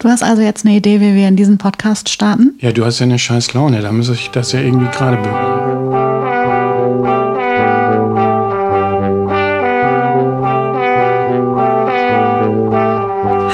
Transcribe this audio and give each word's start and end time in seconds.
Du 0.00 0.08
hast 0.08 0.22
also 0.22 0.40
jetzt 0.40 0.64
eine 0.64 0.74
Idee, 0.74 0.98
wie 1.02 1.14
wir 1.14 1.28
in 1.28 1.36
diesen 1.36 1.58
Podcast 1.58 2.08
starten? 2.08 2.54
Ja, 2.58 2.72
du 2.72 2.86
hast 2.86 3.00
ja 3.00 3.04
eine 3.04 3.18
scheiß 3.18 3.52
Laune, 3.52 3.82
da 3.82 3.92
muss 3.92 4.08
ich 4.08 4.30
das 4.30 4.52
ja 4.52 4.60
irgendwie 4.60 4.90
gerade 4.90 5.18
bügeln. 5.18 5.34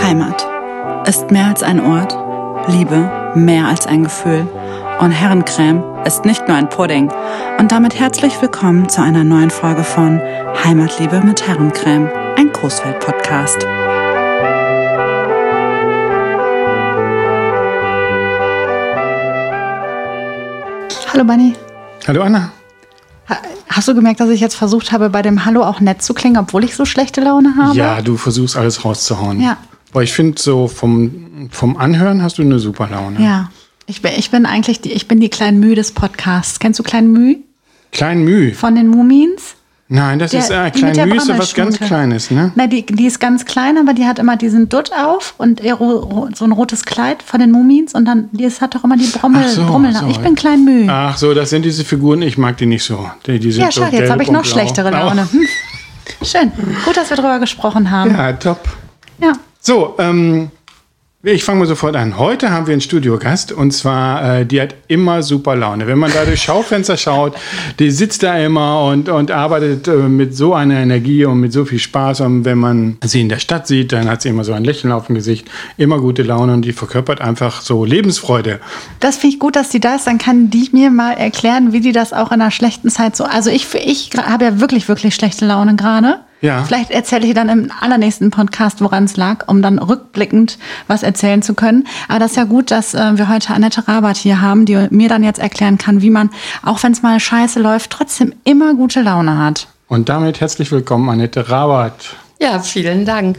Heimat 0.04 0.46
ist 1.08 1.32
mehr 1.32 1.46
als 1.46 1.64
ein 1.64 1.80
Ort, 1.80 2.16
Liebe 2.68 3.10
mehr 3.34 3.66
als 3.66 3.88
ein 3.88 4.04
Gefühl 4.04 4.46
und 5.00 5.10
Herrencreme 5.10 5.82
ist 6.04 6.24
nicht 6.24 6.46
nur 6.46 6.56
ein 6.56 6.68
Pudding. 6.68 7.10
Und 7.58 7.72
damit 7.72 7.98
herzlich 7.98 8.40
willkommen 8.40 8.88
zu 8.88 9.02
einer 9.02 9.24
neuen 9.24 9.50
Folge 9.50 9.82
von 9.82 10.20
Heimatliebe 10.64 11.20
mit 11.20 11.46
Herrencreme, 11.46 12.08
ein 12.38 12.52
Großfeld-Podcast. 12.52 13.66
Hallo 21.16 21.24
Bunny. 21.24 21.54
Hallo 22.06 22.24
Anna. 22.24 22.52
Hast 23.70 23.88
du 23.88 23.94
gemerkt, 23.94 24.20
dass 24.20 24.28
ich 24.28 24.38
jetzt 24.38 24.54
versucht 24.54 24.92
habe, 24.92 25.08
bei 25.08 25.22
dem 25.22 25.46
Hallo 25.46 25.62
auch 25.62 25.80
nett 25.80 26.02
zu 26.02 26.12
klingen, 26.12 26.36
obwohl 26.36 26.62
ich 26.62 26.76
so 26.76 26.84
schlechte 26.84 27.22
Laune 27.22 27.56
habe? 27.56 27.74
Ja, 27.74 28.02
du 28.02 28.18
versuchst 28.18 28.54
alles 28.54 28.84
rauszuhauen. 28.84 29.40
Ja. 29.40 29.56
Aber 29.92 30.02
ich 30.02 30.12
finde, 30.12 30.38
so 30.38 30.68
vom, 30.68 31.48
vom 31.50 31.78
Anhören 31.78 32.22
hast 32.22 32.36
du 32.36 32.42
eine 32.42 32.58
super 32.58 32.88
Laune. 32.90 33.24
Ja. 33.24 33.50
Ich 33.86 34.02
bin, 34.02 34.12
ich 34.14 34.30
bin 34.30 34.44
eigentlich 34.44 34.82
die, 34.82 34.92
ich 34.92 35.08
bin 35.08 35.18
die 35.18 35.30
Klein 35.30 35.58
Müh 35.58 35.74
des 35.74 35.92
Podcasts. 35.92 36.58
Kennst 36.58 36.78
du 36.80 36.82
Klein 36.82 37.10
Müh? 37.10 37.36
Klein 37.92 38.22
Müh. 38.22 38.52
Von 38.52 38.74
den 38.74 38.88
Mumins? 38.88 39.55
Nein, 39.88 40.18
das 40.18 40.32
Der- 40.32 40.40
ist 40.40 40.50
äh, 40.50 40.54
die 40.72 40.82
mit 40.82 40.94
Klein 40.94 40.94
der 40.94 41.06
Müh 41.06 41.16
ist 41.16 41.28
ja 41.28 41.38
was 41.38 41.54
ganz. 41.54 41.78
Kleines, 41.78 42.30
ne? 42.32 42.50
Na, 42.56 42.66
die, 42.66 42.84
die 42.84 43.06
ist 43.06 43.20
ganz 43.20 43.44
klein, 43.44 43.78
aber 43.78 43.94
die 43.94 44.04
hat 44.04 44.18
immer 44.18 44.36
diesen 44.36 44.68
Dutt 44.68 44.90
auf 44.92 45.34
und 45.38 45.62
ro- 45.62 46.28
so 46.34 46.44
ein 46.44 46.50
rotes 46.50 46.84
Kleid 46.84 47.22
von 47.22 47.38
den 47.38 47.52
Mumins 47.52 47.94
und 47.94 48.04
dann, 48.04 48.28
die 48.32 48.48
hat 48.50 48.74
doch 48.74 48.82
immer 48.82 48.96
die 48.96 49.06
Brommel, 49.06 49.48
so, 49.48 49.64
Brommel. 49.64 49.94
so. 49.94 50.06
Ich 50.08 50.18
bin 50.18 50.34
Klein 50.34 50.64
Müh. 50.64 50.86
Ach 50.90 51.16
so, 51.16 51.34
das 51.34 51.50
sind 51.50 51.64
diese 51.64 51.84
Figuren, 51.84 52.22
ich 52.22 52.36
mag 52.36 52.56
die 52.56 52.66
nicht 52.66 52.82
so. 52.82 53.08
Die, 53.26 53.38
die 53.38 53.50
ja, 53.50 53.66
so 53.70 53.82
schade, 53.82 53.96
jetzt 53.96 54.10
habe 54.10 54.24
ich 54.24 54.30
noch 54.32 54.44
schlechtere. 54.44 54.90
Laune. 54.90 55.28
Hm. 55.30 55.46
Schön. 56.22 56.50
Gut, 56.84 56.96
dass 56.96 57.08
wir 57.10 57.16
drüber 57.16 57.38
gesprochen 57.38 57.90
haben. 57.90 58.10
Ja, 58.10 58.32
top. 58.32 58.60
Ja. 59.20 59.32
So, 59.60 59.94
ähm, 59.98 60.50
ich 61.22 61.44
fange 61.44 61.60
mal 61.60 61.66
sofort 61.66 61.96
an. 61.96 62.18
Heute 62.18 62.50
haben 62.50 62.66
wir 62.66 62.72
einen 62.72 62.80
Studiogast 62.80 63.50
und 63.50 63.72
zwar, 63.72 64.40
äh, 64.40 64.46
die 64.46 64.60
hat 64.60 64.74
immer 64.86 65.22
super 65.22 65.56
Laune. 65.56 65.86
Wenn 65.86 65.98
man 65.98 66.12
da 66.12 66.24
durch 66.24 66.42
Schaufenster 66.42 66.96
schaut, 66.96 67.34
die 67.78 67.90
sitzt 67.90 68.22
da 68.22 68.38
immer 68.38 68.84
und, 68.84 69.08
und 69.08 69.30
arbeitet 69.30 69.88
äh, 69.88 69.96
mit 69.96 70.36
so 70.36 70.54
einer 70.54 70.78
Energie 70.78 71.24
und 71.24 71.40
mit 71.40 71.52
so 71.52 71.64
viel 71.64 71.78
Spaß. 71.78 72.20
Und 72.20 72.44
wenn 72.44 72.58
man 72.58 72.98
sie 73.02 73.22
in 73.22 73.28
der 73.28 73.38
Stadt 73.38 73.66
sieht, 73.66 73.92
dann 73.92 74.08
hat 74.08 74.22
sie 74.22 74.28
immer 74.28 74.44
so 74.44 74.52
ein 74.52 74.62
Lächeln 74.62 74.92
auf 74.92 75.06
dem 75.06 75.16
Gesicht, 75.16 75.50
immer 75.78 75.98
gute 75.98 76.22
Laune 76.22 76.52
und 76.52 76.62
die 76.62 76.72
verkörpert 76.72 77.20
einfach 77.20 77.62
so 77.62 77.84
Lebensfreude. 77.84 78.60
Das 79.00 79.16
finde 79.16 79.34
ich 79.34 79.40
gut, 79.40 79.56
dass 79.56 79.70
die 79.70 79.80
da 79.80 79.96
ist. 79.96 80.06
Dann 80.06 80.18
kann 80.18 80.50
die 80.50 80.68
mir 80.72 80.90
mal 80.90 81.12
erklären, 81.12 81.72
wie 81.72 81.80
die 81.80 81.92
das 81.92 82.12
auch 82.12 82.30
in 82.30 82.40
einer 82.40 82.50
schlechten 82.50 82.90
Zeit 82.90 83.16
so. 83.16 83.24
Also 83.24 83.50
ich, 83.50 83.66
ich 83.74 84.10
habe 84.16 84.44
ja 84.44 84.60
wirklich, 84.60 84.86
wirklich 84.88 85.14
schlechte 85.14 85.46
Laune 85.46 85.76
gerade. 85.76 86.20
Ja. 86.40 86.64
Vielleicht 86.64 86.90
erzähle 86.90 87.26
ich 87.26 87.34
dann 87.34 87.48
im 87.48 87.72
allernächsten 87.80 88.30
Podcast, 88.30 88.80
woran 88.80 89.04
es 89.04 89.16
lag, 89.16 89.48
um 89.48 89.62
dann 89.62 89.78
rückblickend 89.78 90.58
was 90.86 91.02
erzählen 91.02 91.42
zu 91.42 91.54
können. 91.54 91.86
Aber 92.08 92.18
das 92.18 92.32
ist 92.32 92.36
ja 92.36 92.44
gut, 92.44 92.70
dass 92.70 92.94
äh, 92.94 93.16
wir 93.16 93.28
heute 93.28 93.54
Annette 93.54 93.88
Rabat 93.88 94.16
hier 94.16 94.40
haben, 94.40 94.66
die 94.66 94.86
mir 94.90 95.08
dann 95.08 95.24
jetzt 95.24 95.38
erklären 95.38 95.78
kann, 95.78 96.02
wie 96.02 96.10
man, 96.10 96.30
auch 96.62 96.82
wenn 96.82 96.92
es 96.92 97.02
mal 97.02 97.18
scheiße 97.18 97.60
läuft, 97.60 97.90
trotzdem 97.90 98.34
immer 98.44 98.74
gute 98.74 99.02
Laune 99.02 99.38
hat. 99.38 99.68
Und 99.88 100.08
damit 100.08 100.40
herzlich 100.40 100.70
willkommen, 100.72 101.08
Annette 101.08 101.48
Rabat. 101.48 102.16
Ja, 102.40 102.58
vielen 102.58 103.06
Dank. 103.06 103.38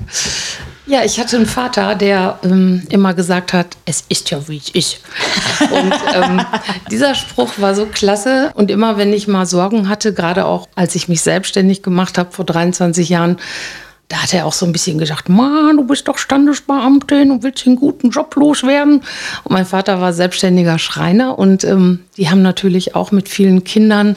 Ja, 0.87 1.03
ich 1.03 1.19
hatte 1.19 1.35
einen 1.35 1.45
Vater, 1.45 1.95
der 1.95 2.39
ähm, 2.43 2.83
immer 2.89 3.13
gesagt 3.13 3.51
hat, 3.51 3.75
es 3.83 4.05
ist 4.07 4.29
ja 4.31 4.47
wie 4.47 4.57
es 4.57 4.69
ist. 4.69 4.99
Und 5.69 5.93
ähm, 6.15 6.41
dieser 6.89 7.13
Spruch 7.13 7.51
war 7.57 7.75
so 7.75 7.85
klasse. 7.87 8.51
Und 8.55 8.71
immer, 8.71 8.97
wenn 8.97 9.11
ich 9.11 9.27
mal 9.27 9.45
Sorgen 9.45 9.89
hatte, 9.89 10.13
gerade 10.13 10.45
auch 10.45 10.69
als 10.75 10.95
ich 10.95 11.09
mich 11.09 11.21
selbstständig 11.21 11.83
gemacht 11.83 12.17
habe 12.17 12.31
vor 12.31 12.45
23 12.45 13.09
Jahren, 13.09 13.37
da 14.09 14.23
hat 14.23 14.33
er 14.33 14.45
auch 14.45 14.53
so 14.53 14.65
ein 14.65 14.71
bisschen 14.71 14.97
gesagt, 14.97 15.27
Mann, 15.27 15.77
du 15.77 15.85
bist 15.85 16.07
doch 16.07 16.17
Standesbeamtin 16.17 17.29
und 17.29 17.43
willst 17.43 17.67
einen 17.67 17.75
guten 17.75 18.09
Job 18.09 18.33
loswerden. 18.37 19.01
Und 19.43 19.51
mein 19.51 19.65
Vater 19.65 19.99
war 19.99 20.13
selbstständiger 20.13 20.79
Schreiner 20.79 21.37
und 21.37 21.65
ähm, 21.65 21.99
die 22.15 22.29
haben 22.29 22.41
natürlich 22.41 22.95
auch 22.95 23.11
mit 23.11 23.27
vielen 23.27 23.65
Kindern 23.65 24.15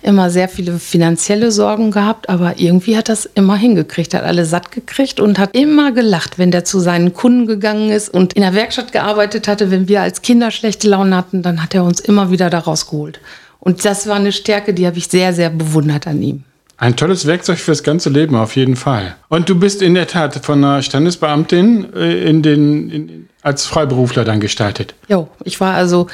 immer 0.00 0.30
sehr 0.30 0.48
viele 0.48 0.78
finanzielle 0.78 1.50
Sorgen 1.50 1.90
gehabt, 1.90 2.28
aber 2.28 2.60
irgendwie 2.60 2.96
hat 2.96 3.08
das 3.08 3.26
immer 3.26 3.56
hingekriegt, 3.56 4.14
hat 4.14 4.22
alle 4.22 4.44
satt 4.44 4.70
gekriegt 4.70 5.18
und 5.18 5.40
hat 5.40 5.56
immer 5.56 5.90
gelacht, 5.90 6.38
wenn 6.38 6.52
der 6.52 6.64
zu 6.64 6.78
seinen 6.78 7.12
Kunden 7.12 7.46
gegangen 7.46 7.90
ist 7.90 8.10
und 8.10 8.34
in 8.34 8.42
der 8.42 8.54
Werkstatt 8.54 8.92
gearbeitet 8.92 9.48
hatte. 9.48 9.72
Wenn 9.72 9.88
wir 9.88 10.02
als 10.02 10.22
Kinder 10.22 10.52
schlechte 10.52 10.88
Laune 10.88 11.16
hatten, 11.16 11.42
dann 11.42 11.60
hat 11.62 11.74
er 11.74 11.82
uns 11.82 11.98
immer 11.98 12.30
wieder 12.30 12.48
da 12.48 12.60
rausgeholt. 12.60 13.20
Und 13.58 13.84
das 13.84 14.06
war 14.06 14.16
eine 14.16 14.32
Stärke, 14.32 14.72
die 14.72 14.86
habe 14.86 14.98
ich 14.98 15.08
sehr, 15.08 15.32
sehr 15.32 15.50
bewundert 15.50 16.06
an 16.06 16.22
ihm. 16.22 16.44
Ein 16.82 16.96
tolles 16.96 17.28
Werkzeug 17.28 17.60
fürs 17.60 17.84
ganze 17.84 18.10
Leben, 18.10 18.34
auf 18.34 18.56
jeden 18.56 18.74
Fall. 18.74 19.14
Und 19.28 19.48
du 19.48 19.54
bist 19.54 19.82
in 19.82 19.94
der 19.94 20.08
Tat 20.08 20.44
von 20.44 20.64
einer 20.64 20.82
Standesbeamtin 20.82 21.94
äh, 21.94 22.28
in 22.28 22.42
den, 22.42 22.90
in, 22.90 23.28
als 23.42 23.66
Freiberufler 23.66 24.24
dann 24.24 24.38
gestaltet. 24.40 24.94
Jo, 25.08 25.28
ich 25.44 25.60
war 25.60 25.74
also 25.74 26.06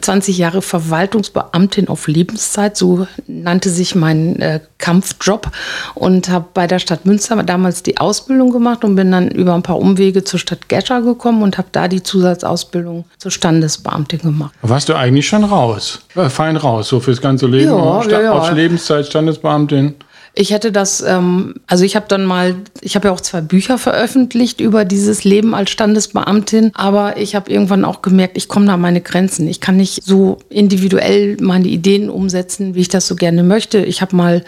20 0.00 0.36
Jahre 0.38 0.60
Verwaltungsbeamtin 0.60 1.88
auf 1.88 2.08
Lebenszeit, 2.08 2.76
so 2.76 3.06
nannte 3.26 3.70
sich 3.70 3.94
mein 3.94 4.40
äh, 4.40 4.60
Kampfjob 4.78 5.50
und 5.94 6.28
habe 6.28 6.46
bei 6.52 6.66
der 6.66 6.78
Stadt 6.80 7.06
Münster 7.06 7.40
damals 7.44 7.82
die 7.82 7.98
Ausbildung 7.98 8.50
gemacht 8.50 8.84
und 8.84 8.96
bin 8.96 9.10
dann 9.12 9.30
über 9.30 9.54
ein 9.54 9.62
paar 9.62 9.78
Umwege 9.78 10.24
zur 10.24 10.40
Stadt 10.40 10.68
Gescher 10.68 11.02
gekommen 11.02 11.42
und 11.42 11.58
habe 11.58 11.68
da 11.72 11.86
die 11.88 12.02
Zusatzausbildung 12.02 13.04
zur 13.18 13.30
Standesbeamtin 13.30 14.20
gemacht. 14.20 14.52
Warst 14.62 14.88
du 14.88 14.94
eigentlich 14.94 15.28
schon 15.28 15.44
raus? 15.44 16.00
Äh, 16.16 16.28
fein 16.28 16.56
raus, 16.56 16.88
so 16.88 17.00
fürs 17.00 17.20
ganze 17.20 17.46
Leben. 17.46 17.70
Ja, 17.70 18.02
Sta- 18.02 18.10
ja, 18.10 18.20
ja. 18.22 18.32
Auf 18.32 18.52
Lebenszeit 18.52 19.06
Standesbeamtin. 19.06 19.94
Ich 20.36 20.50
hätte 20.50 20.72
das, 20.72 21.00
ähm, 21.00 21.54
also 21.68 21.84
ich 21.84 21.94
habe 21.94 22.06
dann 22.08 22.24
mal, 22.24 22.56
ich 22.80 22.96
habe 22.96 23.08
ja 23.08 23.14
auch 23.14 23.20
zwei 23.20 23.40
Bücher 23.40 23.78
veröffentlicht 23.78 24.60
über 24.60 24.84
dieses 24.84 25.22
Leben 25.22 25.54
als 25.54 25.70
Standesbeamtin, 25.70 26.72
aber 26.74 27.18
ich 27.18 27.36
habe 27.36 27.50
irgendwann 27.50 27.84
auch 27.84 28.02
gemerkt, 28.02 28.36
ich 28.36 28.48
komme 28.48 28.66
da 28.66 28.74
an 28.74 28.80
meine 28.80 29.00
Grenzen. 29.00 29.46
Ich 29.46 29.60
kann 29.60 29.76
nicht 29.76 30.02
so 30.02 30.38
individuell 30.48 31.36
meine 31.40 31.68
Ideen 31.68 32.10
umsetzen, 32.10 32.74
wie 32.74 32.80
ich 32.80 32.88
das 32.88 33.06
so 33.06 33.14
gerne 33.14 33.44
möchte. 33.44 33.78
Ich 33.78 34.02
habe 34.02 34.16
mal 34.16 34.44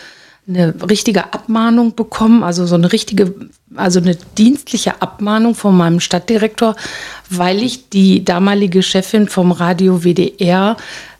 eine 0.48 0.74
richtige 0.88 1.32
Abmahnung 1.32 1.94
bekommen, 1.94 2.42
also 2.42 2.66
so 2.66 2.76
eine 2.76 2.92
richtige, 2.92 3.34
also 3.74 4.00
eine 4.00 4.16
dienstliche 4.38 5.02
Abmahnung 5.02 5.54
von 5.54 5.76
meinem 5.76 6.00
Stadtdirektor, 6.00 6.76
weil 7.30 7.62
ich 7.62 7.90
die 7.90 8.24
damalige 8.24 8.82
Chefin 8.82 9.28
vom 9.28 9.52
Radio 9.52 10.04
WDR 10.04 10.76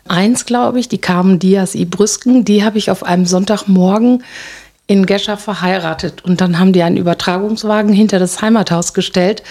eins, 0.09 0.47
glaube 0.47 0.81
ich, 0.81 0.89
die 0.89 0.99
Carmen 0.99 1.39
Diaz 1.39 1.75
i 1.75 1.85
Brüsken, 1.85 2.45
die 2.45 2.65
habe 2.65 2.79
ich 2.79 2.91
auf 2.91 3.03
einem 3.03 3.27
Sonntagmorgen 3.27 4.23
in 4.87 5.07
Gescher 5.07 5.37
verheiratet. 5.37 6.25
Und 6.25 6.41
dann 6.41 6.59
haben 6.59 6.73
die 6.73 6.83
einen 6.83 6.97
Übertragungswagen 6.97 7.93
hinter 7.93 8.19
das 8.19 8.41
Heimathaus 8.41 8.95
gestellt. 8.95 9.43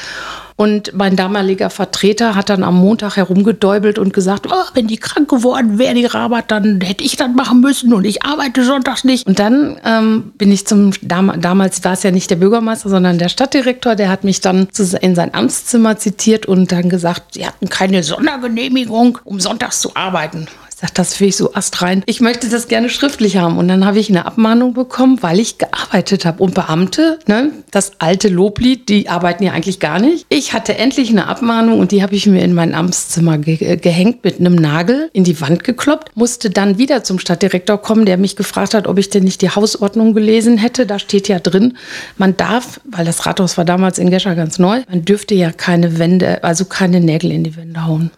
Und 0.57 0.94
mein 0.94 1.18
damaliger 1.18 1.69
Vertreter 1.69 2.34
hat 2.34 2.50
dann 2.50 2.63
am 2.63 2.75
Montag 2.75 3.18
herumgedäubelt 3.18 4.00
und 4.00 4.13
gesagt, 4.13 4.47
oh, 4.50 4.63
wenn 4.73 4.88
die 4.88 4.96
krank 4.96 5.29
geworden 5.29 5.78
wäre, 5.78 5.96
die 5.96 6.06
Rabat, 6.06 6.50
dann 6.50 6.79
hätte 6.79 7.03
ich 7.03 7.18
das 7.18 7.28
machen 7.35 7.59
müssen 7.59 7.94
und 7.94 8.06
ich 8.06 8.23
arbeite 8.23 8.63
sonntags 8.63 9.03
nicht. 9.03 9.28
Und 9.28 9.40
dann 9.40 9.78
ähm, 9.84 10.31
bin 10.38 10.53
ich 10.53 10.66
zum, 10.66 10.91
dam 11.01 11.41
damals 11.41 11.84
war 11.84 11.91
es 11.91 12.03
ja 12.03 12.12
nicht 12.12 12.29
der 12.31 12.38
Bürgermeister, 12.38 12.88
sondern 12.88 13.17
der 13.17 13.28
Stadtdirektor, 13.28 13.96
der 13.96 14.07
hat 14.07 14.23
mich 14.23 14.40
dann 14.40 14.69
in 15.02 15.16
sein 15.16 15.34
Amtszimmer 15.34 15.97
zitiert 15.97 16.46
und 16.46 16.72
dann 16.72 16.88
gesagt, 16.90 17.34
sie 17.34 17.46
hatten 17.46 17.67
keine 17.67 18.02
Sondergenehmigung, 18.02 19.19
um 19.25 19.41
sonntags 19.41 19.81
zu 19.81 19.94
arbeiten. 19.97 20.47
Sag, 20.78 20.94
das 20.96 21.13
finde 21.13 21.30
ich 21.30 21.38
so 21.38 21.53
astrein. 21.53 22.03
Ich 22.06 22.19
möchte 22.19 22.50
das 22.50 22.68
gerne 22.68 22.90
schriftlich 22.90 23.38
haben. 23.38 23.58
Und 23.58 23.69
dann 23.69 23.86
habe 23.86 23.97
ich 23.97 24.09
eine 24.09 24.25
Abmahnung 24.25 24.74
bekommen, 24.74 25.19
weil 25.22 25.40
ich 25.40 25.58
gearbeitet 25.58 26.25
habe. 26.25 26.44
Und 26.44 26.53
Beamte, 26.53 27.18
ne, 27.28 27.52
das 27.72 27.94
alte 28.00 28.28
Loblied, 28.28 28.90
die 28.90 29.08
arbeiten 29.08 29.46
ja 29.46 29.53
eigentlich 29.53 29.80
gar 29.80 30.00
nicht. 30.00 30.25
Ich 30.28 30.52
hatte 30.52 30.78
endlich 30.78 31.12
eine 31.12 31.28
Abmahnung 31.28 31.80
und 31.80 31.94
die 31.94 32.03
habe 32.03 32.14
ich 32.14 32.25
mir 32.25 32.44
in 32.44 32.53
mein 32.53 32.76
Amtszimmer 32.76 33.38
ge 33.38 33.55
äh, 33.64 33.78
gehängt 33.78 34.26
mit 34.26 34.41
einem 34.41 34.55
Nagel 34.55 35.09
in 35.14 35.23
die 35.23 35.40
Wand 35.40 35.64
gekloppt. 35.64 36.11
Musste 36.14 36.49
dann 36.49 36.78
wieder 36.78 37.05
zum 37.05 37.20
Stadtdirektor 37.20 37.78
kommen, 37.78 38.05
der 38.05 38.17
mich 38.17 38.35
gefragt 38.35 38.73
hat, 38.73 38.85
ob 38.85 38.97
ich 38.97 39.09
denn 39.09 39.23
nicht 39.23 39.41
die 39.41 39.52
Hausordnung 39.52 40.14
gelesen 40.14 40.58
hätte. 40.58 40.85
Da 40.85 40.99
steht 40.99 41.29
ja 41.29 41.40
drin, 41.40 41.78
man 42.17 42.35
darf, 42.35 42.82
weil 42.84 43.05
das 43.05 43.26
Rathaus 43.26 43.58
war 43.58 43.64
damals 43.64 43.97
in 43.97 44.09
Gescher 44.09 44.35
ganz 44.35 44.59
neu, 44.59 44.82
man 44.90 45.05
dürfte 45.05 45.35
ja 45.35 45.53
keine 45.53 45.99
Wände, 45.99 46.44
also 46.44 46.66
keine 46.66 46.99
Nägel 46.99 47.32
in 47.32 47.46
die 47.46 47.55
Wände 47.55 47.85
hauen. 47.88 48.11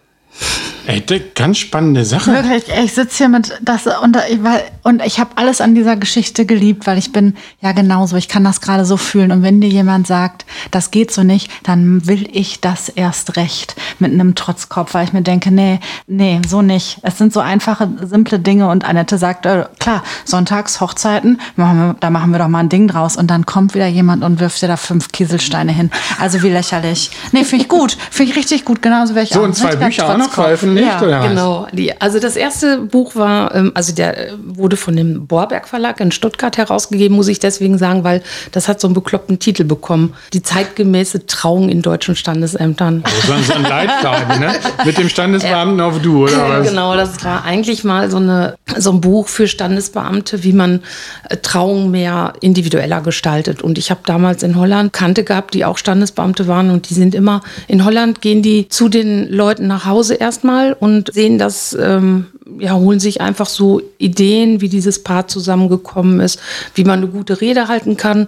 Ey, 0.88 1.04
ganz 1.36 1.57
spannende 1.57 2.06
Sache. 2.06 2.31
Wirklich, 2.31 2.63
ich 2.81 2.94
sitze 2.94 3.18
hier 3.18 3.28
mit 3.28 3.60
das 3.62 3.88
und 3.88 4.18
ich, 4.30 4.39
und 4.84 5.06
ich 5.06 5.19
habe 5.19 5.31
alles 5.36 5.60
an 5.60 5.75
dieser 5.75 5.98
Geschichte 5.98 6.45
geliebt, 6.45 6.88
weil 6.88 6.98
ich 6.98 7.12
bin 7.12 7.36
ja 7.62 7.74
genauso. 7.74 8.16
Ich 8.16 8.30
kann 8.30 8.45
das 8.45 8.62
gerade 8.62 8.86
so 8.86 8.95
fühlen. 8.95 9.34
Und 9.34 9.44
wenn 9.44 9.60
dir 9.60 9.68
jemand 9.68 10.07
sagt, 10.07 10.45
das 10.72 10.89
geht 10.89 11.12
so 11.12 11.24
nicht, 11.24 11.51
dann 11.63 12.07
will 12.07 12.30
ich 12.31 12.62
das 12.62 12.88
erst 12.88 13.36
recht 13.36 13.75
mit 14.00 14.13
einem 14.13 14.34
Trotzkopf, 14.34 14.94
weil 14.94 15.04
ich 15.04 15.12
mir 15.12 15.24
denke, 15.24 15.51
nee, 15.51 15.81
nee, 16.07 16.39
so 16.48 16.62
nicht. 16.62 17.00
Es 17.01 17.18
sind 17.18 17.33
so 17.33 17.42
einfache, 17.42 17.90
simple 18.04 18.40
Dinge. 18.40 18.69
Und 18.69 18.86
Annette 18.86 19.18
sagt, 19.18 19.45
äh, 19.45 19.66
klar, 19.80 20.04
Sonntags, 20.24 20.80
Hochzeiten, 20.80 21.42
machen 21.57 21.80
wir, 21.80 21.95
da 22.00 22.10
machen 22.10 22.31
wir 22.31 22.40
doch 22.40 22.48
mal 22.48 22.60
ein 22.60 22.69
Ding 22.69 22.88
draus. 22.88 23.18
Und 23.18 23.28
dann 23.30 23.45
kommt 23.45 23.75
wieder 23.75 23.88
jemand 23.88 24.24
und 24.24 24.40
wirft 24.40 24.62
dir 24.62 24.69
da 24.69 24.78
fünf 24.78 25.12
Kieselsteine 25.12 25.74
hin. 25.74 25.92
Also 26.18 26.44
wie 26.44 26.50
lächerlich. 26.50 27.12
Nee, 27.33 27.44
finde 27.44 27.63
ich 27.63 27.69
gut. 27.69 27.98
Finde 28.10 28.31
ich 28.31 28.38
richtig 28.38 28.63
gut. 28.63 28.81
Genauso 28.81 29.16
wäre 29.16 29.25
ich 29.25 29.31
so, 29.31 29.40
auch. 29.40 29.42
So, 29.42 29.48
und 29.48 29.54
zwei 29.54 29.75
Bücher 29.75 30.10
auch 30.10 30.18
noch 30.18 30.31
veröffentlicht, 30.78 31.02
ja, 31.02 31.08
oder 31.08 31.20
was? 31.22 31.30
Genau. 31.30 31.68
Die, 31.72 32.02
also 32.02 32.20
das 32.20 32.36
erste 32.36 32.78
Buch 32.80 33.16
war, 33.16 33.54
ähm, 33.56 33.72
also 33.74 33.94
der 33.94 34.30
wurde 34.46 34.78
von 34.78 34.96
dem 34.96 35.28
Borberg 35.28 35.68
Verlag 35.68 36.00
in 36.00 36.12
Stuttgart 36.12 36.58
herausgegeben, 36.58 37.16
muss 37.16 37.28
ich 37.28 37.40
deswegen 37.40 37.78
sagen, 37.78 38.04
weil 38.04 38.22
das 38.52 38.68
hat 38.68 38.80
so 38.80 38.88
einen 38.88 38.96
bekloppten 38.96 39.40
Titel 39.40 39.64
bekommen. 39.64 40.14
Die 40.34 40.42
zeitgemäße 40.42 41.26
Trauung 41.26 41.70
in 41.70 41.82
deutschen 41.82 42.16
Standesämtern. 42.16 43.04
Also 43.04 43.44
so 43.44 43.54
ein 43.54 43.64
Leitfaden, 43.64 44.40
ne? 44.40 44.54
Mit 44.86 44.98
dem 44.98 45.10
Standesbeamten 45.10 45.82
auf 45.82 46.02
Du, 46.02 46.24
oder 46.24 46.50
was? 46.50 46.70
Genau, 46.70 46.96
das 46.96 47.24
war 47.24 47.44
eigentlich 47.44 47.84
mal 47.84 48.10
so, 48.10 48.18
eine, 48.18 48.58
so 48.78 48.92
ein 48.92 49.02
Buch 49.02 49.28
für 49.28 49.48
Standesbeamte, 49.48 50.44
wie 50.44 50.54
man 50.54 50.82
äh, 51.30 51.38
Trauung 51.38 51.92
mehr 51.92 52.34
individueller 52.42 53.02
gestaltet. 53.02 53.62
Und 53.62 53.78
ich 53.78 53.90
habe 53.90 54.02
damals 54.06 54.44
in 54.44 54.56
Holland 54.56 54.94
Kante 54.94 55.24
gehabt, 55.24 55.54
die 55.54 55.66
auch 55.66 55.78
Standesbeamte 55.78 56.48
waren 56.48 56.70
und 56.70 56.90
die 56.90 56.94
sind 56.94 57.16
immer, 57.16 57.42
in 57.68 57.84
Holland 57.86 58.22
gehen 58.22 58.42
die 58.42 58.68
zu 58.70 58.90
den 58.90 59.32
Leuten 59.32 59.68
nach 59.68 59.86
Hause 59.86 60.16
erstmal 60.16 60.67
und 60.74 61.14
sehen 61.14 61.38
das 61.38 61.78
ähm, 61.80 62.28
ja, 62.60 62.74
holen 62.74 63.00
sich 63.00 63.22
einfach 63.22 63.48
so 63.48 63.81
Ideen, 63.98 64.62
wie 64.62 64.69
dieses 64.69 65.04
Paar 65.04 65.28
zusammengekommen 65.28 66.19
ist, 66.19 66.40
wie 66.75 66.84
man 66.84 67.00
eine 67.00 67.08
gute 67.08 67.42
Rede 67.42 67.68
halten 67.68 67.98
kann. 67.98 68.28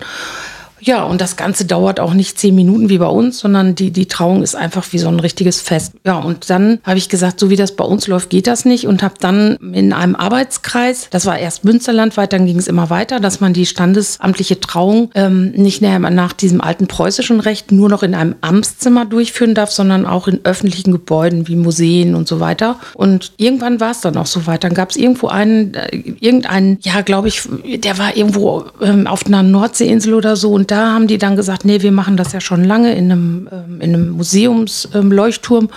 Ja, 0.81 1.03
und 1.03 1.21
das 1.21 1.35
Ganze 1.35 1.65
dauert 1.65 1.99
auch 1.99 2.13
nicht 2.13 2.39
zehn 2.39 2.55
Minuten 2.55 2.89
wie 2.89 2.97
bei 2.97 3.07
uns, 3.07 3.39
sondern 3.39 3.75
die, 3.75 3.91
die 3.91 4.07
Trauung 4.07 4.43
ist 4.43 4.55
einfach 4.55 4.85
wie 4.91 4.99
so 4.99 5.07
ein 5.07 5.19
richtiges 5.19 5.61
Fest. 5.61 5.93
Ja, 6.05 6.17
und 6.17 6.49
dann 6.49 6.79
habe 6.83 6.97
ich 6.97 7.09
gesagt, 7.09 7.39
so 7.39 7.49
wie 7.49 7.55
das 7.55 7.75
bei 7.75 7.83
uns 7.83 8.07
läuft, 8.07 8.29
geht 8.29 8.47
das 8.47 8.65
nicht 8.65 8.87
und 8.87 9.03
habe 9.03 9.15
dann 9.19 9.57
in 9.73 9.93
einem 9.93 10.15
Arbeitskreis, 10.15 11.07
das 11.09 11.25
war 11.25 11.37
erst 11.37 11.63
Münsterlandweit, 11.63 12.33
dann 12.33 12.45
ging 12.45 12.57
es 12.57 12.67
immer 12.67 12.89
weiter, 12.89 13.19
dass 13.19 13.39
man 13.39 13.53
die 13.53 13.65
standesamtliche 13.65 14.59
Trauung 14.59 15.11
ähm, 15.15 15.51
nicht 15.51 15.81
näher 15.81 15.99
nach 15.99 16.33
diesem 16.33 16.61
alten 16.61 16.87
preußischen 16.87 17.39
Recht 17.39 17.71
nur 17.71 17.89
noch 17.89 18.03
in 18.03 18.15
einem 18.15 18.35
Amtszimmer 18.41 19.05
durchführen 19.05 19.53
darf, 19.53 19.71
sondern 19.71 20.05
auch 20.05 20.27
in 20.27 20.39
öffentlichen 20.43 20.91
Gebäuden 20.91 21.47
wie 21.47 21.55
Museen 21.55 22.15
und 22.15 22.27
so 22.27 22.39
weiter. 22.39 22.79
Und 22.93 23.33
irgendwann 23.37 23.79
war 23.79 23.91
es 23.91 24.01
dann 24.01 24.17
auch 24.17 24.25
so 24.25 24.47
weit. 24.47 24.63
Dann 24.63 24.73
gab 24.73 24.91
es 24.91 24.95
irgendwo 24.95 25.27
einen, 25.27 25.73
äh, 25.73 25.97
irgendeinen, 26.19 26.77
ja, 26.81 27.01
glaube 27.01 27.27
ich, 27.27 27.41
der 27.77 27.97
war 27.97 28.15
irgendwo 28.15 28.65
ähm, 28.81 29.07
auf 29.07 29.25
einer 29.25 29.43
Nordseeinsel 29.43 30.13
oder 30.13 30.35
so 30.35 30.51
und 30.51 30.69
da 30.71 30.94
haben 30.94 31.07
die 31.07 31.18
dann 31.18 31.36
gesagt, 31.36 31.66
nee, 31.66 31.81
wir 31.81 31.92
machen 31.92 32.18
das 32.18 32.31
ja 32.33 32.42
schon 32.42 32.63
lange 32.63 32.94
in 32.94 33.12
einem, 33.12 33.50
ähm, 33.51 33.81
in 33.81 33.94
einem 33.94 34.10
Museumsleuchtturm. 34.12 35.66
Ähm, 35.66 35.71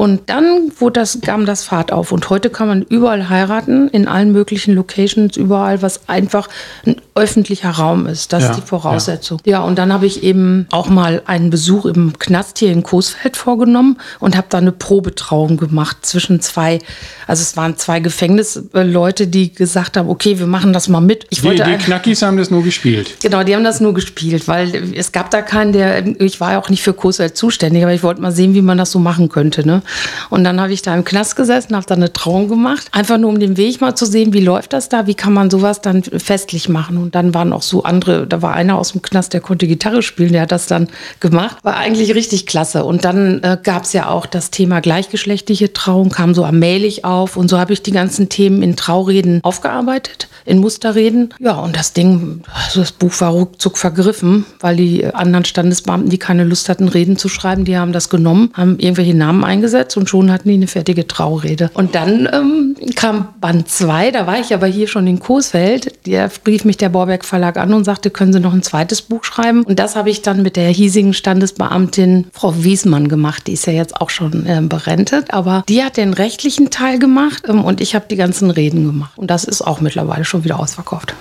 und 0.00 0.30
dann 0.30 0.72
wurde 0.78 1.00
das, 1.00 1.20
kam 1.20 1.44
das 1.44 1.64
Fahrt 1.64 1.92
auf. 1.92 2.10
Und 2.10 2.30
heute 2.30 2.48
kann 2.48 2.68
man 2.68 2.82
überall 2.82 3.28
heiraten, 3.28 3.88
in 3.88 4.08
allen 4.08 4.32
möglichen 4.32 4.74
Locations, 4.74 5.36
überall, 5.36 5.82
was 5.82 6.08
einfach 6.08 6.48
ein 6.86 6.96
öffentlicher 7.14 7.70
Raum 7.70 8.06
ist. 8.06 8.32
Das 8.32 8.44
ja, 8.44 8.50
ist 8.50 8.56
die 8.56 8.66
Voraussetzung. 8.66 9.40
Ja. 9.44 9.52
ja, 9.52 9.60
und 9.60 9.78
dann 9.78 9.92
habe 9.92 10.06
ich 10.06 10.22
eben 10.22 10.66
auch 10.70 10.88
mal 10.88 11.22
einen 11.26 11.50
Besuch 11.50 11.84
im 11.86 12.18
Knast 12.18 12.58
hier 12.58 12.72
in 12.72 12.82
Coesfeld 12.82 13.36
vorgenommen 13.36 13.98
und 14.18 14.36
habe 14.36 14.46
da 14.50 14.58
eine 14.58 14.72
Probetrauung 14.72 15.56
gemacht 15.56 15.98
zwischen 16.02 16.40
zwei, 16.40 16.78
also 17.26 17.42
es 17.42 17.56
waren 17.56 17.76
zwei 17.76 18.00
Gefängnisleute, 18.00 19.26
die 19.26 19.52
gesagt 19.52 19.96
haben, 19.96 20.08
okay, 20.08 20.38
wir 20.38 20.46
machen 20.46 20.72
das 20.72 20.88
mal 20.88 21.00
mit. 21.00 21.26
Ich 21.30 21.40
die, 21.40 21.44
wollte 21.44 21.64
die 21.64 21.76
Knackis 21.76 22.22
haben 22.22 22.36
das 22.36 22.50
nur 22.50 22.62
gespielt. 22.62 23.16
Genau, 23.22 23.42
die 23.42 23.54
haben 23.54 23.64
das 23.64 23.80
nur 23.80 23.94
gespielt, 23.94 24.48
weil 24.48 24.94
es 24.94 25.12
gab 25.12 25.30
da 25.30 25.42
keinen, 25.42 25.72
der, 25.72 26.06
ich 26.20 26.40
war 26.40 26.52
ja 26.52 26.60
auch 26.60 26.70
nicht 26.70 26.82
für 26.82 26.92
Coesfeld 26.92 27.36
zuständig, 27.36 27.82
aber 27.82 27.92
ich 27.92 28.02
wollte 28.02 28.20
mal 28.20 28.32
sehen, 28.32 28.54
wie 28.54 28.62
man 28.62 28.78
das 28.78 28.90
so 28.90 28.98
machen 28.98 29.28
könnte. 29.28 29.66
Ne? 29.66 29.82
Und 30.28 30.44
dann 30.44 30.60
habe 30.60 30.72
ich 30.72 30.82
da 30.82 30.94
im 30.94 31.04
Knast 31.04 31.36
gesessen, 31.36 31.74
habe 31.74 31.86
da 31.86 31.94
eine 31.94 32.12
Trauung 32.12 32.48
gemacht, 32.48 32.88
einfach 32.92 33.18
nur 33.18 33.30
um 33.30 33.40
den 33.40 33.56
Weg 33.56 33.80
mal 33.80 33.94
zu 33.94 34.06
sehen, 34.06 34.32
wie 34.32 34.40
läuft 34.40 34.72
das 34.72 34.88
da, 34.88 35.06
wie 35.06 35.14
kann 35.14 35.32
man 35.32 35.50
sowas 35.50 35.80
dann 35.80 36.02
festlich 36.02 36.68
machen. 36.68 36.98
Und 36.98 37.09
dann 37.14 37.34
waren 37.34 37.52
auch 37.52 37.62
so 37.62 37.82
andere, 37.82 38.26
da 38.26 38.42
war 38.42 38.54
einer 38.54 38.78
aus 38.78 38.92
dem 38.92 39.02
Knast, 39.02 39.32
der 39.32 39.40
konnte 39.40 39.66
Gitarre 39.66 40.02
spielen, 40.02 40.32
der 40.32 40.42
hat 40.42 40.52
das 40.52 40.66
dann 40.66 40.88
gemacht. 41.20 41.58
War 41.62 41.76
eigentlich 41.76 42.14
richtig 42.14 42.46
klasse. 42.46 42.84
Und 42.84 43.04
dann 43.04 43.42
äh, 43.42 43.58
gab 43.62 43.84
es 43.84 43.92
ja 43.92 44.08
auch 44.08 44.26
das 44.26 44.50
Thema 44.50 44.80
gleichgeschlechtliche 44.80 45.72
Trauung, 45.72 46.10
kam 46.10 46.34
so 46.34 46.44
allmählich 46.44 47.04
auf. 47.04 47.36
Und 47.36 47.48
so 47.48 47.58
habe 47.58 47.72
ich 47.72 47.82
die 47.82 47.92
ganzen 47.92 48.28
Themen 48.28 48.62
in 48.62 48.76
Traureden 48.76 49.40
aufgearbeitet, 49.42 50.28
in 50.44 50.58
Musterreden. 50.58 51.34
Ja, 51.38 51.54
und 51.54 51.76
das 51.76 51.92
Ding, 51.92 52.42
also 52.52 52.80
das 52.80 52.92
Buch 52.92 53.12
war 53.20 53.30
ruckzuck 53.30 53.78
vergriffen, 53.78 54.44
weil 54.60 54.76
die 54.76 55.06
anderen 55.06 55.44
Standesbeamten, 55.44 56.10
die 56.10 56.18
keine 56.18 56.44
Lust 56.44 56.68
hatten, 56.68 56.88
Reden 56.88 57.16
zu 57.16 57.28
schreiben, 57.28 57.64
die 57.64 57.76
haben 57.76 57.92
das 57.92 58.08
genommen, 58.08 58.50
haben 58.54 58.78
irgendwelche 58.78 59.14
Namen 59.14 59.44
eingesetzt 59.44 59.96
und 59.96 60.08
schon 60.08 60.30
hatten 60.30 60.48
die 60.48 60.54
eine 60.54 60.66
fertige 60.66 61.06
Traurede. 61.06 61.70
Und 61.74 61.94
dann 61.94 62.28
ähm, 62.32 62.76
kam 62.94 63.28
Band 63.40 63.68
2, 63.68 64.10
da 64.10 64.26
war 64.26 64.38
ich 64.38 64.54
aber 64.54 64.66
hier 64.66 64.88
schon 64.88 65.06
in 65.06 65.20
Coesfeld. 65.20 66.06
Der 66.06 66.30
rief 66.46 66.64
mich 66.64 66.76
der 66.76 66.89
Borberg 66.90 67.24
Verlag 67.24 67.56
an 67.56 67.72
und 67.72 67.84
sagte, 67.84 68.10
können 68.10 68.32
Sie 68.32 68.40
noch 68.40 68.52
ein 68.52 68.62
zweites 68.62 69.02
Buch 69.02 69.24
schreiben? 69.24 69.62
Und 69.62 69.78
das 69.78 69.96
habe 69.96 70.10
ich 70.10 70.22
dann 70.22 70.42
mit 70.42 70.56
der 70.56 70.68
hiesigen 70.68 71.14
Standesbeamtin 71.14 72.26
Frau 72.32 72.62
Wiesmann 72.62 73.08
gemacht. 73.08 73.46
Die 73.46 73.54
ist 73.54 73.66
ja 73.66 73.72
jetzt 73.72 74.00
auch 74.00 74.10
schon 74.10 74.46
äh, 74.46 74.60
berentet, 74.62 75.32
aber 75.32 75.64
die 75.68 75.82
hat 75.82 75.96
den 75.96 76.14
rechtlichen 76.14 76.70
Teil 76.70 76.98
gemacht 76.98 77.44
ähm, 77.48 77.64
und 77.64 77.80
ich 77.80 77.94
habe 77.94 78.06
die 78.10 78.16
ganzen 78.16 78.50
Reden 78.50 78.86
gemacht. 78.86 79.16
Und 79.16 79.30
das 79.30 79.44
ist 79.44 79.62
auch 79.62 79.80
mittlerweile 79.80 80.24
schon 80.24 80.44
wieder 80.44 80.60
ausverkauft. 80.60 81.14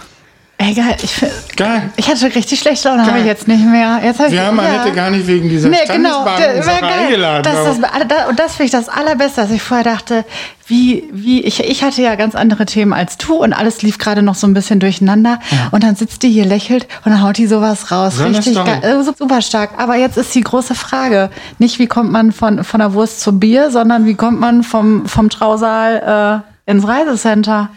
Egal, 0.62 0.98
ich, 1.02 1.16
geil. 1.56 1.90
ich 1.96 2.10
hatte 2.10 2.36
richtig 2.36 2.60
schlechte 2.60 2.90
Laune, 2.90 3.06
habe 3.06 3.20
ich 3.20 3.26
jetzt 3.26 3.48
nicht 3.48 3.64
mehr. 3.64 4.02
Jetzt 4.04 4.20
hab 4.20 4.30
Wir 4.30 4.42
ich, 4.42 4.46
haben 4.46 4.60
Annette 4.60 4.90
ja. 4.90 4.94
gar 4.94 5.10
nicht 5.10 5.26
wegen 5.26 5.48
dieser 5.48 5.70
nee, 5.70 5.78
genau, 5.88 6.28
Standesbank 6.28 6.84
eingeladen. 6.84 7.44
Das, 7.44 7.80
das, 7.80 8.28
und 8.28 8.38
das 8.38 8.56
finde 8.58 8.66
ich 8.66 8.72
das 8.72 8.90
Allerbeste, 8.90 9.40
dass 9.40 9.52
ich 9.52 9.62
vorher 9.62 9.86
dachte, 9.86 10.26
wie, 10.68 11.06
wie, 11.14 11.44
ich, 11.44 11.64
ich 11.64 11.82
hatte 11.82 12.02
ja 12.02 12.16
ganz 12.16 12.36
andere 12.36 12.66
Themen 12.66 12.92
als 12.92 13.18
du 13.18 13.36
und 13.36 13.54
alles 13.54 13.84
lief 13.84 14.00
gerade 14.00 14.22
noch 14.22 14.36
so 14.36 14.48
ein 14.48 14.54
bisschen 14.54 14.82
durcheinander. 14.82 15.40
Ja. 15.50 15.70
Und 15.72 15.86
dann 15.86 15.96
sitzt 15.96 16.24
die 16.24 16.30
hier, 16.30 16.46
lächelt 16.46 16.90
und 17.06 17.14
dann 17.14 17.24
haut 17.24 17.38
die 17.38 17.48
sowas 17.48 17.90
raus. 17.90 18.18
So 18.18 18.26
richtig 18.26 18.56
geil, 18.56 18.84
äh, 18.84 19.02
super 19.02 19.42
stark. 19.42 19.72
Aber 19.78 19.96
jetzt 19.96 20.18
ist 20.18 20.36
die 20.36 20.42
große 20.42 20.76
Frage, 20.76 21.30
nicht 21.58 21.80
wie 21.80 21.88
kommt 21.88 22.12
man 22.12 22.34
von, 22.34 22.66
von 22.66 22.82
der 22.82 22.94
Wurst 22.94 23.22
zum 23.22 23.40
Bier, 23.40 23.72
sondern 23.72 24.06
wie 24.06 24.16
kommt 24.16 24.42
man 24.42 24.64
vom, 24.64 25.06
vom 25.06 25.30
Trausaal 25.30 26.44
äh, 26.68 26.72
ins 26.72 26.86
Reisecenter? 26.86 27.70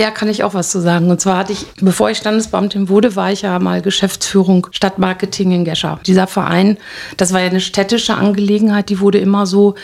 Ja, 0.00 0.10
kann 0.10 0.28
ich 0.28 0.42
auch 0.42 0.54
was 0.54 0.70
zu 0.70 0.80
sagen. 0.80 1.08
Und 1.10 1.20
zwar 1.20 1.38
hatte 1.38 1.52
ich, 1.52 1.66
bevor 1.80 2.10
ich 2.10 2.18
Standesbeamtin 2.18 2.88
wurde, 2.88 3.14
war 3.14 3.30
ich 3.30 3.42
ja 3.42 3.58
mal 3.60 3.80
Geschäftsführung 3.80 4.66
Stadtmarketing 4.72 5.52
in 5.52 5.64
Gescher. 5.64 6.00
Dieser 6.04 6.26
Verein, 6.26 6.78
das 7.16 7.32
war 7.32 7.40
ja 7.40 7.46
eine 7.46 7.60
städtische 7.60 8.14
Angelegenheit, 8.14 8.88
die 8.88 8.98
wurde 8.98 9.18
immer 9.18 9.46
so 9.46 9.76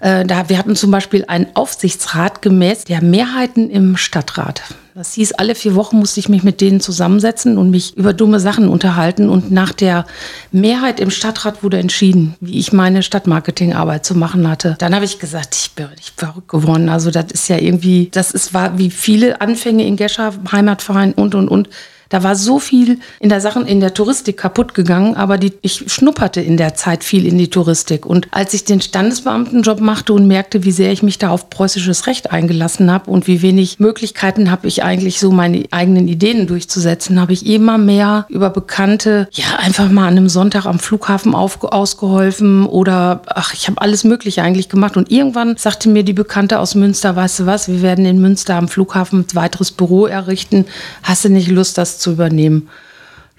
äh, 0.00 0.24
da, 0.24 0.48
wir 0.48 0.58
hatten 0.58 0.76
zum 0.76 0.90
Beispiel 0.90 1.24
einen 1.28 1.46
Aufsichtsrat 1.54 2.40
gemäß 2.40 2.84
der 2.84 3.02
Mehrheiten 3.02 3.70
im 3.70 3.96
Stadtrat. 3.96 4.62
Das 4.94 5.14
hieß, 5.14 5.32
alle 5.32 5.54
vier 5.54 5.74
Wochen 5.76 5.98
musste 5.98 6.18
ich 6.20 6.28
mich 6.28 6.42
mit 6.42 6.60
denen 6.60 6.80
zusammensetzen 6.80 7.58
und 7.58 7.70
mich 7.70 7.96
über 7.96 8.12
dumme 8.12 8.40
Sachen 8.40 8.68
unterhalten. 8.68 9.28
Und 9.28 9.50
nach 9.50 9.72
der 9.72 10.06
Mehrheit 10.50 10.98
im 10.98 11.10
Stadtrat 11.10 11.62
wurde 11.62 11.78
entschieden, 11.78 12.34
wie 12.40 12.58
ich 12.58 12.72
meine 12.72 13.02
Stadtmarketingarbeit 13.02 14.04
zu 14.04 14.14
machen 14.14 14.48
hatte. 14.48 14.76
Dann 14.78 14.94
habe 14.94 15.04
ich 15.04 15.18
gesagt, 15.18 15.54
ich 15.54 15.72
bin 15.72 15.88
nicht 15.96 16.14
verrückt 16.18 16.48
geworden. 16.48 16.88
Also 16.88 17.10
das 17.10 17.26
ist 17.32 17.48
ja 17.48 17.58
irgendwie, 17.58 18.08
das 18.10 18.32
ist, 18.32 18.52
war 18.52 18.78
wie 18.78 18.90
viele 18.90 19.40
Anfänge 19.40 19.86
in 19.86 19.96
Gescher, 19.96 20.34
Heimatverein 20.50 21.12
und, 21.12 21.34
und, 21.34 21.48
und. 21.48 21.68
Da 22.10 22.24
war 22.24 22.34
so 22.34 22.58
viel 22.58 22.98
in 23.20 23.28
der 23.28 23.40
Sachen, 23.40 23.66
in 23.66 23.80
der 23.80 23.94
Touristik 23.94 24.36
kaputt 24.36 24.74
gegangen, 24.74 25.14
aber 25.14 25.38
die, 25.38 25.52
ich 25.62 25.84
schnupperte 25.86 26.40
in 26.40 26.56
der 26.56 26.74
Zeit 26.74 27.04
viel 27.04 27.24
in 27.24 27.38
die 27.38 27.48
Touristik. 27.48 28.04
Und 28.04 28.26
als 28.32 28.52
ich 28.52 28.64
den 28.64 28.80
Standesbeamtenjob 28.80 29.80
machte 29.80 30.12
und 30.12 30.26
merkte, 30.26 30.64
wie 30.64 30.72
sehr 30.72 30.90
ich 30.90 31.04
mich 31.04 31.18
da 31.18 31.30
auf 31.30 31.50
preußisches 31.50 32.08
Recht 32.08 32.32
eingelassen 32.32 32.90
habe 32.90 33.10
und 33.10 33.28
wie 33.28 33.42
wenig 33.42 33.78
Möglichkeiten 33.78 34.50
habe 34.50 34.66
ich 34.66 34.82
eigentlich 34.82 35.20
so 35.20 35.30
meine 35.30 35.64
eigenen 35.70 36.08
Ideen 36.08 36.48
durchzusetzen, 36.48 37.20
habe 37.20 37.32
ich 37.32 37.46
immer 37.46 37.78
mehr 37.78 38.26
über 38.28 38.50
Bekannte, 38.50 39.28
ja, 39.30 39.44
einfach 39.58 39.88
mal 39.88 40.08
an 40.08 40.16
einem 40.16 40.28
Sonntag 40.28 40.66
am 40.66 40.80
Flughafen 40.80 41.32
auf, 41.32 41.62
ausgeholfen 41.62 42.66
oder 42.66 43.22
ach, 43.26 43.54
ich 43.54 43.68
habe 43.68 43.80
alles 43.80 44.02
Mögliche 44.02 44.42
eigentlich 44.42 44.68
gemacht. 44.68 44.96
Und 44.96 45.12
irgendwann 45.12 45.56
sagte 45.56 45.88
mir 45.88 46.02
die 46.02 46.12
Bekannte 46.12 46.58
aus 46.58 46.74
Münster, 46.74 47.14
weißt 47.14 47.40
du 47.40 47.46
was, 47.46 47.68
wir 47.68 47.82
werden 47.82 48.04
in 48.04 48.20
Münster 48.20 48.56
am 48.56 48.66
Flughafen 48.66 49.20
ein 49.20 49.34
weiteres 49.34 49.70
Büro 49.70 50.06
errichten. 50.06 50.64
Hast 51.04 51.24
du 51.24 51.28
nicht 51.28 51.46
Lust, 51.48 51.78
das 51.78 51.99
zu 52.00 52.12
übernehmen. 52.12 52.68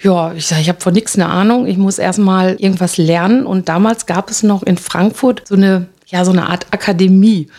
Ja, 0.01 0.33
ich 0.33 0.47
sage, 0.47 0.61
ich 0.61 0.69
habe 0.69 0.81
von 0.81 0.93
nichts 0.93 1.15
eine 1.15 1.27
Ahnung. 1.27 1.67
Ich 1.67 1.77
muss 1.77 1.99
erstmal 1.99 2.55
irgendwas 2.55 2.97
lernen. 2.97 3.45
Und 3.45 3.69
damals 3.69 4.05
gab 4.05 4.29
es 4.29 4.41
noch 4.41 4.63
in 4.63 4.77
Frankfurt 4.77 5.43
so 5.47 5.55
eine, 5.55 5.87
ja, 6.07 6.25
so 6.25 6.31
eine 6.31 6.47
Art 6.49 6.67
Akademie 6.71 7.49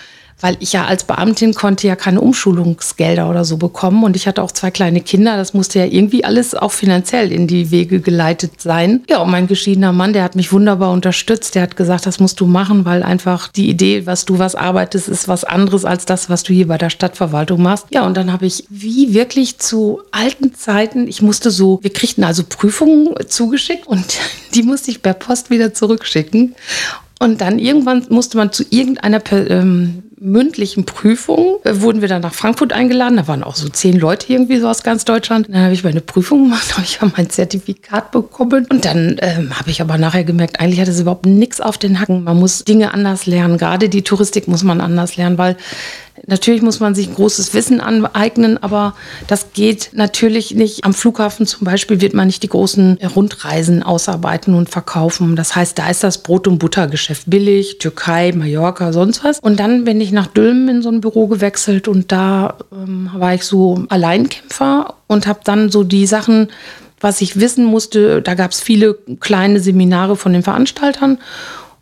weil 0.42 0.56
ich 0.60 0.72
ja 0.72 0.84
als 0.84 1.04
Beamtin 1.04 1.54
konnte 1.54 1.86
ja 1.86 1.96
keine 1.96 2.20
Umschulungsgelder 2.20 3.30
oder 3.30 3.44
so 3.44 3.56
bekommen 3.56 4.04
und 4.04 4.16
ich 4.16 4.26
hatte 4.26 4.42
auch 4.42 4.50
zwei 4.50 4.70
kleine 4.70 5.00
Kinder. 5.00 5.36
Das 5.36 5.54
musste 5.54 5.78
ja 5.78 5.84
irgendwie 5.86 6.24
alles 6.24 6.54
auch 6.54 6.72
finanziell 6.72 7.32
in 7.32 7.46
die 7.46 7.70
Wege 7.70 8.00
geleitet 8.00 8.60
sein. 8.60 9.04
Ja, 9.08 9.18
und 9.18 9.30
mein 9.30 9.46
geschiedener 9.46 9.92
Mann, 9.92 10.12
der 10.12 10.24
hat 10.24 10.34
mich 10.34 10.52
wunderbar 10.52 10.90
unterstützt. 10.90 11.54
Der 11.54 11.62
hat 11.62 11.76
gesagt, 11.76 12.06
das 12.06 12.18
musst 12.18 12.40
du 12.40 12.46
machen, 12.46 12.84
weil 12.84 13.04
einfach 13.04 13.48
die 13.52 13.70
Idee, 13.70 14.04
was 14.04 14.24
du 14.24 14.40
was 14.40 14.56
arbeitest, 14.56 15.08
ist 15.08 15.28
was 15.28 15.44
anderes 15.44 15.84
als 15.84 16.06
das, 16.06 16.28
was 16.28 16.42
du 16.42 16.52
hier 16.52 16.66
bei 16.66 16.76
der 16.76 16.90
Stadtverwaltung 16.90 17.62
machst. 17.62 17.86
Ja, 17.90 18.04
und 18.04 18.16
dann 18.16 18.32
habe 18.32 18.46
ich 18.46 18.64
wie 18.68 19.14
wirklich 19.14 19.58
zu 19.58 20.02
alten 20.10 20.54
Zeiten, 20.54 21.06
ich 21.06 21.22
musste 21.22 21.52
so, 21.52 21.78
wir 21.82 21.92
kriegten 21.92 22.24
also 22.24 22.42
Prüfungen 22.48 23.14
zugeschickt 23.28 23.86
und 23.86 24.04
die 24.54 24.64
musste 24.64 24.90
ich 24.90 25.02
per 25.02 25.14
Post 25.14 25.50
wieder 25.50 25.72
zurückschicken. 25.72 26.56
Und 27.20 27.40
dann 27.40 27.60
irgendwann 27.60 28.04
musste 28.08 28.36
man 28.36 28.50
zu 28.50 28.64
irgendeiner 28.68 29.22
ähm, 29.30 30.02
mündlichen 30.22 30.84
Prüfung, 30.84 31.56
äh, 31.64 31.80
wurden 31.80 32.00
wir 32.00 32.08
dann 32.08 32.22
nach 32.22 32.34
Frankfurt 32.34 32.72
eingeladen. 32.72 33.16
Da 33.16 33.28
waren 33.28 33.42
auch 33.42 33.56
so 33.56 33.68
zehn 33.68 33.98
Leute 33.98 34.32
irgendwie 34.32 34.58
so 34.58 34.68
aus 34.68 34.82
ganz 34.82 35.04
Deutschland. 35.04 35.48
dann 35.48 35.62
habe 35.62 35.74
ich 35.74 35.84
meine 35.84 36.00
Prüfung 36.00 36.44
gemacht, 36.44 36.72
habe 36.76 36.84
ich 36.84 36.98
mein 37.16 37.28
Zertifikat 37.30 38.10
bekommen. 38.12 38.66
Und 38.70 38.84
dann 38.84 39.16
ähm, 39.20 39.58
habe 39.58 39.70
ich 39.70 39.80
aber 39.80 39.98
nachher 39.98 40.24
gemerkt, 40.24 40.60
eigentlich 40.60 40.80
hat 40.80 40.88
es 40.88 41.00
überhaupt 41.00 41.26
nichts 41.26 41.60
auf 41.60 41.78
den 41.78 42.00
Hacken. 42.00 42.24
Man 42.24 42.38
muss 42.38 42.64
Dinge 42.64 42.94
anders 42.94 43.26
lernen. 43.26 43.58
Gerade 43.58 43.88
die 43.88 44.02
Touristik 44.02 44.48
muss 44.48 44.62
man 44.62 44.80
anders 44.80 45.16
lernen, 45.16 45.38
weil 45.38 45.56
Natürlich 46.26 46.62
muss 46.62 46.78
man 46.78 46.94
sich 46.94 47.12
großes 47.14 47.54
Wissen 47.54 47.80
aneignen, 47.80 48.62
aber 48.62 48.94
das 49.26 49.52
geht 49.54 49.90
natürlich 49.92 50.54
nicht. 50.54 50.84
Am 50.84 50.94
Flughafen 50.94 51.46
zum 51.46 51.64
Beispiel 51.64 52.00
wird 52.00 52.14
man 52.14 52.26
nicht 52.26 52.42
die 52.42 52.48
großen 52.48 52.98
Rundreisen 53.16 53.82
ausarbeiten 53.82 54.54
und 54.54 54.68
verkaufen. 54.68 55.36
Das 55.36 55.56
heißt, 55.56 55.78
da 55.78 55.88
ist 55.88 56.04
das 56.04 56.22
Brot- 56.22 56.46
und 56.46 56.58
Buttergeschäft 56.58 57.28
billig, 57.28 57.78
Türkei, 57.78 58.32
Mallorca, 58.32 58.92
sonst 58.92 59.24
was. 59.24 59.40
Und 59.40 59.58
dann 59.58 59.84
bin 59.84 60.00
ich 60.00 60.11
nach 60.12 60.26
Dülmen 60.26 60.68
in 60.68 60.82
so 60.82 60.90
ein 60.90 61.00
Büro 61.00 61.26
gewechselt 61.26 61.88
und 61.88 62.12
da 62.12 62.56
ähm, 62.72 63.10
war 63.14 63.34
ich 63.34 63.44
so 63.44 63.84
Alleinkämpfer 63.88 64.94
und 65.06 65.26
habe 65.26 65.40
dann 65.44 65.70
so 65.70 65.84
die 65.84 66.06
Sachen 66.06 66.48
was 67.04 67.20
ich 67.20 67.40
wissen 67.40 67.64
musste, 67.64 68.22
da 68.22 68.34
gab 68.34 68.52
es 68.52 68.60
viele 68.60 68.94
kleine 69.18 69.58
Seminare 69.58 70.14
von 70.14 70.32
den 70.32 70.44
Veranstaltern 70.44 71.18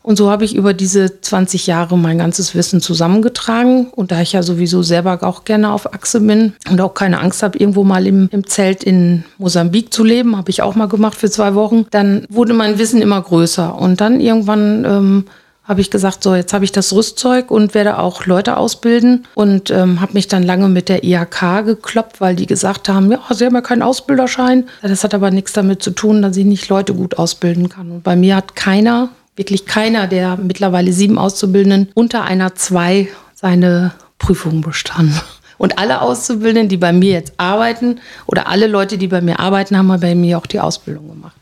und 0.03 0.17
so 0.17 0.31
habe 0.31 0.47
ich 0.47 0.57
über 0.57 0.73
diese 0.73 1.21
20 1.21 1.67
Jahre 1.67 1.99
mein 1.99 2.17
ganzes 2.17 2.55
Wissen 2.55 2.81
zusammengetragen. 2.81 3.89
Und 3.89 4.13
da 4.13 4.23
ich 4.23 4.33
ja 4.33 4.43
sowieso 4.43 4.83
selber 4.83 5.19
auch 5.23 5.45
gerne 5.45 5.73
auf 5.73 5.93
Achse 5.93 6.21
bin 6.21 6.55
und 6.71 6.81
auch 6.81 6.95
keine 6.95 7.21
Angst 7.21 7.43
habe, 7.43 7.59
irgendwo 7.59 7.85
mal 7.85 8.07
im, 8.07 8.29
im 8.33 8.47
Zelt 8.47 8.83
in 8.83 9.25
Mosambik 9.37 9.93
zu 9.93 10.03
leben, 10.03 10.37
habe 10.37 10.51
ich 10.51 10.63
auch 10.63 10.75
mal 10.75 10.89
gemacht 10.89 11.17
für 11.17 11.31
zwei 11.31 11.55
Wochen, 11.55 11.87
dann 11.91 12.25
wurde 12.31 12.55
mein 12.55 12.79
Wissen 12.79 13.03
immer 13.03 13.21
größer. 13.21 13.79
Und 13.79 14.01
dann 14.01 14.21
irgendwann 14.21 14.85
ähm, 14.87 15.25
habe 15.71 15.81
ich 15.81 15.93
gesagt, 15.93 16.25
so 16.25 16.35
jetzt 16.35 16.53
habe 16.53 16.65
ich 16.65 16.73
das 16.73 16.93
Rüstzeug 16.93 17.53
und 17.53 17.75
werde 17.75 18.01
auch 18.01 18.27
Leute 18.27 18.57
ausbilden 18.57 19.29
und 19.37 19.71
ähm, 19.71 20.01
habe 20.01 20.15
mich 20.15 20.27
dann 20.27 20.43
lange 20.43 20.69
mit 20.69 20.89
der 20.89 21.05
IHK 21.05 21.65
gekloppt, 21.65 22.21
weil 22.21 22.35
die 22.35 22.47
gesagt 22.47 22.89
haben, 22.89 23.13
ja, 23.13 23.21
sie 23.31 23.47
haben 23.47 23.55
ja 23.55 23.61
keinen 23.61 23.83
Ausbilderschein. 23.83 24.69
Das 24.83 25.05
hat 25.05 25.15
aber 25.15 25.31
nichts 25.31 25.53
damit 25.53 25.81
zu 25.81 25.93
tun, 25.93 26.23
dass 26.23 26.37
ich 26.37 26.45
nicht 26.45 26.69
Leute 26.69 26.93
gut 26.93 27.19
ausbilden 27.19 27.69
kann. 27.69 27.93
Und 27.93 28.03
bei 28.03 28.17
mir 28.17 28.35
hat 28.35 28.57
keiner 28.57 29.11
wirklich 29.37 29.65
keiner 29.65 30.09
der 30.09 30.37
mittlerweile 30.37 30.93
sieben 30.93 31.19
Auszubildenden 31.19 31.93
unter 31.95 32.25
einer 32.25 32.57
zwei 32.57 33.09
seine 33.37 33.93
Prüfung 34.19 34.63
bestanden. 34.63 35.21
Und 35.57 35.79
alle 35.79 36.03
Auszubildenden, 36.03 36.69
die 36.69 36.79
bei 36.79 36.93
mir 36.93 37.13
jetzt 37.13 37.35
arbeiten 37.37 38.01
oder 38.27 38.49
alle 38.49 38.67
Leute, 38.67 38.99
die 38.99 39.07
bei 39.07 39.21
mir 39.21 39.39
arbeiten, 39.39 39.79
haben 39.79 40.01
bei 40.01 40.17
mir 40.17 40.37
auch 40.37 40.47
die 40.47 40.59
Ausbildung 40.59 41.09
gemacht. 41.09 41.40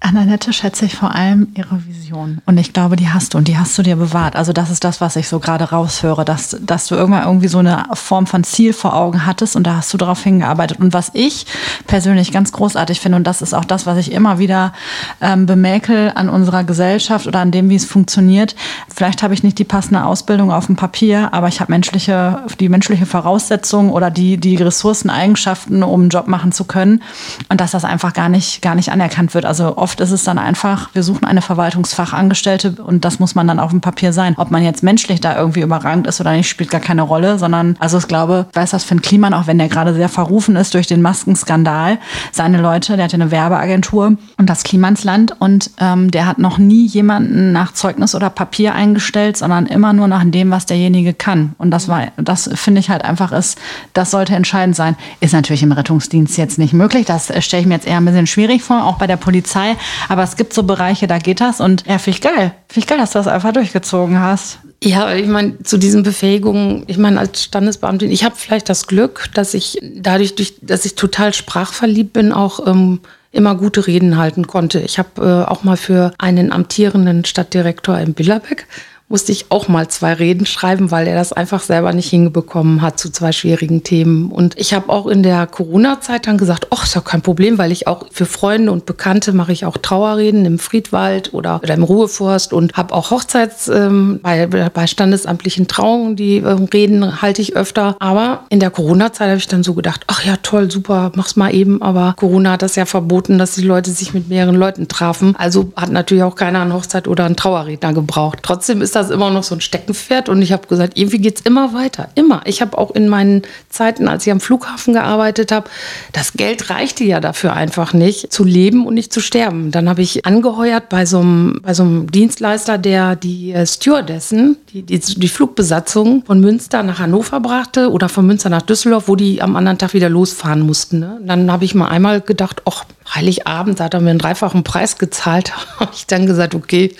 Annette 0.00 0.52
schätze 0.52 0.84
ich 0.84 0.94
vor 0.94 1.14
allem 1.14 1.48
ihre 1.54 1.84
Vision. 1.86 2.40
Und 2.46 2.56
ich 2.56 2.72
glaube, 2.72 2.96
die 2.96 3.08
hast 3.08 3.34
du 3.34 3.38
und 3.38 3.48
die 3.48 3.58
hast 3.58 3.76
du 3.76 3.82
dir 3.82 3.96
bewahrt. 3.96 4.36
Also 4.36 4.52
das 4.52 4.70
ist 4.70 4.84
das, 4.84 5.00
was 5.00 5.16
ich 5.16 5.28
so 5.28 5.40
gerade 5.40 5.64
raushöre, 5.64 6.24
dass, 6.24 6.56
dass 6.60 6.86
du 6.86 6.94
irgendwann 6.94 7.24
irgendwie 7.24 7.48
so 7.48 7.58
eine 7.58 7.84
Form 7.94 8.26
von 8.26 8.44
Ziel 8.44 8.72
vor 8.72 8.94
Augen 8.94 9.26
hattest 9.26 9.56
und 9.56 9.66
da 9.66 9.76
hast 9.76 9.92
du 9.92 9.98
darauf 9.98 10.22
hingearbeitet. 10.22 10.78
Und 10.78 10.92
was 10.92 11.10
ich 11.14 11.46
persönlich 11.86 12.32
ganz 12.32 12.52
großartig 12.52 13.00
finde, 13.00 13.16
und 13.16 13.26
das 13.26 13.42
ist 13.42 13.54
auch 13.54 13.64
das, 13.64 13.86
was 13.86 13.98
ich 13.98 14.12
immer 14.12 14.38
wieder 14.38 14.72
ähm, 15.20 15.46
bemäkel 15.46 16.12
an 16.14 16.28
unserer 16.28 16.64
Gesellschaft 16.64 17.26
oder 17.26 17.40
an 17.40 17.50
dem, 17.50 17.68
wie 17.68 17.76
es 17.76 17.84
funktioniert. 17.84 18.54
Vielleicht 18.94 19.22
habe 19.22 19.34
ich 19.34 19.42
nicht 19.42 19.58
die 19.58 19.64
passende 19.64 20.04
Ausbildung 20.04 20.52
auf 20.52 20.66
dem 20.66 20.76
Papier, 20.76 21.34
aber 21.34 21.48
ich 21.48 21.60
habe 21.60 21.72
menschliche, 21.72 22.44
die 22.60 22.68
menschliche 22.68 23.06
Voraussetzung 23.06 23.90
oder 23.90 24.10
die, 24.10 24.38
die 24.38 24.56
Ressourcen, 24.56 25.10
um 25.10 26.00
einen 26.00 26.10
Job 26.10 26.28
machen 26.28 26.52
zu 26.52 26.64
können. 26.64 27.02
Und 27.48 27.60
dass 27.60 27.72
das 27.72 27.84
einfach 27.84 28.12
gar 28.12 28.28
nicht, 28.28 28.62
gar 28.62 28.74
nicht 28.74 28.90
anerkannt 28.90 29.34
wird. 29.34 29.44
Also 29.44 29.76
oft 29.88 30.00
ist 30.00 30.10
es 30.10 30.22
dann 30.22 30.36
einfach, 30.36 30.90
wir 30.92 31.02
suchen 31.02 31.24
eine 31.24 31.40
Verwaltungsfachangestellte 31.40 32.72
und 32.72 33.06
das 33.06 33.20
muss 33.20 33.34
man 33.34 33.48
dann 33.48 33.58
auf 33.58 33.70
dem 33.70 33.80
Papier 33.80 34.12
sein. 34.12 34.34
Ob 34.36 34.50
man 34.50 34.62
jetzt 34.62 34.82
menschlich 34.82 35.22
da 35.22 35.34
irgendwie 35.34 35.62
überragend 35.62 36.06
ist 36.06 36.20
oder 36.20 36.32
nicht, 36.32 36.46
spielt 36.46 36.68
gar 36.68 36.82
keine 36.82 37.00
Rolle, 37.00 37.38
sondern, 37.38 37.74
also 37.78 37.96
ich 37.96 38.06
glaube, 38.06 38.44
ich 38.50 38.56
weiß 38.56 38.72
das 38.72 38.84
Finn 38.84 39.00
Kliman, 39.00 39.32
auch 39.32 39.46
wenn 39.46 39.56
der 39.56 39.68
gerade 39.68 39.94
sehr 39.94 40.10
verrufen 40.10 40.56
ist 40.56 40.74
durch 40.74 40.86
den 40.86 41.00
Maskenskandal, 41.00 41.96
seine 42.32 42.60
Leute, 42.60 42.96
der 42.96 43.06
hatte 43.06 43.14
eine 43.16 43.30
Werbeagentur 43.30 44.18
und 44.36 44.50
das 44.50 44.62
Klimansland 44.62 45.34
und 45.40 45.70
ähm, 45.78 46.10
der 46.10 46.26
hat 46.26 46.38
noch 46.38 46.58
nie 46.58 46.84
jemanden 46.84 47.52
nach 47.52 47.72
Zeugnis 47.72 48.14
oder 48.14 48.28
Papier 48.28 48.74
eingestellt, 48.74 49.38
sondern 49.38 49.64
immer 49.64 49.94
nur 49.94 50.06
nach 50.06 50.22
dem, 50.22 50.50
was 50.50 50.66
derjenige 50.66 51.14
kann. 51.14 51.54
Und 51.56 51.70
das 51.70 51.88
war, 51.88 52.08
das 52.18 52.50
finde 52.52 52.80
ich 52.80 52.90
halt 52.90 53.06
einfach 53.06 53.32
ist, 53.32 53.58
das 53.94 54.10
sollte 54.10 54.34
entscheidend 54.34 54.76
sein. 54.76 54.96
Ist 55.20 55.32
natürlich 55.32 55.62
im 55.62 55.72
Rettungsdienst 55.72 56.36
jetzt 56.36 56.58
nicht 56.58 56.74
möglich. 56.74 57.06
Das 57.06 57.32
stelle 57.42 57.62
ich 57.62 57.66
mir 57.66 57.76
jetzt 57.76 57.86
eher 57.86 57.96
ein 57.96 58.04
bisschen 58.04 58.26
schwierig 58.26 58.62
vor, 58.62 58.84
auch 58.84 58.98
bei 58.98 59.06
der 59.06 59.16
Polizei. 59.16 59.76
Aber 60.08 60.22
es 60.22 60.36
gibt 60.36 60.52
so 60.52 60.62
Bereiche, 60.62 61.06
da 61.06 61.18
geht 61.18 61.40
das. 61.40 61.60
Und 61.60 61.84
ja, 61.86 61.98
finde 61.98 62.16
ich 62.18 62.22
geil. 62.22 62.54
Finde 62.68 62.80
ich 62.80 62.86
geil, 62.86 62.98
dass 62.98 63.12
du 63.12 63.18
das 63.18 63.26
einfach 63.26 63.52
durchgezogen 63.52 64.20
hast. 64.20 64.58
Ja, 64.82 65.12
ich 65.12 65.26
meine, 65.26 65.62
zu 65.62 65.76
diesen 65.76 66.02
Befähigungen, 66.02 66.84
ich 66.86 66.98
meine, 66.98 67.18
als 67.18 67.42
Standesbeamtin, 67.44 68.12
ich 68.12 68.24
habe 68.24 68.36
vielleicht 68.36 68.68
das 68.68 68.86
Glück, 68.86 69.28
dass 69.34 69.54
ich 69.54 69.78
dadurch, 69.82 70.36
durch, 70.36 70.54
dass 70.62 70.84
ich 70.84 70.94
total 70.94 71.34
sprachverliebt 71.34 72.12
bin, 72.12 72.32
auch 72.32 72.64
ähm, 72.66 73.00
immer 73.32 73.54
gute 73.56 73.86
Reden 73.86 74.16
halten 74.16 74.46
konnte. 74.46 74.80
Ich 74.80 74.98
habe 74.98 75.44
äh, 75.46 75.50
auch 75.50 75.64
mal 75.64 75.76
für 75.76 76.12
einen 76.18 76.52
amtierenden 76.52 77.24
Stadtdirektor 77.24 77.98
in 77.98 78.14
Billerbeck 78.14 78.66
musste 79.08 79.32
ich 79.32 79.46
auch 79.50 79.68
mal 79.68 79.88
zwei 79.88 80.12
Reden 80.12 80.46
schreiben, 80.46 80.90
weil 80.90 81.06
er 81.06 81.14
das 81.14 81.32
einfach 81.32 81.62
selber 81.62 81.92
nicht 81.92 82.10
hingebekommen 82.10 82.82
hat 82.82 82.98
zu 82.98 83.10
zwei 83.10 83.32
schwierigen 83.32 83.82
Themen. 83.82 84.30
Und 84.30 84.58
ich 84.58 84.74
habe 84.74 84.90
auch 84.90 85.06
in 85.06 85.22
der 85.22 85.46
Corona-Zeit 85.46 86.26
dann 86.26 86.36
gesagt, 86.36 86.66
ach, 86.70 86.84
ist 86.84 86.94
ja 86.94 87.00
kein 87.00 87.22
Problem, 87.22 87.58
weil 87.58 87.72
ich 87.72 87.86
auch 87.86 88.06
für 88.10 88.26
Freunde 88.26 88.70
und 88.70 88.86
Bekannte 88.86 89.32
mache 89.32 89.52
ich 89.52 89.64
auch 89.64 89.78
Trauerreden 89.78 90.44
im 90.44 90.58
Friedwald 90.58 91.32
oder, 91.32 91.60
oder 91.62 91.74
im 91.74 91.82
Ruheforst 91.82 92.52
und 92.52 92.74
habe 92.76 92.94
auch 92.94 93.10
Hochzeits 93.10 93.68
ähm, 93.68 94.20
bei, 94.22 94.46
bei 94.46 94.86
standesamtlichen 94.86 95.68
Trauungen, 95.68 96.16
die 96.16 96.36
ähm, 96.36 96.68
Reden 96.72 97.22
halte 97.22 97.40
ich 97.40 97.56
öfter. 97.56 97.96
Aber 98.00 98.44
in 98.50 98.60
der 98.60 98.70
Corona-Zeit 98.70 99.28
habe 99.28 99.38
ich 99.38 99.48
dann 99.48 99.62
so 99.62 99.72
gedacht, 99.72 100.04
ach 100.06 100.24
ja, 100.24 100.36
toll, 100.42 100.70
super, 100.70 101.12
mach's 101.14 101.36
mal 101.36 101.54
eben. 101.54 101.80
Aber 101.80 102.14
Corona 102.16 102.52
hat 102.52 102.62
das 102.62 102.76
ja 102.76 102.84
verboten, 102.84 103.38
dass 103.38 103.54
die 103.54 103.62
Leute 103.62 103.90
sich 103.90 104.12
mit 104.12 104.28
mehreren 104.28 104.56
Leuten 104.56 104.88
trafen. 104.88 105.34
Also 105.38 105.72
hat 105.76 105.90
natürlich 105.90 106.24
auch 106.24 106.36
keiner 106.36 106.60
eine 106.60 106.74
Hochzeit 106.74 107.08
oder 107.08 107.24
einen 107.24 107.36
Trauerredner 107.36 107.94
gebraucht. 107.94 108.40
Trotzdem 108.42 108.82
ist 108.82 108.97
das 108.98 109.10
immer 109.10 109.30
noch 109.30 109.42
so 109.42 109.54
ein 109.54 109.60
Steckenpferd 109.60 110.28
und 110.28 110.42
ich 110.42 110.52
habe 110.52 110.66
gesagt, 110.66 110.98
irgendwie 110.98 111.18
geht 111.18 111.38
es 111.38 111.46
immer 111.46 111.72
weiter, 111.72 112.08
immer. 112.14 112.42
Ich 112.44 112.60
habe 112.60 112.76
auch 112.76 112.90
in 112.90 113.08
meinen 113.08 113.42
Zeiten, 113.70 114.08
als 114.08 114.26
ich 114.26 114.32
am 114.32 114.40
Flughafen 114.40 114.94
gearbeitet 114.94 115.52
habe, 115.52 115.70
das 116.12 116.32
Geld 116.34 116.70
reichte 116.70 117.04
ja 117.04 117.20
dafür 117.20 117.52
einfach 117.52 117.92
nicht, 117.92 118.32
zu 118.32 118.44
leben 118.44 118.86
und 118.86 118.94
nicht 118.94 119.12
zu 119.12 119.20
sterben. 119.20 119.70
Dann 119.70 119.88
habe 119.88 120.02
ich 120.02 120.26
angeheuert 120.26 120.88
bei 120.88 121.06
so 121.06 121.20
einem, 121.20 121.60
bei 121.62 121.74
so 121.74 121.82
einem 121.82 122.10
Dienstleister, 122.10 122.78
der 122.78 123.16
die 123.16 123.52
äh, 123.52 123.66
Stewardessen, 123.66 124.56
die, 124.72 124.82
die, 124.82 124.98
die 124.98 125.28
Flugbesatzung 125.28 126.24
von 126.24 126.40
Münster 126.40 126.82
nach 126.82 126.98
Hannover 126.98 127.40
brachte 127.40 127.90
oder 127.90 128.08
von 128.08 128.26
Münster 128.26 128.50
nach 128.50 128.62
Düsseldorf, 128.62 129.08
wo 129.08 129.16
die 129.16 129.40
am 129.42 129.56
anderen 129.56 129.78
Tag 129.78 129.94
wieder 129.94 130.08
losfahren 130.08 130.60
mussten. 130.60 130.98
Ne? 131.00 131.20
Dann 131.24 131.50
habe 131.50 131.64
ich 131.64 131.74
mal 131.74 131.88
einmal 131.88 132.20
gedacht, 132.20 132.62
ach, 132.64 132.84
Heiligabend, 133.14 133.80
da 133.80 133.84
hat 133.84 133.94
er 133.94 134.00
mir 134.00 134.10
einen 134.10 134.18
dreifachen 134.18 134.64
Preis 134.64 134.98
gezahlt. 134.98 135.52
habe 135.80 135.92
ich 135.94 136.06
dann 136.06 136.26
gesagt, 136.26 136.54
okay, 136.54 136.94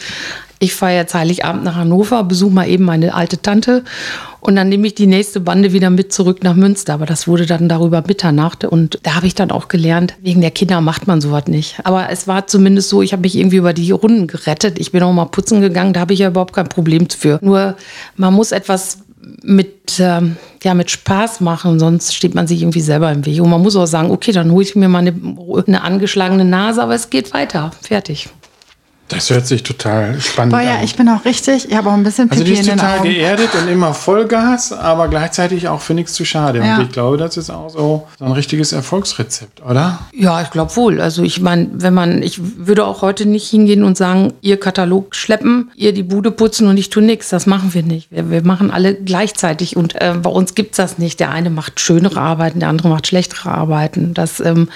ich 0.59 0.75
fahre 0.75 0.95
jetzt 0.95 1.15
Heiligabend 1.15 1.65
nach 1.65 1.77
Hannover, 1.77 2.25
besuche 2.25 2.53
mal 2.53 2.69
eben 2.69 2.85
meine 2.85 3.15
alte 3.15 3.41
Tante 3.41 3.85
und 4.41 4.57
dann 4.57 4.69
nehme 4.69 4.87
ich 4.87 4.95
die 4.95 5.07
nächste 5.07 5.41
Bande 5.41 5.73
wieder 5.73 5.91
mit 5.91 6.13
zurück 6.13 6.43
nach 6.43 6.55
Münster. 6.55 6.95
Aber 6.95 7.07
das 7.07 7.27
wurde 7.27 7.47
dann 7.47 7.69
darüber 7.69 8.03
Mitternacht 8.07 8.65
und 8.65 8.99
da 9.03 9.15
habe 9.15 9.27
ich 9.27 9.35
dann 9.35 9.51
auch 9.51 9.69
gelernt, 9.69 10.15
wegen 10.21 10.41
der 10.41 10.51
Kinder 10.51 10.81
macht 10.81 11.07
man 11.07 11.21
sowas 11.21 11.47
nicht. 11.47 11.77
Aber 11.85 12.11
es 12.11 12.27
war 12.29 12.47
zumindest 12.47 12.89
so, 12.89 13.03
ich 13.03 13.13
habe 13.13 13.23
mich 13.23 13.37
irgendwie 13.37 13.57
über 13.57 13.73
die 13.73 13.91
Runden 13.91 14.27
gerettet. 14.27 14.79
Ich 14.79 14.93
bin 14.93 15.03
auch 15.03 15.13
mal 15.13 15.27
putzen 15.27 15.61
gegangen, 15.61 15.93
da 15.93 16.01
habe 16.01 16.13
ich 16.13 16.21
ja 16.21 16.29
überhaupt 16.29 16.55
kein 16.55 16.69
Problem 16.69 17.09
für. 17.11 17.39
Nur 17.43 17.77
man 18.17 18.35
muss 18.35 18.53
etwas 18.53 18.99
mit, 19.43 19.99
ähm, 19.99 20.37
ja, 20.63 20.75
mit 20.75 20.91
Spaß 20.91 21.41
machen, 21.41 21.79
sonst 21.79 22.15
steht 22.15 22.35
man 22.35 22.47
sich 22.47 22.63
irgendwie 22.63 22.81
selber 22.81 23.13
im 23.13 23.27
Weg. 23.27 23.41
Und 23.41 23.51
man 23.51 23.63
muss 23.63 23.77
auch 23.77 23.87
sagen, 23.87 24.11
okay, 24.11 24.33
dann 24.33 24.51
hole 24.51 24.65
ich 24.65 24.75
mir 24.75 24.89
mal 24.89 24.99
eine, 24.99 25.15
eine 25.67 25.83
angeschlagene 25.83 26.45
Nase, 26.45 26.83
aber 26.83 26.95
es 26.95 27.11
geht 27.11 27.35
weiter. 27.35 27.71
Fertig. 27.83 28.29
Das 29.09 29.31
hört 29.31 29.47
sich 29.47 29.63
total 29.63 30.21
spannend 30.21 30.53
Boah, 30.53 30.61
an. 30.61 30.67
ja, 30.67 30.83
ich 30.83 30.95
bin 30.95 31.09
auch 31.09 31.25
richtig, 31.25 31.71
ich 31.71 31.77
habe 31.77 31.89
auch 31.89 31.95
ein 31.95 32.03
bisschen 32.03 32.31
also 32.31 32.45
Pipi 32.45 32.55
die 32.55 32.61
ist 32.61 32.71
total 32.71 32.99
Augen. 32.99 33.09
geerdet 33.09 33.49
und 33.55 33.69
immer 33.69 33.95
Vollgas, 33.95 34.73
aber 34.73 35.09
gleichzeitig 35.09 35.67
auch 35.69 35.81
für 35.81 35.95
nichts 35.95 36.13
zu 36.13 36.27
schade. 36.27 36.59
Ja. 36.59 36.77
Und 36.77 36.83
ich 36.85 36.93
glaube, 36.93 37.17
das 37.17 37.39
ist 37.39 37.49
auch 37.49 37.71
so, 37.71 38.07
ein 38.21 38.33
richtiges 38.33 38.73
Erfolgsrezept, 38.73 39.63
oder? 39.65 40.01
Ja, 40.13 40.43
ich 40.43 40.51
glaube 40.51 40.77
wohl. 40.77 41.01
Also 41.01 41.23
ich 41.23 41.41
meine, 41.41 41.69
wenn 41.73 41.95
man, 41.95 42.23
ich 42.23 42.39
würde 42.59 42.85
auch 42.85 43.01
heute 43.01 43.25
nicht 43.25 43.49
hingehen 43.49 43.83
und 43.83 43.97
sagen, 43.97 44.35
ihr 44.43 44.61
Katalog 44.61 45.15
schleppen, 45.15 45.71
ihr 45.75 45.95
die 45.95 46.03
Bude 46.03 46.31
putzen 46.31 46.69
und 46.69 46.77
ich 46.77 46.91
tue 46.91 47.03
nichts. 47.03 47.31
Das 47.31 47.47
machen 47.47 47.73
wir 47.73 47.83
nicht. 47.83 48.11
Wir, 48.11 48.31
wir 48.31 48.45
machen 48.45 48.71
alle 48.71 48.95
gleichzeitig 48.95 49.77
und 49.77 49.95
äh, 49.95 50.15
bei 50.23 50.31
uns 50.31 50.55
gibt's 50.55 50.77
das 50.77 50.99
nicht. 50.99 51.19
Der 51.19 51.31
eine 51.31 51.49
macht 51.49 51.81
schönere 51.81 52.21
Arbeiten, 52.21 52.61
der 52.61 52.69
andere 52.69 52.89
macht 52.89 53.07
schlechtere 53.07 53.51
Arbeiten. 53.51 54.13
Das 54.13 54.41
ähm, 54.41 54.69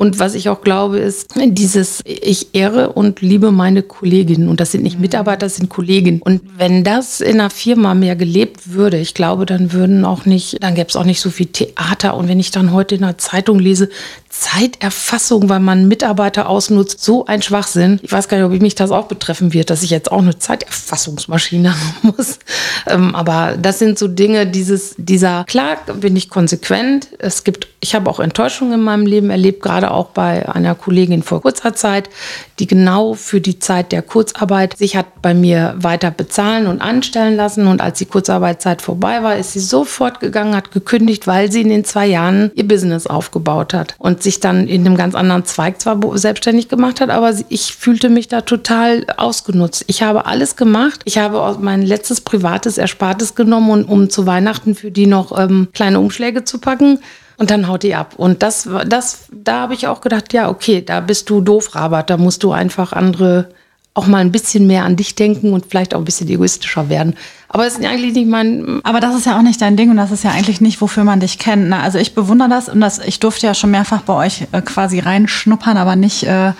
und 0.00 0.18
was 0.18 0.34
ich 0.34 0.48
auch 0.48 0.62
glaube, 0.62 0.98
ist 0.98 1.34
dieses, 1.36 2.00
ich 2.06 2.54
ehre 2.54 2.94
und 2.94 3.20
liebe 3.20 3.52
meine 3.52 3.82
Kolleginnen. 3.82 4.48
Und 4.48 4.58
das 4.58 4.72
sind 4.72 4.82
nicht 4.82 4.98
Mitarbeiter, 4.98 5.40
das 5.40 5.56
sind 5.56 5.68
Kolleginnen. 5.68 6.22
Und 6.22 6.40
wenn 6.56 6.84
das 6.84 7.20
in 7.20 7.38
einer 7.38 7.50
Firma 7.50 7.92
mehr 7.94 8.16
gelebt 8.16 8.72
würde, 8.72 8.96
ich 8.96 9.12
glaube, 9.12 9.44
dann 9.44 9.74
würden 9.74 10.06
auch 10.06 10.24
nicht, 10.24 10.62
dann 10.62 10.74
gäbe 10.74 10.88
es 10.88 10.96
auch 10.96 11.04
nicht 11.04 11.20
so 11.20 11.28
viel 11.28 11.48
Theater. 11.48 12.16
Und 12.16 12.28
wenn 12.28 12.40
ich 12.40 12.50
dann 12.50 12.72
heute 12.72 12.94
in 12.94 13.02
der 13.02 13.18
Zeitung 13.18 13.58
lese, 13.58 13.90
Zeiterfassung, 14.30 15.48
weil 15.48 15.58
man 15.58 15.88
Mitarbeiter 15.88 16.48
ausnutzt, 16.48 17.02
so 17.02 17.26
ein 17.26 17.42
Schwachsinn. 17.42 17.98
Ich 18.02 18.12
weiß 18.12 18.28
gar 18.28 18.36
nicht, 18.36 18.46
ob 18.46 18.62
mich 18.62 18.76
das 18.76 18.92
auch 18.92 19.08
betreffen 19.08 19.52
wird, 19.52 19.70
dass 19.70 19.82
ich 19.82 19.90
jetzt 19.90 20.10
auch 20.10 20.20
eine 20.20 20.38
Zeiterfassungsmaschine 20.38 21.74
haben 21.74 22.14
muss. 22.16 22.38
Ähm, 22.86 23.14
aber 23.16 23.56
das 23.60 23.80
sind 23.80 23.98
so 23.98 24.06
Dinge, 24.06 24.46
dieses, 24.46 24.94
dieser, 24.96 25.44
klar 25.44 25.78
bin 25.94 26.14
ich 26.14 26.30
konsequent. 26.30 27.08
Es 27.18 27.42
gibt, 27.42 27.66
ich 27.80 27.96
habe 27.96 28.08
auch 28.08 28.20
Enttäuschungen 28.20 28.74
in 28.74 28.82
meinem 28.82 29.04
Leben 29.04 29.30
erlebt, 29.30 29.62
gerade 29.62 29.89
auch 29.90 30.06
bei 30.06 30.48
einer 30.48 30.74
Kollegin 30.74 31.22
vor 31.22 31.42
kurzer 31.42 31.74
Zeit, 31.74 32.10
die 32.58 32.66
genau 32.66 33.14
für 33.14 33.40
die 33.40 33.58
Zeit 33.58 33.92
der 33.92 34.02
Kurzarbeit 34.02 34.76
sich 34.76 34.96
hat 34.96 35.22
bei 35.22 35.34
mir 35.34 35.74
weiter 35.76 36.10
bezahlen 36.10 36.66
und 36.66 36.80
anstellen 36.80 37.36
lassen. 37.36 37.66
Und 37.66 37.80
als 37.80 37.98
die 37.98 38.06
Kurzarbeitszeit 38.06 38.82
vorbei 38.82 39.22
war, 39.22 39.36
ist 39.36 39.52
sie 39.52 39.60
sofort 39.60 40.20
gegangen, 40.20 40.54
hat 40.54 40.72
gekündigt, 40.72 41.26
weil 41.26 41.50
sie 41.50 41.62
in 41.62 41.68
den 41.68 41.84
zwei 41.84 42.06
Jahren 42.06 42.50
ihr 42.54 42.68
Business 42.68 43.06
aufgebaut 43.06 43.74
hat 43.74 43.94
und 43.98 44.22
sich 44.22 44.40
dann 44.40 44.66
in 44.66 44.86
einem 44.86 44.96
ganz 44.96 45.14
anderen 45.14 45.44
Zweig 45.44 45.80
zwar 45.80 45.98
selbstständig 46.18 46.68
gemacht 46.68 47.00
hat, 47.00 47.10
aber 47.10 47.32
ich 47.48 47.74
fühlte 47.74 48.08
mich 48.08 48.28
da 48.28 48.42
total 48.42 49.06
ausgenutzt. 49.16 49.84
Ich 49.86 50.02
habe 50.02 50.26
alles 50.26 50.56
gemacht. 50.56 51.00
Ich 51.04 51.18
habe 51.18 51.56
mein 51.60 51.82
letztes 51.82 52.20
privates 52.20 52.78
Erspartes 52.78 53.34
genommen, 53.34 53.70
und, 53.70 53.84
um 53.84 54.10
zu 54.10 54.26
Weihnachten 54.26 54.74
für 54.74 54.90
die 54.90 55.06
noch 55.06 55.36
ähm, 55.38 55.68
kleine 55.72 56.00
Umschläge 56.00 56.44
zu 56.44 56.58
packen. 56.58 56.98
Und 57.40 57.50
dann 57.50 57.68
haut 57.68 57.84
die 57.84 57.94
ab. 57.94 58.16
Und 58.18 58.42
das, 58.42 58.68
das, 58.86 59.20
da 59.32 59.62
habe 59.62 59.72
ich 59.72 59.86
auch 59.86 60.02
gedacht, 60.02 60.34
ja, 60.34 60.50
okay, 60.50 60.82
da 60.84 61.00
bist 61.00 61.30
du 61.30 61.40
doof, 61.40 61.74
Rabat. 61.74 62.10
Da 62.10 62.18
musst 62.18 62.42
du 62.42 62.52
einfach 62.52 62.92
andere 62.92 63.48
auch 63.94 64.06
mal 64.06 64.18
ein 64.18 64.30
bisschen 64.30 64.66
mehr 64.66 64.84
an 64.84 64.96
dich 64.96 65.14
denken 65.14 65.54
und 65.54 65.64
vielleicht 65.64 65.94
auch 65.94 66.00
ein 66.00 66.04
bisschen 66.04 66.28
egoistischer 66.28 66.90
werden. 66.90 67.16
Aber 67.52 67.66
es 67.66 67.76
ist 67.76 67.84
eigentlich 67.84 68.14
nicht 68.14 68.28
mein. 68.28 68.80
Aber 68.84 69.00
das 69.00 69.16
ist 69.16 69.26
ja 69.26 69.36
auch 69.36 69.42
nicht 69.42 69.60
dein 69.60 69.76
Ding 69.76 69.90
und 69.90 69.96
das 69.96 70.12
ist 70.12 70.22
ja 70.22 70.30
eigentlich 70.30 70.60
nicht, 70.60 70.80
wofür 70.80 71.02
man 71.02 71.18
dich 71.18 71.38
kennt. 71.38 71.68
Na, 71.68 71.82
also 71.82 71.98
ich 71.98 72.14
bewundere 72.14 72.48
das 72.48 72.68
und 72.68 72.80
das, 72.80 73.00
ich 73.00 73.18
durfte 73.18 73.46
ja 73.46 73.54
schon 73.54 73.72
mehrfach 73.72 74.02
bei 74.02 74.14
euch 74.14 74.46
äh, 74.52 74.62
quasi 74.62 75.00
reinschnuppern, 75.00 75.76
aber 75.76 75.96
nicht, 75.96 76.22
äh, 76.22 76.52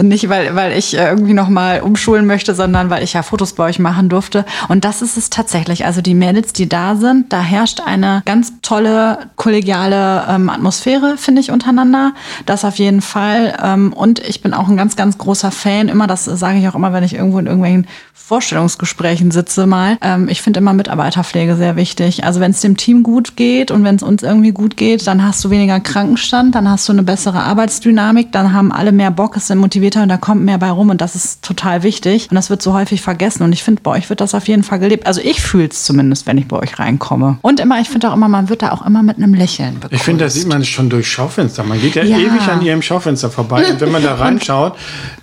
nicht 0.00 0.28
weil, 0.28 0.54
weil 0.54 0.78
ich 0.78 0.96
äh, 0.96 1.08
irgendwie 1.08 1.34
nochmal 1.34 1.80
umschulen 1.80 2.26
möchte, 2.26 2.54
sondern 2.54 2.90
weil 2.90 3.02
ich 3.02 3.14
ja 3.14 3.24
Fotos 3.24 3.54
bei 3.54 3.64
euch 3.64 3.80
machen 3.80 4.08
durfte. 4.08 4.44
Und 4.68 4.84
das 4.84 5.02
ist 5.02 5.16
es 5.16 5.30
tatsächlich. 5.30 5.84
Also 5.84 6.00
die 6.00 6.14
Mädels, 6.14 6.52
die 6.52 6.68
da 6.68 6.94
sind, 6.94 7.32
da 7.32 7.40
herrscht 7.40 7.80
eine 7.84 8.22
ganz 8.24 8.52
tolle 8.62 9.18
kollegiale 9.34 10.26
ähm, 10.28 10.48
Atmosphäre, 10.48 11.16
finde 11.16 11.40
ich, 11.40 11.50
untereinander. 11.50 12.12
Das 12.46 12.64
auf 12.64 12.76
jeden 12.76 13.00
Fall. 13.00 13.56
Ähm, 13.60 13.92
und 13.92 14.20
ich 14.20 14.42
bin 14.42 14.54
auch 14.54 14.68
ein 14.68 14.76
ganz, 14.76 14.94
ganz 14.94 15.18
großer 15.18 15.50
Fan. 15.50 15.88
Immer, 15.88 16.06
das 16.06 16.24
sage 16.24 16.58
ich 16.58 16.68
auch 16.68 16.76
immer, 16.76 16.92
wenn 16.92 17.02
ich 17.02 17.14
irgendwo 17.14 17.40
in 17.40 17.46
irgendwelchen 17.46 17.88
Vorstellungsgesprächen 18.26 19.30
sitze 19.30 19.66
mal. 19.66 19.98
Ähm, 20.00 20.28
ich 20.36 20.42
finde 20.42 20.60
immer 20.60 20.74
Mitarbeiterpflege 20.74 21.56
sehr 21.56 21.76
wichtig. 21.76 22.24
Also 22.24 22.40
wenn 22.40 22.50
es 22.50 22.60
dem 22.60 22.76
Team 22.76 23.02
gut 23.02 23.36
geht 23.36 23.70
und 23.70 23.84
wenn 23.84 23.96
es 23.96 24.02
uns 24.02 24.22
irgendwie 24.22 24.52
gut 24.52 24.76
geht, 24.76 25.06
dann 25.06 25.24
hast 25.26 25.42
du 25.42 25.48
weniger 25.48 25.80
Krankenstand, 25.80 26.54
dann 26.54 26.68
hast 26.70 26.86
du 26.88 26.92
eine 26.92 27.02
bessere 27.02 27.40
Arbeitsdynamik, 27.40 28.32
dann 28.32 28.52
haben 28.52 28.70
alle 28.70 28.92
mehr 28.92 29.10
Bock, 29.10 29.34
es 29.38 29.46
sind 29.46 29.56
motivierter 29.58 30.02
und 30.02 30.10
da 30.10 30.18
kommt 30.18 30.42
mehr 30.44 30.58
bei 30.58 30.70
rum 30.70 30.90
und 30.90 31.00
das 31.00 31.14
ist 31.14 31.42
total 31.42 31.82
wichtig. 31.82 32.28
Und 32.30 32.34
das 32.34 32.50
wird 32.50 32.60
so 32.60 32.74
häufig 32.74 33.00
vergessen 33.00 33.44
und 33.44 33.52
ich 33.54 33.62
finde, 33.62 33.80
bei 33.82 33.92
euch 33.92 34.10
wird 34.10 34.20
das 34.20 34.34
auf 34.34 34.46
jeden 34.46 34.62
Fall 34.62 34.78
gelebt. 34.78 35.06
Also 35.06 35.22
ich 35.22 35.40
fühle 35.40 35.68
es 35.68 35.84
zumindest, 35.84 36.26
wenn 36.26 36.36
ich 36.36 36.46
bei 36.48 36.58
euch 36.58 36.78
reinkomme. 36.78 37.38
Und 37.40 37.58
immer, 37.58 37.80
ich 37.80 37.88
finde 37.88 38.10
auch 38.10 38.14
immer, 38.14 38.28
man 38.28 38.50
wird 38.50 38.60
da 38.60 38.72
auch 38.72 38.84
immer 38.84 39.02
mit 39.02 39.16
einem 39.16 39.32
Lächeln 39.32 39.74
begrüßt. 39.80 39.94
Ich 39.94 40.02
finde, 40.02 40.24
das 40.24 40.34
sieht 40.34 40.48
man 40.48 40.62
schon 40.66 40.90
durch 40.90 41.10
Schaufenster. 41.10 41.64
Man 41.64 41.80
geht 41.80 41.94
ja, 41.94 42.04
Ja. 42.04 42.18
ewig 42.18 42.46
an 42.46 42.60
ihrem 42.60 42.82
Schaufenster 42.82 43.30
vorbei. 43.30 43.64
Und 43.70 43.80
wenn 43.80 43.90
man 43.90 44.02
da 44.02 44.14
reinschaut, 44.16 44.74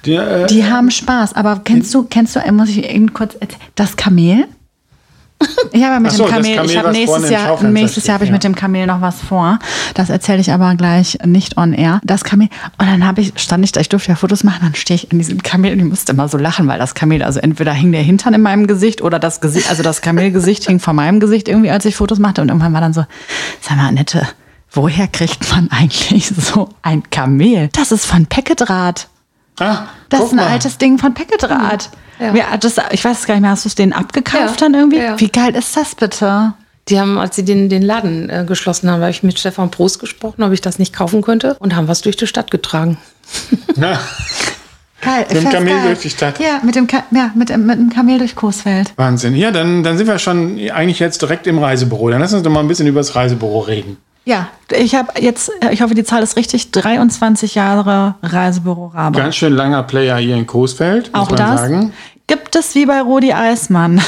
die, 0.06 0.16
äh, 0.16 0.48
Die 0.48 0.66
haben 0.66 0.90
Spaß, 0.90 1.34
aber 1.34 1.62
kennst 1.64 1.94
du, 1.94 2.04
kennst 2.10 2.36
du, 2.36 2.40
äh, 2.40 2.52
muss 2.52 2.70
ich 2.70 2.84
eben 2.90 3.14
kurz 3.14 3.36
erzählen, 3.36 3.62
das 3.76 3.96
Kamel? 3.96 4.46
Ich 5.72 5.84
habe 5.84 5.94
ja 5.94 6.00
mit 6.00 6.12
so, 6.12 6.26
dem 6.26 6.32
Kamel, 6.32 6.56
Kamel, 6.56 6.70
ich 6.70 6.78
habe 6.78 6.92
nächstes 6.92 7.30
Jahr, 7.30 7.64
nächstes 7.64 8.06
Jahr 8.06 8.14
habe 8.16 8.26
ich 8.26 8.28
steht, 8.28 8.34
mit 8.34 8.44
dem 8.44 8.56
Kamel 8.56 8.86
noch 8.86 9.02
was 9.02 9.22
vor. 9.22 9.60
Das 9.96 10.10
erzähle 10.10 10.40
ich 10.40 10.52
aber 10.52 10.76
gleich 10.76 11.18
nicht 11.26 11.58
on 11.58 11.74
air. 11.74 12.00
Das 12.04 12.24
Kamel, 12.24 12.50
und 12.78 12.88
dann 12.88 13.06
habe 13.06 13.22
ich, 13.22 13.34
stand 13.38 13.64
ich 13.64 13.72
da, 13.72 13.82
ich 13.82 13.90
durfte 13.90 14.10
ja 14.10 14.16
Fotos 14.16 14.44
machen, 14.44 14.60
dann 14.62 14.76
stehe 14.76 14.96
ich 14.96 15.12
an 15.12 15.18
diesem 15.18 15.42
Kamel 15.42 15.74
und 15.74 15.80
ich 15.80 15.86
musste 15.86 16.12
immer 16.12 16.28
so 16.28 16.38
lachen, 16.38 16.68
weil 16.68 16.80
das 16.80 16.94
Kamel, 16.94 17.24
also 17.24 17.40
entweder 17.40 17.74
hing 17.74 17.92
der 17.92 18.02
Hintern 18.02 18.34
in 18.34 18.42
meinem 18.42 18.68
Gesicht 18.68 19.02
oder 19.02 19.20
das 19.20 19.42
Gesicht, 19.42 19.70
also 19.70 19.84
das 19.84 20.02
Kamelgesicht 20.02 20.66
hing 20.66 20.80
vor 20.80 20.94
meinem 20.94 21.20
Gesicht 21.20 21.48
irgendwie, 21.48 21.72
als 21.72 21.86
ich 21.86 21.96
Fotos 21.96 22.20
machte 22.20 22.42
und 22.42 22.50
irgendwann 22.50 22.74
war 22.74 22.82
dann 22.82 22.94
so, 22.94 23.06
sag 23.62 23.78
mal, 23.78 23.88
Annette, 23.88 24.28
woher 24.72 25.08
kriegt 25.08 25.50
man 25.52 25.70
eigentlich 25.72 26.28
so 26.28 26.70
ein 26.82 27.10
Kamel? 27.10 27.70
Das 27.74 27.92
ist 27.92 28.06
von 28.06 28.26
Peckedraht. 28.26 29.08
Ah, 29.60 29.84
Das 30.10 30.20
guck 30.20 30.28
ist 30.28 30.34
ein 30.34 30.38
mal. 30.38 30.48
altes 30.48 30.78
Ding 30.78 30.98
von 30.98 31.14
Packedraht. 31.14 31.90
Ja. 32.20 32.34
Ja. 32.34 32.58
das, 32.58 32.76
ich 32.92 33.04
weiß 33.04 33.20
es 33.20 33.26
gar 33.26 33.34
nicht 33.36 33.42
mehr, 33.42 33.52
hast 33.52 33.66
du 33.66 33.70
es 33.70 33.76
denen 33.76 33.94
abgekauft 33.94 34.62
Ja, 34.62 34.68
dann 34.68 34.74
irgendwie? 34.74 35.00
ja. 35.00 35.20
Wie 35.20 35.30
geil 35.30 35.56
ist 35.56 35.76
das 35.76 35.96
bitte? 35.96 36.54
Die 36.90 37.00
haben, 37.00 37.18
als 37.18 37.36
sie 37.38 37.46
den, 37.46 37.70
den 37.70 37.82
Laden 37.82 38.30
äh, 38.30 38.44
geschlossen 38.46 38.90
haben, 38.92 39.02
habe 39.02 39.10
ich 39.12 39.24
mit 39.24 39.40
Stefan 39.40 39.72
Prost 39.72 40.00
gesprochen, 40.00 40.44
ob 40.44 40.52
ich 40.52 40.60
das 40.62 40.80
nicht 40.80 40.94
kaufen 40.94 41.22
könnte 41.22 41.56
und 41.60 41.76
haben 41.76 41.88
was 41.88 42.02
durch 42.02 42.18
die 42.18 42.28
Stadt 42.28 42.52
getragen. 42.52 42.98
Geil. 45.02 45.26
Mit 45.30 45.44
dem 45.44 45.50
Kamel 45.50 45.74
geil. 45.74 45.84
durch 45.88 46.00
die 46.00 46.10
Stadt. 46.10 46.40
Ja, 46.40 46.60
mit 46.64 46.76
dem, 46.76 46.88
Ka 46.88 47.04
ja, 47.12 47.32
mit, 47.36 47.56
mit 47.58 47.78
dem 47.78 47.90
Kamel 47.90 48.20
durch 48.20 48.36
Coesfeld. 48.36 48.94
Wahnsinn. 48.96 49.36
Ja, 49.36 49.52
dann, 49.52 49.84
dann 49.84 49.98
sind 49.98 50.08
wir 50.08 50.18
schon 50.18 50.58
eigentlich 50.72 51.00
jetzt 51.00 51.22
direkt 51.22 51.46
im 51.46 51.60
Reisebüro. 51.60 52.10
Dann 52.10 52.22
lass 52.22 52.34
uns 52.34 52.44
doch 52.44 52.52
mal 52.52 52.62
ein 52.62 52.70
bisschen 52.70 52.88
über 52.88 53.02
das 53.02 53.14
Reisebüro 53.16 53.60
reden. 53.60 53.98
Ja, 54.26 54.48
ich 54.72 54.96
habe 54.96 55.20
jetzt, 55.20 55.52
ich 55.72 55.82
hoffe, 55.82 55.96
die 55.96 56.04
Zahl 56.04 56.24
ist 56.24 56.38
richtig, 56.38 56.72
23 56.72 57.56
Jahre 57.56 58.16
Reisebüro 58.24 58.88
Rabe. 58.88 59.20
Ganz 59.20 59.36
schön 59.36 59.54
langer 59.54 59.84
Player 59.84 60.18
hier 60.18 60.36
in 60.38 60.48
Coesfeld, 60.48 61.12
muss 61.14 61.22
Auch 61.24 61.30
man 61.30 61.38
das 61.38 61.60
sagen. 61.62 61.94
gibt 62.28 62.43
es 62.56 62.76
wie 62.76 62.86
bei 62.86 63.02
Rudi 63.02 63.34
Eismann. 63.34 64.02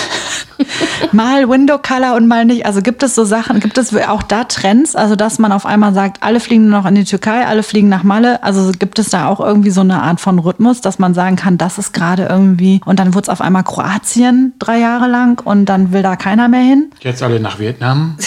mal 1.11 1.49
Window 1.49 1.77
Color 1.77 2.15
und 2.15 2.27
mal 2.27 2.45
nicht. 2.45 2.65
Also 2.65 2.81
gibt 2.81 3.03
es 3.03 3.15
so 3.15 3.23
Sachen, 3.23 3.59
gibt 3.59 3.77
es 3.77 3.95
auch 3.95 4.23
da 4.23 4.43
Trends, 4.45 4.95
also 4.95 5.15
dass 5.15 5.39
man 5.39 5.51
auf 5.51 5.65
einmal 5.65 5.93
sagt, 5.93 6.23
alle 6.23 6.39
fliegen 6.39 6.69
nur 6.69 6.79
noch 6.79 6.87
in 6.87 6.95
die 6.95 7.03
Türkei, 7.03 7.45
alle 7.45 7.63
fliegen 7.63 7.89
nach 7.89 8.03
Malle. 8.03 8.43
Also 8.43 8.71
gibt 8.77 8.99
es 8.99 9.09
da 9.09 9.27
auch 9.27 9.39
irgendwie 9.39 9.71
so 9.71 9.81
eine 9.81 10.01
Art 10.01 10.21
von 10.21 10.39
Rhythmus, 10.39 10.81
dass 10.81 10.99
man 10.99 11.13
sagen 11.13 11.35
kann, 11.35 11.57
das 11.57 11.77
ist 11.77 11.93
gerade 11.93 12.25
irgendwie. 12.25 12.81
Und 12.85 12.99
dann 12.99 13.13
wurde 13.13 13.23
es 13.23 13.29
auf 13.29 13.41
einmal 13.41 13.63
Kroatien 13.63 14.53
drei 14.59 14.79
Jahre 14.79 15.07
lang 15.07 15.41
und 15.43 15.65
dann 15.65 15.91
will 15.91 16.03
da 16.03 16.15
keiner 16.15 16.47
mehr 16.47 16.61
hin. 16.61 16.91
Jetzt 17.01 17.21
alle 17.23 17.39
nach 17.39 17.59
Vietnam. 17.59 18.17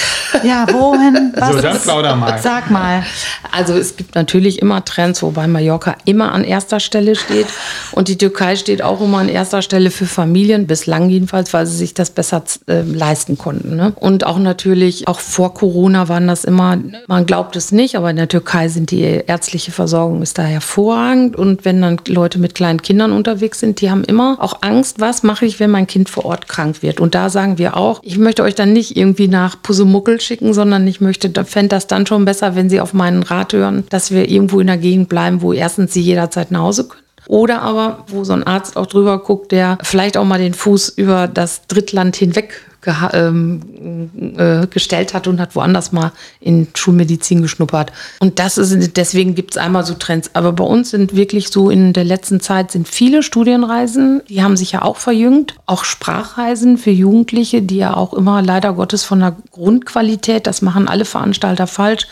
Ja, 0.42 0.66
wohin? 0.70 1.32
Was 1.36 1.54
So, 1.54 1.60
dann 1.60 1.78
plauder 1.80 2.16
mal. 2.16 2.38
Sag 2.38 2.70
mal. 2.70 3.04
Also 3.50 3.74
es 3.74 3.96
gibt 3.96 4.14
natürlich 4.14 4.60
immer 4.60 4.84
Trends, 4.84 5.22
wobei 5.22 5.46
Mallorca 5.46 5.96
immer 6.04 6.32
an 6.32 6.44
erster 6.44 6.80
Stelle 6.80 7.16
steht 7.16 7.46
und 7.92 8.08
die 8.08 8.18
Türkei 8.18 8.56
steht 8.56 8.82
auch 8.82 9.00
immer 9.00 9.18
an 9.18 9.28
erster 9.28 9.62
Stelle 9.62 9.90
für 9.90 10.06
Familien, 10.08 10.66
bislang 10.66 11.08
jedenfalls, 11.10 11.52
weil 11.52 11.66
sie 11.66 11.76
sich 11.76 11.94
das 11.94 12.10
besser 12.10 12.42
äh, 12.66 12.82
leisten 12.82 13.38
konnten. 13.38 13.76
Ne? 13.76 13.92
Und 13.96 14.26
auch 14.26 14.38
natürlich, 14.38 15.06
auch 15.08 15.20
vor 15.20 15.54
Corona 15.54 16.08
waren 16.08 16.26
das 16.26 16.44
immer, 16.44 16.78
man 17.06 17.26
glaubt 17.26 17.56
es 17.56 17.72
nicht, 17.72 17.96
aber 17.96 18.10
in 18.10 18.16
der 18.16 18.28
Türkei 18.28 18.68
sind 18.68 18.90
die 18.90 19.02
ärztliche 19.02 19.72
Versorgung 19.72 20.22
ist 20.22 20.38
da 20.38 20.42
hervorragend 20.42 21.36
und 21.36 21.64
wenn 21.64 21.80
dann 21.80 22.00
Leute 22.08 22.38
mit 22.38 22.54
kleinen 22.54 22.82
Kindern 22.82 23.12
unterwegs 23.12 23.60
sind, 23.60 23.80
die 23.80 23.90
haben 23.90 24.04
immer 24.04 24.36
auch 24.40 24.62
Angst, 24.62 25.00
was 25.00 25.22
mache 25.22 25.46
ich, 25.46 25.60
wenn 25.60 25.70
mein 25.70 25.86
Kind 25.86 26.08
vor 26.08 26.24
Ort 26.24 26.48
krank 26.48 26.82
wird. 26.82 27.00
Und 27.00 27.14
da 27.14 27.30
sagen 27.30 27.58
wir 27.58 27.76
auch, 27.76 28.00
ich 28.02 28.18
möchte 28.18 28.42
euch 28.42 28.54
dann 28.54 28.72
nicht 28.72 28.96
irgendwie 28.96 29.28
nach 29.28 29.60
Pusemuckel 29.62 30.20
schicken, 30.20 30.54
sondern 30.54 30.86
ich 30.86 31.00
möchte, 31.00 31.32
fände 31.44 31.68
das 31.68 31.86
dann 31.86 32.06
schon 32.06 32.24
besser, 32.24 32.54
wenn 32.54 32.70
sie 32.70 32.80
auf 32.80 32.94
meinen 32.94 33.22
Rat 33.22 33.52
hören, 33.52 33.84
dass 33.90 34.10
wir 34.10 34.28
irgendwo 34.28 34.60
in 34.60 34.66
der 34.66 34.78
Gegend 34.78 35.08
bleiben, 35.08 35.42
wo 35.42 35.52
erstens 35.52 35.92
sie 35.92 36.00
jederzeit 36.00 36.50
nach 36.50 36.60
Hause 36.60 36.88
können. 36.88 37.07
Oder 37.28 37.60
aber, 37.60 38.04
wo 38.08 38.24
so 38.24 38.32
ein 38.32 38.42
Arzt 38.42 38.76
auch 38.76 38.86
drüber 38.86 39.18
guckt, 39.18 39.52
der 39.52 39.78
vielleicht 39.82 40.16
auch 40.16 40.24
mal 40.24 40.38
den 40.38 40.54
Fuß 40.54 40.88
über 40.88 41.28
das 41.28 41.66
Drittland 41.68 42.16
hinweg 42.16 42.64
ähm, 43.12 44.10
äh, 44.38 44.66
gestellt 44.66 45.12
hat 45.12 45.26
und 45.26 45.38
hat 45.38 45.54
woanders 45.54 45.92
mal 45.92 46.12
in 46.40 46.68
Schulmedizin 46.74 47.42
geschnuppert. 47.42 47.92
Und 48.20 48.38
das 48.38 48.56
ist, 48.56 48.96
deswegen 48.96 49.34
gibt 49.34 49.50
es 49.50 49.56
einmal 49.58 49.84
so 49.84 49.92
Trends. 49.92 50.30
Aber 50.32 50.52
bei 50.52 50.64
uns 50.64 50.90
sind 50.90 51.14
wirklich 51.14 51.48
so 51.48 51.68
in 51.68 51.92
der 51.92 52.04
letzten 52.04 52.40
Zeit 52.40 52.70
sind 52.70 52.88
viele 52.88 53.22
Studienreisen, 53.22 54.22
die 54.28 54.42
haben 54.42 54.56
sich 54.56 54.72
ja 54.72 54.82
auch 54.82 54.96
verjüngt. 54.96 55.54
Auch 55.66 55.84
Sprachreisen 55.84 56.78
für 56.78 56.90
Jugendliche, 56.90 57.60
die 57.60 57.76
ja 57.76 57.94
auch 57.94 58.14
immer 58.14 58.40
leider 58.40 58.72
Gottes 58.72 59.04
von 59.04 59.20
der 59.20 59.36
Grundqualität, 59.52 60.46
das 60.46 60.62
machen 60.62 60.88
alle 60.88 61.04
Veranstalter 61.04 61.66
falsch, 61.66 62.06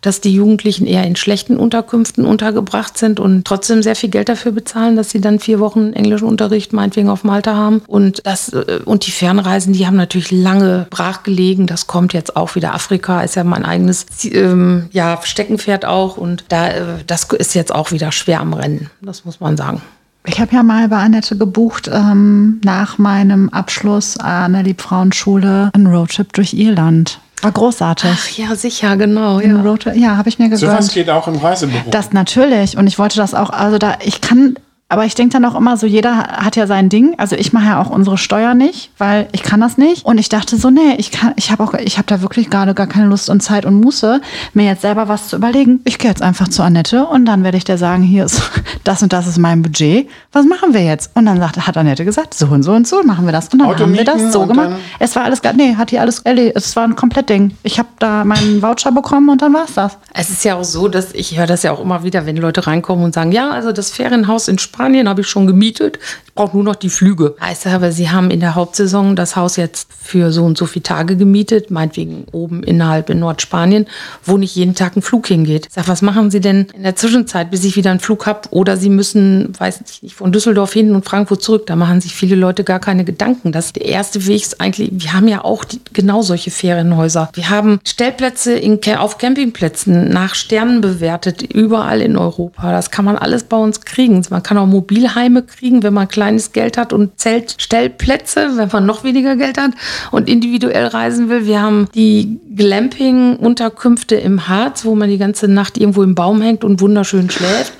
dass 0.00 0.20
die 0.20 0.32
Jugendlichen 0.32 0.86
eher 0.86 1.04
in 1.04 1.16
schlechten 1.16 1.56
Unterkünften 1.56 2.24
untergebracht 2.24 2.96
sind 2.98 3.20
und 3.20 3.44
trotzdem 3.44 3.82
sehr 3.82 3.96
viel 3.96 4.10
Geld 4.10 4.28
dafür 4.28 4.52
bezahlen, 4.52 4.96
dass 4.96 5.10
sie 5.10 5.20
dann 5.20 5.40
vier 5.40 5.60
Wochen 5.60 5.92
englischen 5.92 6.28
Unterricht 6.28 6.72
meinetwegen 6.72 7.08
auf 7.08 7.24
Malta 7.24 7.54
haben. 7.54 7.82
Und 7.86 8.22
das 8.24 8.52
äh, 8.52 8.80
und 8.84 9.06
die 9.06 9.10
Fernreisen, 9.10 9.72
die 9.72 9.86
haben 9.86 9.96
natürlich 9.96 10.30
lange 10.30 10.86
brach 10.90 11.22
gelegen. 11.22 11.66
Das 11.66 11.86
kommt 11.86 12.12
jetzt 12.12 12.36
auch 12.36 12.54
wieder. 12.54 12.74
Afrika 12.74 13.22
ist 13.22 13.36
ja 13.36 13.44
mein 13.44 13.64
eigenes 13.64 14.06
ähm, 14.24 14.86
ja, 14.92 15.18
Steckenpferd 15.22 15.84
auch 15.84 16.16
und 16.16 16.44
da 16.48 16.68
äh, 16.68 16.82
das 17.06 17.24
ist 17.24 17.54
jetzt 17.54 17.74
auch 17.74 17.92
wieder 17.92 18.12
schwer 18.12 18.40
am 18.40 18.52
Rennen. 18.52 18.90
Das 19.00 19.24
muss 19.24 19.40
man 19.40 19.56
sagen. 19.56 19.82
Ich 20.28 20.40
habe 20.40 20.52
ja 20.52 20.62
mal 20.64 20.88
bei 20.88 20.96
Annette 20.96 21.36
gebucht, 21.36 21.88
ähm, 21.92 22.60
nach 22.64 22.98
meinem 22.98 23.48
Abschluss 23.50 24.18
an 24.18 24.54
der 24.54 24.64
Liebfrauenschule, 24.64 25.70
einen 25.72 25.86
Roadtrip 25.86 26.32
durch 26.32 26.52
Irland. 26.52 27.20
War 27.42 27.52
großartig. 27.52 28.10
Ach 28.12 28.28
ja, 28.30 28.54
sicher, 28.56 28.96
genau. 28.96 29.40
Ja. 29.40 29.92
Ja, 29.94 30.16
habe 30.16 30.28
ich 30.28 30.38
mir 30.38 30.54
So 30.56 30.66
was 30.66 30.88
gegönnt. 30.88 30.92
geht 30.94 31.10
auch 31.10 31.28
im 31.28 31.36
Reisebüro. 31.36 31.90
Das 31.90 32.12
natürlich. 32.12 32.76
Und 32.76 32.86
ich 32.86 32.98
wollte 32.98 33.16
das 33.18 33.34
auch, 33.34 33.50
also 33.50 33.78
da, 33.78 33.98
ich 34.02 34.20
kann, 34.20 34.56
aber 34.88 35.04
ich 35.04 35.14
denke 35.16 35.32
dann 35.32 35.44
auch 35.44 35.56
immer 35.56 35.76
so, 35.76 35.86
jeder 35.86 36.16
hat 36.16 36.54
ja 36.54 36.68
sein 36.68 36.88
Ding. 36.88 37.14
Also 37.18 37.34
ich 37.34 37.52
mache 37.52 37.66
ja 37.66 37.82
auch 37.82 37.90
unsere 37.90 38.16
Steuer 38.18 38.54
nicht, 38.54 38.90
weil 38.98 39.26
ich 39.32 39.42
kann 39.42 39.60
das 39.60 39.78
nicht. 39.78 40.04
Und 40.04 40.18
ich 40.18 40.28
dachte 40.28 40.56
so, 40.56 40.70
nee, 40.70 40.94
ich 40.98 41.10
kann, 41.10 41.32
ich 41.34 41.50
habe 41.50 41.64
auch, 41.64 41.74
ich 41.74 41.98
habe 41.98 42.06
da 42.06 42.22
wirklich 42.22 42.50
gerade 42.50 42.72
gar 42.72 42.86
keine 42.86 43.06
Lust 43.06 43.28
und 43.28 43.42
Zeit 43.42 43.66
und 43.66 43.80
Muße, 43.80 44.20
mir 44.54 44.64
jetzt 44.66 44.82
selber 44.82 45.08
was 45.08 45.28
zu 45.28 45.36
überlegen. 45.36 45.80
Ich 45.84 45.98
gehe 45.98 46.08
jetzt 46.08 46.22
einfach 46.22 46.46
zu 46.46 46.62
Annette 46.62 47.04
und 47.04 47.24
dann 47.24 47.42
werde 47.42 47.56
ich 47.58 47.64
dir 47.64 47.78
sagen, 47.78 48.04
hier 48.04 48.26
ist 48.26 48.40
das 48.84 49.02
und 49.02 49.12
das 49.12 49.26
ist 49.26 49.38
mein 49.38 49.62
Budget. 49.62 50.08
Was 50.32 50.46
machen 50.46 50.72
wir 50.72 50.84
jetzt? 50.84 51.10
Und 51.14 51.26
dann 51.26 51.38
sagt, 51.40 51.66
hat 51.66 51.76
Annette 51.76 52.04
gesagt, 52.04 52.34
so 52.34 52.46
und 52.46 52.62
so 52.62 52.72
und 52.72 52.86
so 52.86 53.02
machen 53.02 53.26
wir 53.26 53.32
das. 53.32 53.48
Und 53.48 53.58
dann 53.58 53.68
Auto 53.68 53.80
haben 53.80 53.92
wir 53.94 54.04
das 54.04 54.32
so 54.32 54.46
gemacht. 54.46 54.70
Es 55.00 55.16
war 55.16 55.24
alles, 55.24 55.42
gar- 55.42 55.52
nee, 55.52 55.74
hat 55.74 55.90
die 55.90 55.98
alles 55.98 56.20
erledigt. 56.20 56.56
Es 56.56 56.76
war 56.76 56.84
ein 56.84 56.94
komplett 56.94 57.28
Ding. 57.28 57.56
Ich 57.64 57.80
habe 57.80 57.88
da 57.98 58.24
meinen 58.24 58.62
Voucher 58.62 58.92
bekommen 58.92 59.30
und 59.30 59.42
dann 59.42 59.52
war's 59.52 59.74
das. 59.74 59.98
Es 60.14 60.30
ist 60.30 60.44
ja 60.44 60.54
auch 60.54 60.64
so, 60.64 60.86
dass 60.86 61.12
ich 61.12 61.36
höre 61.36 61.46
das 61.48 61.64
ja 61.64 61.72
auch 61.72 61.80
immer 61.80 62.04
wieder, 62.04 62.24
wenn 62.24 62.36
Leute 62.36 62.68
reinkommen 62.68 63.04
und 63.04 63.14
sagen, 63.14 63.32
ja, 63.32 63.50
also 63.50 63.72
das 63.72 63.90
Ferienhaus 63.90 64.46
in 64.46 64.58
Spanien 64.76 65.08
habe 65.08 65.22
ich 65.22 65.26
schon 65.26 65.46
gemietet. 65.46 65.98
Ich 66.26 66.34
brauche 66.34 66.54
nur 66.54 66.64
noch 66.64 66.74
die 66.74 66.90
Flüge. 66.90 67.34
Heißt 67.40 67.66
aber, 67.66 67.92
sie 67.92 68.10
haben 68.10 68.30
in 68.30 68.40
der 68.40 68.54
Hauptsaison 68.54 69.16
das 69.16 69.36
Haus 69.36 69.56
jetzt 69.56 69.88
für 69.90 70.32
so 70.32 70.44
und 70.44 70.58
so 70.58 70.66
viele 70.66 70.82
Tage 70.82 71.16
gemietet, 71.16 71.70
meinetwegen 71.70 72.26
oben 72.32 72.62
innerhalb 72.62 73.08
in 73.08 73.20
Nordspanien, 73.20 73.86
wo 74.22 74.36
nicht 74.36 74.54
jeden 74.54 74.74
Tag 74.74 74.94
ein 74.94 75.00
Flug 75.00 75.28
hingeht. 75.28 75.68
Ich 75.68 75.72
sage, 75.72 75.88
was 75.88 76.02
machen 76.02 76.30
Sie 76.30 76.40
denn 76.40 76.66
in 76.74 76.82
der 76.82 76.94
Zwischenzeit, 76.94 77.50
bis 77.50 77.64
ich 77.64 77.76
wieder 77.76 77.90
einen 77.90 78.00
Flug 78.00 78.26
habe? 78.26 78.42
Oder 78.50 78.76
Sie 78.76 78.90
müssen, 78.90 79.54
weiß 79.58 79.80
ich 79.88 80.02
nicht, 80.02 80.14
von 80.14 80.30
Düsseldorf 80.30 80.74
hin 80.74 80.94
und 80.94 81.06
Frankfurt 81.06 81.42
zurück. 81.42 81.64
Da 81.64 81.74
machen 81.74 82.02
sich 82.02 82.14
viele 82.14 82.36
Leute 82.36 82.62
gar 82.62 82.80
keine 82.80 83.04
Gedanken. 83.04 83.52
Das 83.52 83.72
der 83.72 83.86
erste 83.86 84.26
Weg 84.26 84.42
ist 84.42 84.60
eigentlich, 84.60 84.90
wir 84.92 85.14
haben 85.14 85.28
ja 85.28 85.42
auch 85.42 85.64
die, 85.64 85.80
genau 85.94 86.20
solche 86.20 86.50
Ferienhäuser. 86.50 87.30
Wir 87.32 87.48
haben 87.48 87.80
Stellplätze 87.82 88.52
in, 88.52 88.78
auf 88.98 89.16
Campingplätzen 89.16 90.10
nach 90.10 90.34
Sternen 90.34 90.82
bewertet, 90.82 91.42
überall 91.54 92.02
in 92.02 92.18
Europa. 92.18 92.72
Das 92.72 92.90
kann 92.90 93.06
man 93.06 93.16
alles 93.16 93.44
bei 93.44 93.56
uns 93.56 93.80
kriegen. 93.80 94.22
Man 94.28 94.42
kann 94.42 94.58
auch 94.58 94.65
Mobilheime 94.66 95.42
kriegen, 95.42 95.82
wenn 95.82 95.94
man 95.94 96.08
kleines 96.08 96.52
Geld 96.52 96.76
hat 96.76 96.92
und 96.92 97.18
Zeltstellplätze, 97.18 98.52
wenn 98.56 98.68
man 98.72 98.86
noch 98.86 99.04
weniger 99.04 99.36
Geld 99.36 99.58
hat 99.58 99.72
und 100.10 100.28
individuell 100.28 100.86
reisen 100.86 101.28
will. 101.28 101.46
Wir 101.46 101.62
haben 101.62 101.88
die 101.94 102.38
Glamping-Unterkünfte 102.54 104.16
im 104.16 104.48
Harz, 104.48 104.84
wo 104.84 104.94
man 104.94 105.08
die 105.08 105.18
ganze 105.18 105.48
Nacht 105.48 105.78
irgendwo 105.78 106.02
im 106.02 106.14
Baum 106.14 106.40
hängt 106.40 106.64
und 106.64 106.80
wunderschön 106.80 107.30
schläft. 107.30 107.72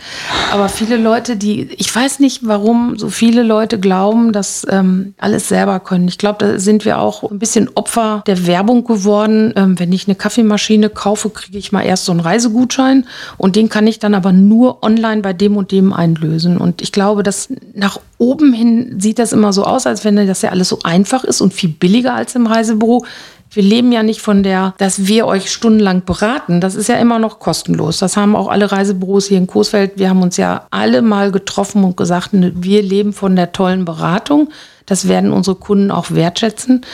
Aber 0.53 0.69
viele 0.69 0.97
Leute, 0.97 1.37
die, 1.37 1.69
ich 1.77 1.95
weiß 1.95 2.21
nicht, 2.21 2.47
warum 2.47 2.99
so 2.99 3.09
viele 3.09 3.43
Leute 3.43 3.81
glauben, 3.81 4.33
dass 4.33 4.67
ähm, 4.71 5.15
alles 5.19 5.49
selber 5.49 5.81
können. 5.81 6.09
Ich 6.09 6.19
glaube, 6.19 6.39
da 6.39 6.59
sind 6.59 6.85
wir 6.85 6.99
auch 6.99 7.29
ein 7.31 7.39
bisschen 7.39 7.71
Opfer 7.75 8.23
der 8.27 8.47
Werbung 8.47 8.85
geworden. 8.85 9.53
Ähm, 9.57 9.79
wenn 9.79 9.93
ich 9.93 10.07
eine 10.07 10.15
Kaffeemaschine 10.15 10.91
kaufe, 10.91 11.31
kriege 11.31 11.59
ich 11.59 11.73
mal 11.73 11.83
erst 11.83 12.05
so 12.05 12.13
einen 12.13 12.21
Reisegutschein 12.21 13.07
und 13.37 13.57
den 13.57 13.69
kann 13.69 13.87
ich 13.87 13.99
dann 13.99 14.15
aber 14.15 14.33
nur 14.33 14.83
online 14.83 15.23
bei 15.23 15.33
dem 15.33 15.57
und 15.57 15.73
dem 15.73 15.93
einlösen. 15.93 16.59
Und 16.59 16.76
ich 16.83 16.93
glaube, 16.93 17.23
dass 17.23 17.49
nach 17.75 18.01
oben 18.19 18.53
hin 18.53 18.97
sieht 18.99 19.19
das 19.19 19.33
immer 19.33 19.53
so 19.53 19.65
aus, 19.65 19.87
als 19.87 20.05
wenn 20.05 20.17
das 20.17 20.43
ja 20.43 20.51
alles 20.51 20.69
so 20.69 20.79
einfach 20.83 21.25
ist 21.25 21.41
und 21.41 21.55
viel 21.55 21.71
billiger 21.71 22.15
als 22.15 22.35
im 22.35 22.47
Reisebüro. 22.47 23.05
Wir 23.51 23.63
leben 23.63 23.93
ja 23.93 24.03
nicht 24.03 24.21
von 24.21 24.43
der, 24.43 24.75
dass 24.79 25.07
wir 25.07 25.27
euch 25.27 25.51
stundenlang 25.51 26.05
beraten. 26.05 26.61
Das 26.61 26.75
ist 26.75 26.89
ja 26.89 26.97
immer 26.97 27.19
noch 27.19 27.39
kostenlos. 27.39 27.99
Das 27.99 28.17
haben 28.17 28.37
auch 28.37 28.49
alle 28.49 28.71
Reisebüros 28.71 29.27
hier 29.27 29.39
in 29.39 29.47
Coesfeld. 29.47 29.93
Wir 29.97 30.11
haben 30.11 30.23
uns 30.23 30.37
ja 30.37 30.67
alle 30.71 31.01
mal 31.01 31.33
getroffen 31.33 31.85
und 31.85 31.97
gesagt, 31.97 32.33
ne, 32.33 32.53
wir 32.55 32.83
leben 32.83 33.13
von 33.13 33.37
der 33.37 33.53
tollen 33.53 33.85
Beratung. 33.85 34.51
Das 34.85 35.09
werden 35.09 35.33
unsere 35.33 35.57
Kunden 35.57 35.91
auch 35.91 36.11
wertschätzen. 36.11 36.85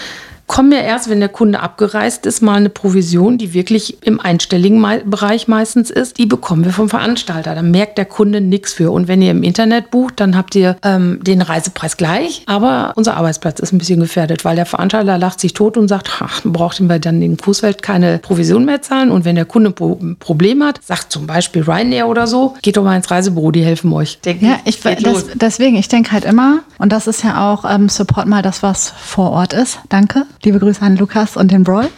Kommen 0.52 0.70
ja 0.70 0.80
erst, 0.80 1.08
wenn 1.08 1.20
der 1.20 1.30
Kunde 1.30 1.60
abgereist 1.60 2.26
ist, 2.26 2.42
mal 2.42 2.56
eine 2.56 2.68
Provision, 2.68 3.38
die 3.38 3.54
wirklich 3.54 4.02
im 4.02 4.20
einstelligen 4.20 4.84
Bereich 5.06 5.48
meistens 5.48 5.88
ist. 5.88 6.18
Die 6.18 6.26
bekommen 6.26 6.66
wir 6.66 6.72
vom 6.72 6.90
Veranstalter. 6.90 7.54
Da 7.54 7.62
merkt 7.62 7.96
der 7.96 8.04
Kunde 8.04 8.42
nichts 8.42 8.74
für. 8.74 8.90
Und 8.90 9.08
wenn 9.08 9.22
ihr 9.22 9.30
im 9.30 9.44
Internet 9.44 9.90
bucht, 9.90 10.20
dann 10.20 10.36
habt 10.36 10.54
ihr 10.54 10.76
ähm, 10.84 11.20
den 11.22 11.40
Reisepreis 11.40 11.96
gleich. 11.96 12.42
Aber 12.44 12.92
unser 12.96 13.16
Arbeitsplatz 13.16 13.60
ist 13.60 13.72
ein 13.72 13.78
bisschen 13.78 14.00
gefährdet, 14.00 14.44
weil 14.44 14.56
der 14.56 14.66
Veranstalter 14.66 15.16
lacht 15.16 15.40
sich 15.40 15.54
tot 15.54 15.78
und 15.78 15.88
sagt, 15.88 16.10
ach, 16.20 16.42
braucht 16.44 16.82
wir 16.86 16.98
dann 16.98 17.22
in 17.22 17.38
Coesfeld 17.38 17.80
keine 17.80 18.18
Provision 18.18 18.66
mehr 18.66 18.82
zahlen. 18.82 19.10
Und 19.10 19.24
wenn 19.24 19.36
der 19.36 19.46
Kunde 19.46 19.70
Pro 19.70 19.98
ein 20.02 20.16
Problem 20.18 20.62
hat, 20.62 20.80
sagt 20.84 21.12
zum 21.12 21.26
Beispiel 21.26 21.62
Ryanair 21.62 22.08
oder 22.08 22.26
so, 22.26 22.56
geht 22.60 22.76
doch 22.76 22.84
mal 22.84 22.96
ins 22.96 23.10
Reisebüro, 23.10 23.52
die 23.52 23.64
helfen 23.64 23.90
euch. 23.94 24.18
Der 24.20 24.36
Ja, 24.36 24.58
ich, 24.66 24.82
das, 24.82 25.28
deswegen, 25.32 25.76
ich 25.76 25.88
denke 25.88 26.12
halt 26.12 26.26
immer, 26.26 26.58
und 26.76 26.92
das 26.92 27.06
ist 27.06 27.24
ja 27.24 27.50
auch, 27.50 27.64
ähm, 27.64 27.88
support 27.88 28.26
mal 28.26 28.42
das, 28.42 28.62
was 28.62 28.90
vor 28.90 29.30
Ort 29.30 29.54
ist. 29.54 29.78
Danke. 29.88 30.26
Liebe 30.44 30.58
Grüße 30.58 30.82
an 30.82 30.96
Lukas 30.96 31.36
und 31.36 31.50
den 31.50 31.62
Broil. 31.64 31.88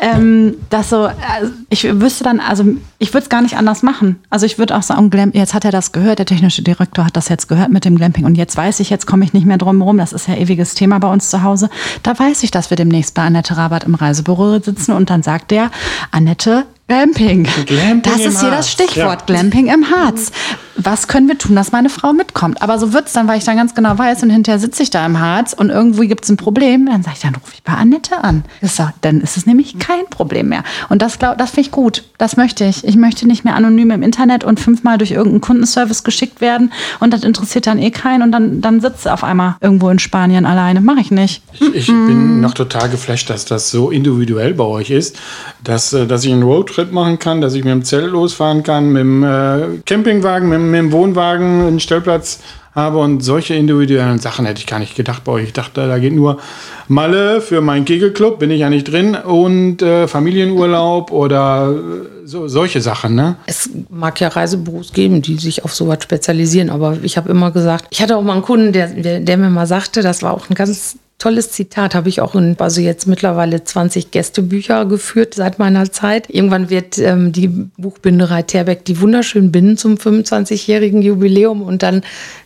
Ähm, 0.00 0.54
dass 0.70 0.90
so, 0.90 1.06
also 1.06 1.52
ich 1.70 1.82
wüsste 2.00 2.22
dann, 2.22 2.38
also 2.38 2.64
ich 2.98 3.12
würde 3.12 3.24
es 3.24 3.28
gar 3.28 3.42
nicht 3.42 3.56
anders 3.56 3.82
machen. 3.82 4.20
Also 4.30 4.46
ich 4.46 4.58
würde 4.58 4.76
auch 4.76 4.82
sagen, 4.82 5.10
Glam, 5.10 5.32
jetzt 5.34 5.54
hat 5.54 5.64
er 5.64 5.72
das 5.72 5.90
gehört, 5.90 6.20
der 6.20 6.26
technische 6.26 6.62
Direktor 6.62 7.04
hat 7.04 7.16
das 7.16 7.28
jetzt 7.28 7.48
gehört 7.48 7.70
mit 7.70 7.84
dem 7.84 7.96
Glamping 7.96 8.24
und 8.24 8.36
jetzt 8.36 8.56
weiß 8.56 8.78
ich, 8.78 8.90
jetzt 8.90 9.06
komme 9.06 9.24
ich 9.24 9.32
nicht 9.32 9.46
mehr 9.46 9.58
drum 9.58 9.78
herum, 9.78 9.98
das 9.98 10.12
ist 10.12 10.28
ja 10.28 10.36
ewiges 10.36 10.74
Thema 10.74 11.00
bei 11.00 11.12
uns 11.12 11.30
zu 11.30 11.42
Hause. 11.42 11.68
Da 12.04 12.16
weiß 12.16 12.44
ich, 12.44 12.52
dass 12.52 12.70
wir 12.70 12.76
demnächst 12.76 13.14
bei 13.14 13.22
Annette 13.22 13.56
Rabat 13.56 13.84
im 13.84 13.96
Reisebüro 13.96 14.60
sitzen 14.60 14.92
und 14.92 15.10
dann 15.10 15.24
sagt 15.24 15.50
der, 15.50 15.70
Annette, 16.12 16.64
Glamping. 16.86 17.46
Glamping 17.66 18.02
das 18.02 18.20
ist 18.20 18.40
hier 18.40 18.50
das 18.50 18.66
Harz, 18.66 18.70
Stichwort. 18.70 19.20
ja. 19.20 19.26
Glamping 19.26 19.66
im 19.66 19.90
Harz. 19.90 20.32
Was 20.80 21.08
können 21.08 21.26
wir 21.26 21.36
tun, 21.36 21.56
dass 21.56 21.72
meine 21.72 21.90
Frau 21.90 22.12
mitkommt? 22.12 22.62
Aber 22.62 22.78
so 22.78 22.92
wird's 22.92 23.12
dann, 23.12 23.26
weil 23.26 23.38
ich 23.38 23.44
dann 23.44 23.56
ganz 23.56 23.74
genau 23.74 23.98
weiß 23.98 24.22
und 24.22 24.30
hinterher 24.30 24.60
sitze 24.60 24.84
ich 24.84 24.90
da 24.90 25.04
im 25.04 25.18
Harz 25.18 25.52
und 25.52 25.70
irgendwie 25.70 26.06
gibt's 26.06 26.28
ein 26.28 26.36
Problem. 26.36 26.86
Dann 26.86 27.02
sage 27.02 27.16
ich, 27.16 27.22
dann 27.22 27.34
rufe 27.34 27.52
ich 27.54 27.62
bei 27.64 27.72
Annette 27.72 28.22
an. 28.22 28.44
Ich 28.62 28.70
sag, 28.70 28.94
dann 29.02 29.20
ist 29.20 29.36
es 29.36 29.44
nämlich 29.44 29.78
kein 29.80 30.06
Problem 30.08 30.50
mehr. 30.50 30.62
Und 30.88 31.02
das, 31.02 31.18
glaub, 31.18 31.36
das 31.36 31.50
finde 31.50 31.62
ich 31.62 31.70
gut. 31.72 32.04
Das 32.16 32.36
möchte 32.36 32.64
ich. 32.64 32.84
Ich 32.84 32.96
möchte 32.96 33.26
nicht 33.26 33.44
mehr 33.44 33.56
anonym 33.56 33.90
im 33.90 34.02
Internet 34.02 34.44
und 34.44 34.60
fünfmal 34.60 34.98
durch 34.98 35.10
irgendeinen 35.10 35.40
Kundenservice 35.40 36.04
geschickt 36.04 36.40
werden 36.40 36.72
und 37.00 37.12
das 37.12 37.24
interessiert 37.24 37.66
dann 37.66 37.78
eh 37.78 37.90
keinen 37.90 38.22
und 38.22 38.32
dann, 38.32 38.60
dann 38.60 38.80
sitzt 38.80 39.02
sie 39.02 39.12
auf 39.12 39.24
einmal 39.24 39.56
irgendwo 39.60 39.88
in 39.90 39.98
Spanien 39.98 40.46
alleine. 40.46 40.80
Mache 40.80 41.00
ich 41.00 41.10
nicht. 41.10 41.42
Ich, 41.54 41.74
ich 41.74 41.86
bin 41.86 42.40
noch 42.40 42.54
total 42.54 42.88
geflasht, 42.88 43.30
dass 43.30 43.44
das 43.44 43.70
so 43.70 43.90
individuell 43.90 44.54
bei 44.54 44.64
euch 44.64 44.90
ist, 44.90 45.16
dass, 45.64 45.92
äh, 45.92 46.06
dass 46.06 46.24
ich 46.24 46.32
einen 46.32 46.42
Roadtrip 46.42 46.92
machen 46.92 47.18
kann, 47.18 47.40
dass 47.40 47.54
ich 47.54 47.64
mit 47.64 47.72
dem 47.72 47.84
Zelt 47.84 48.10
losfahren 48.10 48.62
kann, 48.62 48.92
mit 48.92 49.00
dem 49.00 49.24
äh, 49.24 49.80
Campingwagen, 49.84 50.48
mit, 50.48 50.60
mit 50.70 50.80
dem 50.80 50.92
Wohnwagen 50.92 51.66
einen 51.66 51.80
Stellplatz 51.80 52.40
habe 52.74 52.98
und 52.98 53.20
solche 53.22 53.54
individuellen 53.54 54.18
Sachen 54.18 54.46
hätte 54.46 54.60
ich 54.60 54.66
gar 54.66 54.78
nicht 54.78 54.94
gedacht 54.94 55.24
bei 55.24 55.32
euch. 55.32 55.44
Ich 55.44 55.52
dachte, 55.52 55.88
da 55.88 55.98
geht 55.98 56.12
nur 56.12 56.38
Malle 56.86 57.40
für 57.40 57.60
meinen 57.60 57.84
Kegelclub, 57.84 58.38
bin 58.38 58.50
ich 58.50 58.60
ja 58.60 58.70
nicht 58.70 58.84
drin, 58.84 59.14
und 59.14 59.82
äh, 59.82 60.06
Familienurlaub 60.06 61.10
oder 61.10 61.74
äh, 61.74 62.26
so, 62.26 62.46
solche 62.46 62.80
Sachen, 62.80 63.14
ne? 63.14 63.36
Es 63.46 63.68
mag 63.90 64.20
ja 64.20 64.28
Reisebüros 64.28 64.92
geben, 64.92 65.22
die 65.22 65.36
sich 65.36 65.64
auf 65.64 65.74
sowas 65.74 65.98
spezialisieren, 66.02 66.70
aber 66.70 66.98
ich 67.02 67.16
habe 67.16 67.28
immer 67.30 67.50
gesagt, 67.50 67.86
ich 67.90 68.00
hatte 68.00 68.16
auch 68.16 68.22
mal 68.22 68.34
einen 68.34 68.42
Kunden, 68.42 68.72
der, 68.72 68.88
der, 68.88 69.20
der 69.20 69.36
mir 69.36 69.50
mal 69.50 69.66
sagte, 69.66 70.02
das 70.02 70.22
war 70.22 70.32
auch 70.32 70.48
ein 70.48 70.54
ganz 70.54 70.96
tolles 71.18 71.50
Zitat, 71.50 71.94
habe 71.96 72.08
ich 72.08 72.20
auch 72.20 72.34
in, 72.36 72.56
also 72.58 72.80
jetzt 72.80 73.06
mittlerweile 73.06 73.64
20 73.64 74.12
Gästebücher 74.12 74.86
geführt 74.86 75.34
seit 75.34 75.58
meiner 75.58 75.90
Zeit. 75.90 76.30
Irgendwann 76.30 76.70
wird 76.70 76.98
ähm, 76.98 77.32
die 77.32 77.48
Buchbinderei 77.48 78.42
Terbeck 78.42 78.84
die 78.84 79.00
wunderschönen 79.00 79.50
Binden 79.50 79.76
zum 79.76 79.96
25-jährigen 79.96 81.02
Jubiläum 81.02 81.62
und 81.62 81.82
dann 81.82 82.02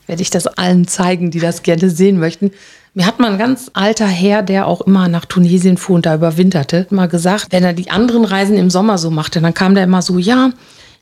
werde 0.06 0.22
ich 0.22 0.30
das 0.30 0.46
allen 0.46 0.88
zeigen, 0.88 1.30
die 1.30 1.40
das 1.40 1.62
gerne 1.62 1.90
sehen 1.90 2.18
möchten. 2.18 2.50
Mir 2.94 3.06
hat 3.06 3.20
mal 3.20 3.32
ein 3.32 3.38
ganz 3.38 3.70
alter 3.74 4.06
Herr, 4.06 4.42
der 4.42 4.66
auch 4.66 4.82
immer 4.82 5.08
nach 5.08 5.26
Tunesien 5.26 5.76
fuhr 5.76 5.96
und 5.96 6.06
da 6.06 6.14
überwinterte, 6.14 6.86
mal 6.90 7.08
gesagt, 7.08 7.46
wenn 7.50 7.64
er 7.64 7.72
die 7.72 7.90
anderen 7.90 8.24
Reisen 8.24 8.56
im 8.56 8.70
Sommer 8.70 8.98
so 8.98 9.10
machte, 9.10 9.40
dann 9.40 9.54
kam 9.54 9.74
der 9.74 9.84
immer 9.84 10.02
so, 10.02 10.18
ja, 10.18 10.50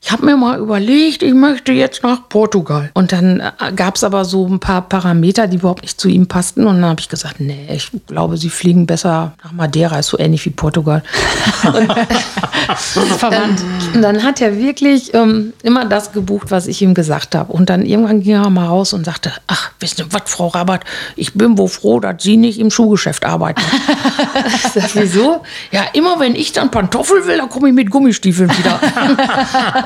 ich 0.03 0.11
habe 0.11 0.25
mir 0.25 0.35
mal 0.35 0.59
überlegt, 0.59 1.21
ich 1.21 1.33
möchte 1.33 1.71
jetzt 1.71 2.01
nach 2.01 2.27
Portugal. 2.27 2.89
Und 2.95 3.11
dann 3.11 3.39
äh, 3.39 3.71
gab 3.75 3.95
es 3.95 4.03
aber 4.03 4.25
so 4.25 4.47
ein 4.47 4.59
paar 4.59 4.81
Parameter, 4.81 5.45
die 5.45 5.57
überhaupt 5.57 5.83
nicht 5.83 6.01
zu 6.01 6.09
ihm 6.09 6.27
passten. 6.27 6.65
Und 6.65 6.81
dann 6.81 6.89
habe 6.89 6.99
ich 6.99 7.07
gesagt, 7.07 7.39
nee, 7.39 7.67
ich 7.71 7.91
glaube, 8.07 8.35
sie 8.37 8.49
fliegen 8.49 8.87
besser 8.87 9.33
nach 9.43 9.51
Madeira, 9.51 9.99
ist 9.99 10.07
so 10.07 10.17
ähnlich 10.17 10.43
wie 10.45 10.49
Portugal. 10.49 11.03
Und 12.95 13.07
Verwandt. 13.17 13.61
und 13.93 14.01
dann 14.01 14.23
hat 14.23 14.39
er 14.39 14.57
wirklich 14.57 15.13
ähm, 15.13 15.53
immer 15.63 15.85
das 15.85 16.11
gebucht, 16.11 16.51
was 16.51 16.67
ich 16.67 16.81
ihm 16.81 16.93
gesagt 16.93 17.35
habe. 17.35 17.51
Und 17.51 17.69
dann 17.69 17.85
irgendwann 17.85 18.21
ging 18.21 18.35
er 18.35 18.49
mal 18.49 18.67
raus 18.67 18.93
und 18.93 19.05
sagte, 19.05 19.31
ach, 19.47 19.71
wisst 19.79 19.99
ihr 19.99 20.05
was, 20.11 20.23
Frau 20.25 20.47
Rabat, 20.47 20.83
ich 21.15 21.33
bin 21.33 21.57
wohl 21.57 21.67
froh, 21.67 21.99
dass 21.99 22.23
Sie 22.23 22.37
nicht 22.37 22.59
im 22.59 22.71
Schuhgeschäft 22.71 23.25
arbeiten. 23.25 23.61
Sag, 24.73 24.95
wieso? 24.95 25.43
Ja, 25.71 25.83
immer 25.93 26.19
wenn 26.19 26.35
ich 26.35 26.51
dann 26.53 26.71
Pantoffel 26.71 27.25
will, 27.25 27.37
dann 27.37 27.49
komme 27.49 27.69
ich 27.69 27.73
mit 27.75 27.89
Gummistiefeln 27.89 28.49
wieder. 28.57 28.79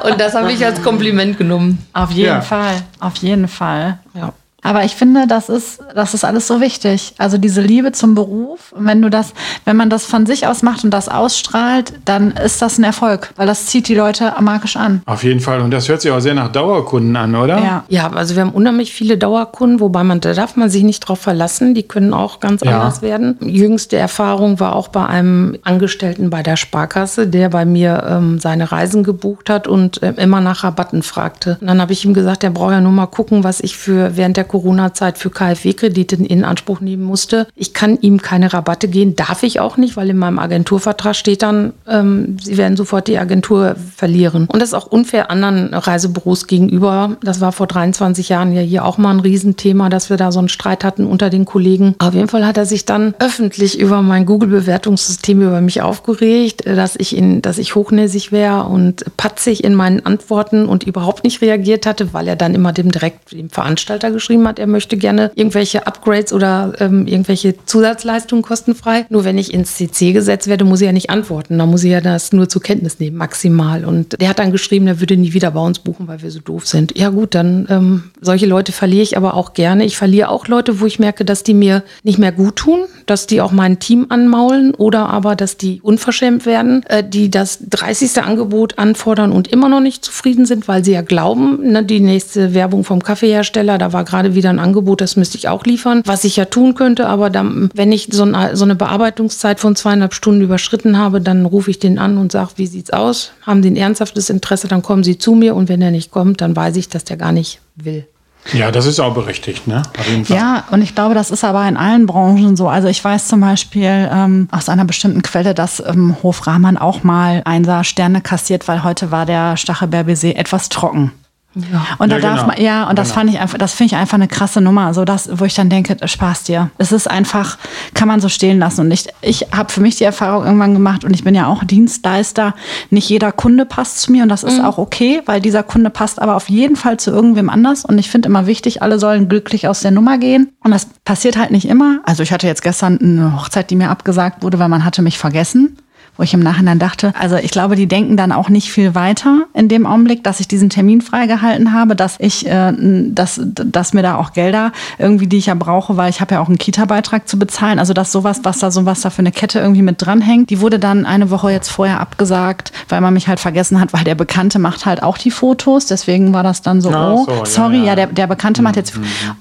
Und 0.09 0.19
das 0.19 0.33
habe 0.33 0.51
ich 0.51 0.65
als 0.65 0.81
Kompliment 0.81 1.37
genommen. 1.37 1.85
Auf 1.93 2.11
jeden 2.11 2.27
Ja. 2.27 2.41
Fall, 2.41 2.81
auf 2.99 3.15
jeden 3.17 3.47
Fall. 3.47 3.99
Ja. 4.13 4.33
Aber 4.65 4.83
ich 4.83 4.95
finde, 4.95 5.27
das 5.27 5.47
ist, 5.47 5.79
das 5.93 6.15
ist 6.15 6.23
alles 6.25 6.47
so 6.47 6.59
wichtig. 6.59 7.13
Also 7.19 7.37
diese 7.37 7.61
Liebe 7.61 7.91
zum 7.91 8.15
Beruf, 8.15 8.71
und 8.71 8.85
wenn 8.87 8.99
du 9.01 9.09
das, 9.11 9.33
wenn 9.63 9.77
man 9.77 9.91
das 9.91 10.05
von 10.05 10.25
sich 10.25 10.47
aus 10.47 10.63
macht 10.63 10.83
und 10.83 10.89
das 10.89 11.07
ausstrahlt, 11.07 11.93
dann 12.05 12.31
ist 12.31 12.63
das 12.63 12.79
ein 12.79 12.83
Erfolg, 12.83 13.31
weil 13.35 13.45
das 13.45 13.67
zieht 13.67 13.87
die 13.87 13.93
Leute 13.93 14.33
magisch 14.41 14.75
an. 14.75 15.03
Auf 15.05 15.23
jeden 15.23 15.39
Fall. 15.39 15.61
Und 15.61 15.69
das 15.69 15.87
hört 15.87 16.01
sich 16.01 16.09
auch 16.09 16.19
sehr 16.19 16.33
nach 16.33 16.51
Dauerkunden 16.51 17.15
an, 17.15 17.35
oder? 17.35 17.59
Ja. 17.59 17.83
Ja, 17.89 18.11
also 18.11 18.35
wir 18.35 18.41
haben 18.41 18.51
unheimlich 18.53 18.91
viele 18.91 19.17
Dauerkunden, 19.19 19.79
wobei 19.79 20.03
man, 20.03 20.19
da 20.19 20.33
darf 20.33 20.55
man 20.55 20.69
sich 20.71 20.81
nicht 20.83 21.01
drauf 21.01 21.19
verlassen. 21.19 21.75
Die 21.75 21.83
können 21.83 22.11
auch 22.13 22.39
ganz 22.39 22.61
Ja. 22.63 22.79
anders 22.79 23.03
werden. 23.03 23.37
Jüngste 23.41 23.97
Erfahrung 23.97 24.59
war 24.59 24.75
auch 24.75 24.87
bei 24.87 25.05
einem 25.05 25.57
Angestellten 25.63 26.31
bei 26.31 26.41
der 26.41 26.55
Sparkasse, 26.57 27.27
der 27.27 27.49
bei 27.49 27.65
mir 27.65 28.03
ähm, 28.09 28.39
seine 28.39 28.71
Reisen 28.71 29.03
gebucht 29.03 29.49
hat 29.51 29.67
und 29.67 29.99
ähm, 30.01 30.15
immer 30.17 30.41
nach 30.41 30.63
Rabatten 30.63 31.03
fragte. 31.03 31.57
Und 31.61 31.67
dann 31.67 31.79
habe 31.79 31.93
ich 31.93 32.03
ihm 32.03 32.15
gesagt, 32.15 32.43
er 32.43 32.49
braucht 32.49 32.71
ja 32.71 32.81
nur 32.81 32.91
mal 32.91 33.05
gucken, 33.05 33.43
was 33.43 33.59
ich 33.59 33.77
für 33.77 34.17
während 34.17 34.37
der 34.37 34.43
Corona-Zeit 34.55 35.17
für 35.17 35.29
KfW-Kredite 35.29 36.15
in 36.15 36.45
Anspruch 36.45 36.79
nehmen 36.79 37.03
musste. 37.03 37.47
Ich 37.55 37.73
kann 37.73 37.99
ihm 37.99 38.21
keine 38.21 38.53
Rabatte 38.53 38.87
geben, 38.87 39.17
darf 39.17 39.43
ich 39.43 39.59
auch 39.59 39.75
nicht, 39.75 39.97
weil 39.97 40.09
in 40.09 40.17
meinem 40.17 40.39
Agenturvertrag 40.39 41.13
steht 41.13 41.41
dann, 41.41 41.73
ähm, 41.89 42.37
sie 42.41 42.55
werden 42.55 42.77
sofort 42.77 43.09
die 43.09 43.17
Agentur 43.17 43.75
verlieren. 43.97 44.47
Und 44.49 44.61
das 44.61 44.69
ist 44.69 44.73
auch 44.73 44.87
unfair 44.87 45.29
anderen 45.29 45.73
Reisebüros 45.73 46.47
gegenüber. 46.47 47.17
Das 47.21 47.41
war 47.41 47.51
vor 47.51 47.67
23 47.67 48.29
Jahren 48.29 48.53
ja 48.53 48.61
hier 48.61 48.85
auch 48.85 48.97
mal 48.97 49.11
ein 49.11 49.19
Riesenthema, 49.19 49.89
dass 49.89 50.09
wir 50.09 50.15
da 50.15 50.31
so 50.31 50.39
einen 50.39 50.47
Streit 50.47 50.85
hatten 50.85 51.05
unter 51.05 51.29
den 51.29 51.43
Kollegen. 51.43 51.95
Auf 51.99 52.13
jeden 52.13 52.29
Fall 52.29 52.45
hat 52.45 52.55
er 52.55 52.65
sich 52.65 52.85
dann 52.85 53.13
öffentlich 53.19 53.77
über 53.77 54.01
mein 54.01 54.25
Google-Bewertungssystem 54.25 55.41
über 55.41 55.59
mich 55.59 55.81
aufgeregt, 55.81 56.65
dass 56.65 56.95
ich 56.95 57.17
in, 57.17 57.41
dass 57.41 57.57
ich 57.57 57.75
hochnäsig 57.75 58.31
wäre 58.31 58.63
und 58.63 59.03
patzig 59.17 59.65
in 59.65 59.75
meinen 59.75 60.05
Antworten 60.05 60.65
und 60.65 60.85
überhaupt 60.85 61.25
nicht 61.25 61.41
reagiert 61.41 61.85
hatte, 61.85 62.13
weil 62.13 62.29
er 62.29 62.37
dann 62.37 62.55
immer 62.55 62.71
dem 62.71 62.89
direkt 62.89 63.33
dem 63.33 63.49
Veranstalter 63.49 64.11
geschrieben 64.11 64.44
hat, 64.47 64.59
er 64.59 64.67
möchte 64.67 64.97
gerne 64.97 65.31
irgendwelche 65.35 65.87
Upgrades 65.87 66.33
oder 66.33 66.73
ähm, 66.79 67.07
irgendwelche 67.07 67.55
Zusatzleistungen 67.65 68.43
kostenfrei. 68.43 69.05
Nur 69.09 69.25
wenn 69.25 69.37
ich 69.37 69.53
ins 69.53 69.75
CC 69.75 70.13
gesetzt 70.13 70.47
werde, 70.47 70.65
muss 70.65 70.81
ich 70.81 70.85
ja 70.85 70.91
nicht 70.91 71.09
antworten. 71.09 71.57
Da 71.57 71.65
muss 71.65 71.83
ich 71.83 71.91
ja 71.91 72.01
das 72.01 72.33
nur 72.33 72.49
zur 72.49 72.61
Kenntnis 72.61 72.99
nehmen, 72.99 73.17
maximal. 73.17 73.85
Und 73.85 74.19
der 74.19 74.29
hat 74.29 74.39
dann 74.39 74.51
geschrieben, 74.51 74.87
er 74.87 74.99
würde 74.99 75.17
nie 75.17 75.33
wieder 75.33 75.51
bei 75.51 75.61
uns 75.61 75.79
buchen, 75.79 76.07
weil 76.07 76.21
wir 76.21 76.31
so 76.31 76.39
doof 76.39 76.67
sind. 76.67 76.97
Ja 76.97 77.09
gut, 77.09 77.35
dann 77.35 77.67
ähm, 77.69 78.03
solche 78.21 78.45
Leute 78.45 78.71
verliere 78.71 79.03
ich 79.03 79.17
aber 79.17 79.33
auch 79.35 79.53
gerne. 79.53 79.85
Ich 79.85 79.97
verliere 79.97 80.29
auch 80.29 80.47
Leute, 80.47 80.79
wo 80.79 80.85
ich 80.85 80.99
merke, 80.99 81.25
dass 81.25 81.43
die 81.43 81.53
mir 81.53 81.83
nicht 82.03 82.17
mehr 82.19 82.31
gut 82.31 82.55
tun, 82.55 82.81
dass 83.05 83.27
die 83.27 83.41
auch 83.41 83.51
mein 83.51 83.79
Team 83.79 84.07
anmaulen 84.09 84.73
oder 84.73 85.09
aber, 85.09 85.35
dass 85.35 85.57
die 85.57 85.81
unverschämt 85.81 86.45
werden, 86.45 86.83
äh, 86.87 87.03
die 87.07 87.29
das 87.29 87.59
30. 87.69 88.23
Angebot 88.23 88.77
anfordern 88.77 89.31
und 89.31 89.47
immer 89.47 89.69
noch 89.69 89.79
nicht 89.79 90.03
zufrieden 90.03 90.45
sind, 90.45 90.67
weil 90.67 90.83
sie 90.83 90.93
ja 90.93 91.01
glauben, 91.01 91.71
ne, 91.71 91.83
die 91.83 91.99
nächste 91.99 92.53
Werbung 92.53 92.83
vom 92.83 93.03
Kaffeehersteller, 93.03 93.77
da 93.77 93.93
war 93.93 94.03
gerade 94.03 94.24
wieder 94.33 94.49
ein 94.49 94.57
Angebot, 94.59 95.01
das 95.01 95.15
müsste 95.15 95.37
ich 95.37 95.47
auch 95.49 95.65
liefern, 95.65 96.01
was 96.05 96.23
ich 96.23 96.37
ja 96.37 96.45
tun 96.45 96.73
könnte, 96.73 97.07
aber 97.07 97.29
dann, 97.29 97.69
wenn 97.75 97.91
ich 97.91 98.07
so 98.11 98.23
eine, 98.23 98.55
so 98.55 98.63
eine 98.63 98.75
Bearbeitungszeit 98.75 99.59
von 99.59 99.75
zweieinhalb 99.75 100.15
Stunden 100.15 100.41
überschritten 100.41 100.97
habe, 100.97 101.21
dann 101.21 101.45
rufe 101.45 101.69
ich 101.69 101.77
den 101.77 101.99
an 101.99 102.17
und 102.17 102.31
sage, 102.31 102.51
wie 102.55 102.65
sieht's 102.65 102.91
aus? 102.91 103.31
Haben 103.43 103.61
die 103.61 103.69
ein 103.69 103.75
ernsthaftes 103.75 104.31
Interesse, 104.31 104.67
dann 104.67 104.81
kommen 104.81 105.03
sie 105.03 105.19
zu 105.19 105.35
mir 105.35 105.55
und 105.55 105.69
wenn 105.69 105.81
er 105.81 105.91
nicht 105.91 106.09
kommt, 106.09 106.41
dann 106.41 106.55
weiß 106.55 106.77
ich, 106.77 106.89
dass 106.89 107.03
der 107.03 107.17
gar 107.17 107.31
nicht 107.31 107.59
will. 107.75 108.07
Ja, 108.53 108.71
das 108.71 108.85
ist 108.85 108.99
auch 108.99 109.13
berechtigt, 109.13 109.67
ne? 109.67 109.81
Auf 109.97 110.07
jeden 110.07 110.25
Fall. 110.25 110.37
Ja, 110.37 110.63
und 110.69 110.81
ich 110.81 110.93
glaube, 110.93 111.15
das 111.15 111.31
ist 111.31 111.43
aber 111.43 111.67
in 111.67 111.77
allen 111.77 112.05
Branchen 112.05 112.55
so. 112.55 112.69
Also 112.69 112.87
ich 112.87 113.03
weiß 113.03 113.27
zum 113.27 113.41
Beispiel 113.41 114.09
ähm, 114.11 114.47
aus 114.51 114.69
einer 114.69 114.85
bestimmten 114.85 115.23
Quelle, 115.23 115.53
dass 115.53 115.81
ähm, 115.85 116.15
Hof 116.21 116.45
Rahmann 116.45 116.77
auch 116.77 117.03
mal 117.03 117.41
Einser 117.45 117.83
Sterne 117.83 118.21
kassiert, 118.21 118.67
weil 118.67 118.83
heute 118.83 119.09
war 119.09 119.25
der 119.25 119.57
Stachelbeerbaiser 119.57 120.35
etwas 120.35 120.69
trocken. 120.69 121.11
Ja. 121.55 121.85
Und 121.99 122.09
da 122.11 122.15
Ja, 122.17 122.21
darf 122.21 122.35
genau. 122.41 122.47
man, 122.47 122.61
ja, 122.61 122.89
und 122.89 122.99
das 122.99 123.07
Genau. 123.09 123.19
fand 123.21 123.29
ich 123.31 123.39
einfach, 123.39 123.57
das 123.57 123.73
finde 123.73 123.93
ich 123.93 123.99
einfach 123.99 124.15
eine 124.15 124.27
krasse 124.27 124.59
Nummer. 124.61 124.93
So 124.93 125.05
das, 125.05 125.29
wo 125.39 125.45
ich 125.45 125.53
dann 125.53 125.69
denke, 125.69 125.95
Spaß 126.05 126.43
dir. 126.43 126.69
Es 126.77 126.91
ist 126.91 127.09
einfach, 127.09 127.57
kann 127.93 128.07
man 128.07 128.19
so 128.19 128.27
stehen 128.29 128.59
lassen. 128.59 128.81
Und 128.81 128.91
ich, 128.91 129.07
ich 129.21 129.47
habe 129.55 129.71
für 129.71 129.79
mich 129.81 129.95
die 129.95 130.03
Erfahrung 130.03 130.43
irgendwann 130.45 130.73
gemacht 130.73 131.03
und 131.05 131.13
ich 131.13 131.23
bin 131.23 131.33
ja 131.33 131.47
auch 131.47 131.63
Dienstleister. 131.63 132.53
Nicht 132.89 133.09
jeder 133.09 133.31
Kunde 133.31 133.65
passt 133.65 133.99
zu 134.01 134.11
mir 134.11 134.23
und 134.23 134.29
das 134.29 134.43
ist 134.43 134.61
auch 134.63 134.77
okay, 134.77 135.21
weil 135.25 135.39
dieser 135.41 135.63
Kunde 135.63 135.89
passt 135.89 136.21
aber 136.21 136.35
auf 136.35 136.49
jeden 136.49 136.75
Fall 136.75 136.97
zu 136.97 137.11
irgendwem 137.11 137.49
anders. 137.49 137.85
Und 137.85 137.97
ich 137.99 138.09
finde 138.09 138.27
immer 138.29 138.47
wichtig, 138.47 138.81
alle 138.81 138.99
sollen 138.99 139.29
glücklich 139.29 139.67
aus 139.67 139.79
der 139.81 139.91
Nummer 139.91 140.17
gehen. 140.17 140.49
Und 140.63 140.71
das 140.71 140.87
passiert 141.05 141.37
halt 141.37 141.51
nicht 141.51 141.67
immer. 141.67 141.99
Also 142.03 142.23
ich 142.23 142.31
hatte 142.33 142.47
jetzt 142.47 142.61
gestern 142.63 142.99
eine 143.01 143.35
Hochzeit, 143.39 143.69
die 143.69 143.75
mir 143.75 143.89
abgesagt 143.89 144.43
wurde, 144.43 144.59
weil 144.59 144.69
man 144.69 144.83
hatte 144.85 145.01
mich 145.01 145.17
vergessen 145.17 145.77
wo 146.17 146.23
ich 146.23 146.33
im 146.33 146.39
Nachhinein 146.39 146.79
dachte, 146.79 147.13
also 147.19 147.35
ich 147.35 147.51
glaube, 147.51 147.75
die 147.75 147.87
denken 147.87 148.17
dann 148.17 148.31
auch 148.31 148.49
nicht 148.49 148.71
viel 148.71 148.95
weiter 148.95 149.43
in 149.53 149.67
dem 149.67 149.85
Augenblick, 149.85 150.23
dass 150.23 150.39
ich 150.39 150.47
diesen 150.47 150.69
Termin 150.69 151.01
freigehalten 151.01 151.73
habe, 151.73 151.95
dass 151.95 152.15
ich, 152.19 152.47
äh, 152.47 152.73
dass, 153.09 153.39
dass 153.43 153.93
mir 153.93 154.01
da 154.01 154.15
auch 154.15 154.33
Gelder 154.33 154.71
irgendwie, 154.97 155.27
die 155.27 155.37
ich 155.37 155.47
ja 155.47 155.55
brauche, 155.55 155.97
weil 155.97 156.09
ich 156.09 156.21
habe 156.21 156.35
ja 156.35 156.41
auch 156.41 156.47
einen 156.47 156.57
Kita-Beitrag 156.57 157.27
zu 157.27 157.37
bezahlen, 157.37 157.79
also 157.79 157.93
dass 157.93 158.11
sowas, 158.11 158.41
was 158.43 158.59
da 158.59 158.71
so 158.71 158.85
was 158.85 159.01
da 159.01 159.09
für 159.09 159.19
eine 159.19 159.31
Kette 159.31 159.59
irgendwie 159.59 159.81
mit 159.81 160.05
dranhängt, 160.05 160.49
die 160.49 160.61
wurde 160.61 160.79
dann 160.79 161.05
eine 161.05 161.29
Woche 161.29 161.51
jetzt 161.51 161.69
vorher 161.69 161.99
abgesagt, 161.99 162.71
weil 162.89 163.01
man 163.01 163.13
mich 163.13 163.27
halt 163.27 163.39
vergessen 163.39 163.79
hat, 163.79 163.93
weil 163.93 164.03
der 164.03 164.15
Bekannte 164.15 164.59
macht 164.59 164.85
halt 164.85 165.03
auch 165.03 165.17
die 165.17 165.31
Fotos, 165.31 165.87
deswegen 165.87 166.33
war 166.33 166.43
das 166.43 166.61
dann 166.61 166.81
so, 166.81 166.89
oh, 166.89 167.25
so, 167.25 167.31
ja, 167.31 167.45
sorry, 167.45 167.79
ja, 167.79 167.85
ja. 167.85 167.95
der, 167.95 168.07
der 168.07 168.27
Bekannte 168.27 168.61
macht 168.61 168.75
jetzt, 168.75 168.93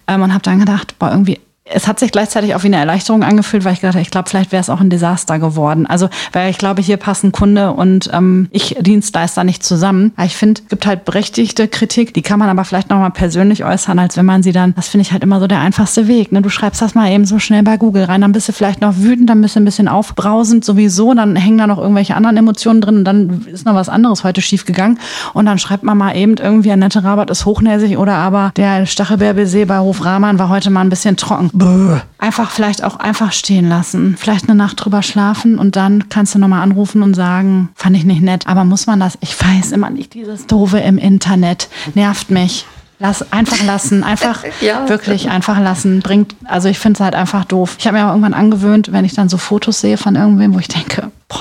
ähm, 0.06 0.22
und 0.22 0.32
habe 0.32 0.42
dann 0.42 0.58
gedacht, 0.58 0.98
boah, 0.98 1.10
irgendwie 1.10 1.40
es 1.66 1.88
hat 1.88 1.98
sich 1.98 2.12
gleichzeitig 2.12 2.54
auch 2.54 2.62
wie 2.62 2.66
eine 2.66 2.76
Erleichterung 2.76 3.22
angefühlt, 3.22 3.64
weil 3.64 3.72
ich 3.72 3.80
gedacht 3.80 3.94
habe, 3.94 4.02
ich 4.02 4.10
glaube, 4.10 4.28
vielleicht 4.28 4.52
wäre 4.52 4.60
es 4.60 4.68
auch 4.68 4.80
ein 4.80 4.90
Desaster 4.90 5.38
geworden. 5.38 5.86
Also, 5.86 6.10
weil 6.32 6.50
ich 6.50 6.58
glaube, 6.58 6.82
hier 6.82 6.98
passen 6.98 7.32
Kunde 7.32 7.72
und 7.72 8.10
ähm, 8.12 8.48
ich 8.50 8.76
Dienstleister 8.80 9.44
nicht 9.44 9.64
zusammen. 9.64 10.12
Aber 10.16 10.26
ich 10.26 10.36
finde, 10.36 10.60
es 10.60 10.68
gibt 10.68 10.86
halt 10.86 11.06
berechtigte 11.06 11.66
Kritik, 11.66 12.12
die 12.12 12.20
kann 12.20 12.38
man 12.38 12.50
aber 12.50 12.66
vielleicht 12.66 12.90
nochmal 12.90 13.12
persönlich 13.12 13.64
äußern, 13.64 13.98
als 13.98 14.18
wenn 14.18 14.26
man 14.26 14.42
sie 14.42 14.52
dann, 14.52 14.74
das 14.74 14.88
finde 14.88 15.02
ich 15.02 15.12
halt 15.12 15.22
immer 15.22 15.40
so 15.40 15.46
der 15.46 15.60
einfachste 15.60 16.06
Weg. 16.06 16.32
Ne? 16.32 16.42
Du 16.42 16.50
schreibst 16.50 16.82
das 16.82 16.94
mal 16.94 17.10
eben 17.10 17.24
so 17.24 17.38
schnell 17.38 17.62
bei 17.62 17.78
Google 17.78 18.04
rein, 18.04 18.20
dann 18.20 18.32
bist 18.32 18.48
du 18.48 18.52
vielleicht 18.52 18.82
noch 18.82 18.98
wütend, 18.98 19.30
dann 19.30 19.40
bist 19.40 19.56
du 19.56 19.60
ein 19.60 19.64
bisschen 19.64 19.88
aufbrausend 19.88 20.66
sowieso, 20.66 21.14
dann 21.14 21.34
hängen 21.34 21.56
da 21.56 21.66
noch 21.66 21.78
irgendwelche 21.78 22.14
anderen 22.14 22.36
Emotionen 22.36 22.82
drin 22.82 22.98
und 22.98 23.04
dann 23.06 23.46
ist 23.46 23.64
noch 23.64 23.74
was 23.74 23.88
anderes 23.88 24.22
heute 24.22 24.42
schief 24.42 24.66
gegangen. 24.66 24.98
Und 25.32 25.46
dann 25.46 25.58
schreibt 25.58 25.82
man 25.82 25.96
mal 25.96 26.14
eben 26.14 26.36
irgendwie, 26.36 26.72
Annette 26.72 27.02
Rabat 27.04 27.30
ist 27.30 27.46
hochnäsig 27.46 27.96
oder 27.96 28.16
aber 28.16 28.52
der 28.56 28.84
Stachelbeerbaiser 28.84 29.64
bei 29.64 29.78
Hof 29.78 30.04
Rahmann 30.04 30.38
war 30.38 30.50
heute 30.50 30.68
mal 30.68 30.82
ein 30.82 30.90
bisschen 30.90 31.16
trocken. 31.16 31.50
Bäh. 31.54 32.00
Einfach 32.18 32.50
vielleicht 32.50 32.82
auch 32.84 32.96
einfach 32.96 33.32
stehen 33.32 33.68
lassen. 33.68 34.16
Vielleicht 34.18 34.48
eine 34.48 34.54
Nacht 34.56 34.84
drüber 34.84 35.02
schlafen 35.02 35.58
und 35.58 35.76
dann 35.76 36.08
kannst 36.08 36.34
du 36.34 36.38
nochmal 36.38 36.62
anrufen 36.62 37.02
und 37.02 37.14
sagen, 37.14 37.70
fand 37.74 37.96
ich 37.96 38.04
nicht 38.04 38.22
nett. 38.22 38.46
Aber 38.46 38.64
muss 38.64 38.86
man 38.86 39.00
das? 39.00 39.16
Ich 39.20 39.40
weiß 39.40 39.72
immer 39.72 39.90
nicht, 39.90 40.14
dieses 40.14 40.46
Doofe 40.46 40.78
im 40.78 40.98
Internet 40.98 41.68
nervt 41.94 42.30
mich. 42.30 42.66
Lass, 42.98 43.32
einfach 43.32 43.62
lassen, 43.64 44.04
einfach 44.04 44.44
Ja. 44.60 44.88
wirklich 44.88 45.28
einfach 45.30 45.58
lassen. 45.60 46.00
Bringt, 46.00 46.36
also 46.44 46.68
ich 46.68 46.78
finde 46.78 46.98
es 46.98 47.00
halt 47.00 47.14
einfach 47.14 47.44
doof. 47.44 47.76
Ich 47.78 47.86
habe 47.86 47.98
mir 47.98 48.04
auch 48.06 48.10
irgendwann 48.10 48.34
angewöhnt, 48.34 48.92
wenn 48.92 49.04
ich 49.04 49.14
dann 49.14 49.28
so 49.28 49.36
Fotos 49.36 49.80
sehe 49.80 49.96
von 49.96 50.14
irgendwem, 50.16 50.54
wo 50.54 50.58
ich 50.58 50.68
denke, 50.68 51.10
boah, 51.28 51.40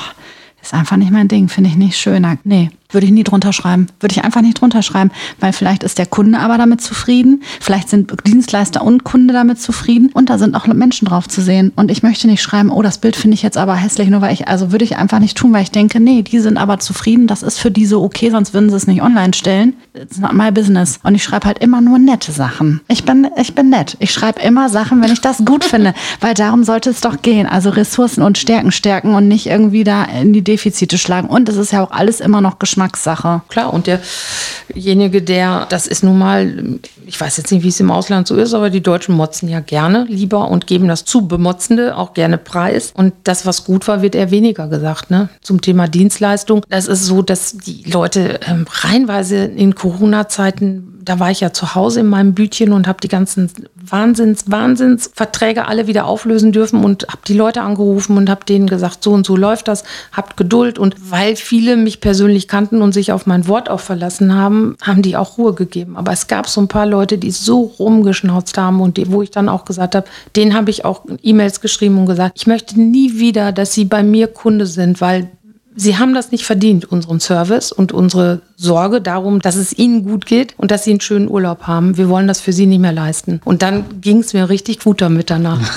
ist 0.62 0.74
einfach 0.74 0.98
nicht 0.98 1.12
mein 1.12 1.28
Ding, 1.28 1.50
finde 1.50 1.70
ich 1.70 1.76
nicht 1.76 1.98
schöner. 1.98 2.38
Nee, 2.44 2.72
würde 2.94 3.06
ich 3.06 3.12
nie 3.12 3.24
drunter 3.24 3.54
schreiben. 3.54 3.88
Würde 4.00 4.14
ich 4.14 4.24
einfach 4.24 4.42
nicht 4.42 4.60
drunter 4.60 4.82
schreiben, 4.82 5.12
weil 5.40 5.54
vielleicht 5.54 5.84
ist 5.84 5.98
der 5.98 6.06
Kunde 6.06 6.40
aber 6.40 6.58
damit 6.58 6.82
zufrieden. 6.82 7.44
Vielleicht 7.60 7.90
sind 7.90 8.14
Dienstleister 8.26 8.84
und 8.84 9.04
Kunde 9.04 9.34
damit 9.34 9.60
zufrieden 9.60 10.10
und 10.14 10.30
da 10.30 10.38
sind 10.38 10.56
auch 10.56 10.68
Menschen 10.68 11.08
drauf 11.08 11.28
zu 11.28 11.42
sehen. 11.42 11.72
Und 11.76 11.92
ich 11.92 12.04
möchte 12.04 12.28
nicht 12.28 12.42
schreiben, 12.42 12.70
oh, 12.70 12.82
das 12.82 12.98
Bild 12.98 13.16
finde 13.16 13.36
ich 13.36 13.44
jetzt 13.44 13.58
aber 13.58 13.76
hässlich, 13.76 14.10
nur 14.10 14.22
weil 14.22 14.34
ich, 14.34 14.48
also 14.48 14.72
würde 14.72 14.86
ich 14.86 14.98
einfach 14.98 15.20
nicht 15.20 15.38
tun, 15.38 15.54
weil 15.54 15.64
ich 15.64 15.72
denke, 15.72 16.00
nee, 16.00 16.22
die 16.22 16.40
sind 16.40 16.58
aber 16.58 16.80
zufrieden, 16.80 17.28
das 17.28 17.44
ist 17.44 17.60
für 17.60 17.72
die 17.72 17.86
so 17.86 18.04
okay, 18.04 18.30
sonst 18.30 18.54
würden 18.54 18.70
sie 18.70 18.76
es 18.76 18.88
nicht 18.88 19.02
online 19.02 19.34
stellen. 19.34 19.74
It's 19.94 20.20
not 20.20 20.34
my 20.34 20.52
business. 20.52 21.00
Und 21.04 21.16
ich 21.16 21.24
schreibe 21.24 21.48
halt 21.48 21.60
immer 21.60 21.82
nur 21.82 22.00
nette 22.00 22.32
Sachen. 22.32 22.82
Ich 22.88 23.04
bin, 23.04 23.28
ich 23.38 23.54
bin 23.54 23.70
nett. 23.70 23.96
Ich 24.00 24.12
schreibe 24.12 24.42
immer 24.42 24.70
Sachen, 24.70 25.02
wenn 25.02 25.12
ich 25.12 25.22
das 25.22 25.46
gut 25.46 25.64
finde, 25.64 25.94
weil 26.20 26.34
darum 26.34 26.64
sollte 26.64 26.90
es 26.90 27.02
doch 27.02 27.22
gehen. 27.22 27.48
Also 27.48 27.70
Ressourcen 27.70 28.24
und 28.24 28.38
Stärken 28.38 28.72
stärken 28.72 29.14
und 29.14 29.28
nicht 29.28 29.48
irgendwie 29.48 29.84
da 29.84 30.04
in 30.04 30.34
die 30.34 30.44
Defizite 30.44 30.98
schlagen. 30.98 31.28
Und 31.28 31.50
es 31.50 31.58
ist 31.58 31.72
ja 31.72 31.84
auch 31.84 31.92
alles 31.92 32.20
immer 32.20 32.42
noch 32.42 32.60
Geschmackssache. 32.84 33.42
Klar, 33.48 33.74
und 33.74 33.88
derjenige, 33.88 35.22
der, 35.22 35.66
das 35.70 35.88
ist 35.88 36.04
nun 36.04 36.18
mal, 36.18 36.80
ich 37.06 37.20
weiß 37.20 37.38
jetzt 37.38 37.52
nicht, 37.52 37.64
wie 37.64 37.70
es 37.70 37.80
im 37.80 37.92
Ausland 37.92 38.28
so 38.28 38.36
ist, 38.36 38.54
aber 38.54 38.70
die 38.70 38.82
Deutschen 38.82 39.16
motzen 39.16 39.50
ja 39.50 39.60
gerne 39.60 40.06
lieber 40.10 40.50
und 40.50 40.68
geben 40.68 40.88
das 40.88 41.06
zu 41.06 41.28
Bemotzende 41.28 41.98
auch 41.98 42.14
gerne 42.14 42.38
preis. 42.38 42.92
Und 42.96 43.14
das, 43.24 43.46
was 43.46 43.66
gut 43.66 43.88
war, 43.88 44.02
wird 44.02 44.16
eher 44.16 44.32
weniger 44.32 44.68
gesagt. 44.68 45.12
Ne? 45.12 45.30
Zum 45.42 45.62
Thema 45.62 45.88
Dienstleistung. 45.88 46.66
Das 46.70 46.88
ist 46.88 47.06
so, 47.06 47.22
dass 47.22 47.58
die 47.58 47.84
Leute 47.90 48.40
ähm, 48.48 48.66
reihenweise 48.70 49.46
in 49.46 49.76
Corona-Zeiten 49.76 51.03
da 51.06 51.20
war 51.20 51.32
ich 51.32 51.42
ja 51.42 51.54
zu 51.54 51.76
Hause 51.76 52.02
in 52.02 52.08
meinem 52.08 52.34
Bütchen 52.34 52.72
und 52.72 52.88
habe 52.88 53.02
die 53.02 53.08
ganzen 53.08 53.52
Wahnsinns, 53.76 54.50
Wahnsinnsverträge 54.50 55.68
alle 55.68 55.88
wieder 55.88 56.06
auflösen 56.06 56.52
dürfen 56.52 56.84
und 56.84 57.08
habe 57.10 57.22
die 57.28 57.34
Leute 57.34 57.62
angerufen 57.62 58.18
und 58.18 58.30
habe 58.30 58.46
denen 58.46 58.68
gesagt, 58.68 59.04
so 59.04 59.12
und 59.12 59.26
so 59.26 59.36
läuft 59.36 59.68
das, 59.68 59.84
habt 60.12 60.38
Geduld. 60.38 60.80
Und 60.80 60.96
weil 61.12 61.36
viele 61.36 61.76
mich 61.76 62.00
persönlich 62.00 62.48
kannten 62.48 62.82
und 62.82 62.94
sich 62.94 63.12
auf 63.12 63.26
mein 63.26 63.48
Wort 63.48 63.70
auch 63.70 63.80
verlassen 63.80 64.34
haben, 64.34 64.78
haben 64.82 65.02
die 65.02 65.18
auch 65.18 65.38
Ruhe 65.38 65.54
gegeben. 65.54 65.98
Aber 65.98 66.12
es 66.12 66.28
gab 66.28 66.48
so 66.48 66.62
ein 66.62 66.68
paar 66.68 66.86
Leute, 66.86 67.18
die 67.18 67.32
so 67.32 67.74
rumgeschnauzt 67.80 68.58
haben 68.58 68.82
und 68.82 68.98
die, 68.98 69.12
wo 69.12 69.22
ich 69.22 69.32
dann 69.32 69.50
auch 69.50 69.66
gesagt 69.66 69.96
habe, 69.96 70.08
denen 70.36 70.54
habe 70.54 70.70
ich 70.70 70.86
auch 70.86 71.02
E-Mails 71.22 71.62
geschrieben 71.62 71.98
und 71.98 72.06
gesagt, 72.06 72.34
ich 72.36 72.48
möchte 72.48 72.80
nie 72.80 73.20
wieder, 73.20 73.52
dass 73.52 73.74
sie 73.74 73.86
bei 73.86 74.04
mir 74.04 74.28
Kunde 74.28 74.66
sind, 74.66 75.02
weil 75.02 75.30
Sie 75.76 75.98
haben 75.98 76.14
das 76.14 76.32
nicht 76.32 76.46
verdient, 76.46 76.92
unseren 76.92 77.20
Service 77.20 77.72
und 77.72 77.92
unsere 77.92 78.42
Sorge 78.56 79.02
darum, 79.02 79.40
dass 79.40 79.56
es 79.56 79.78
Ihnen 79.78 80.04
gut 80.04 80.26
geht 80.26 80.54
und 80.58 80.72
dass 80.72 80.84
Sie 80.84 80.92
einen 80.92 81.02
schönen 81.02 81.30
Urlaub 81.30 81.64
haben. 81.64 81.98
Wir 81.98 82.10
wollen 82.10 82.28
das 82.28 82.40
für 82.40 82.54
Sie 82.54 82.66
nicht 82.66 82.80
mehr 82.80 82.94
leisten. 82.94 83.42
Und 83.44 83.62
dann 83.62 84.02
ging 84.02 84.20
es 84.20 84.34
mir 84.34 84.50
richtig 84.50 84.80
gut 84.80 85.02
damit 85.02 85.30
danach. 85.30 85.60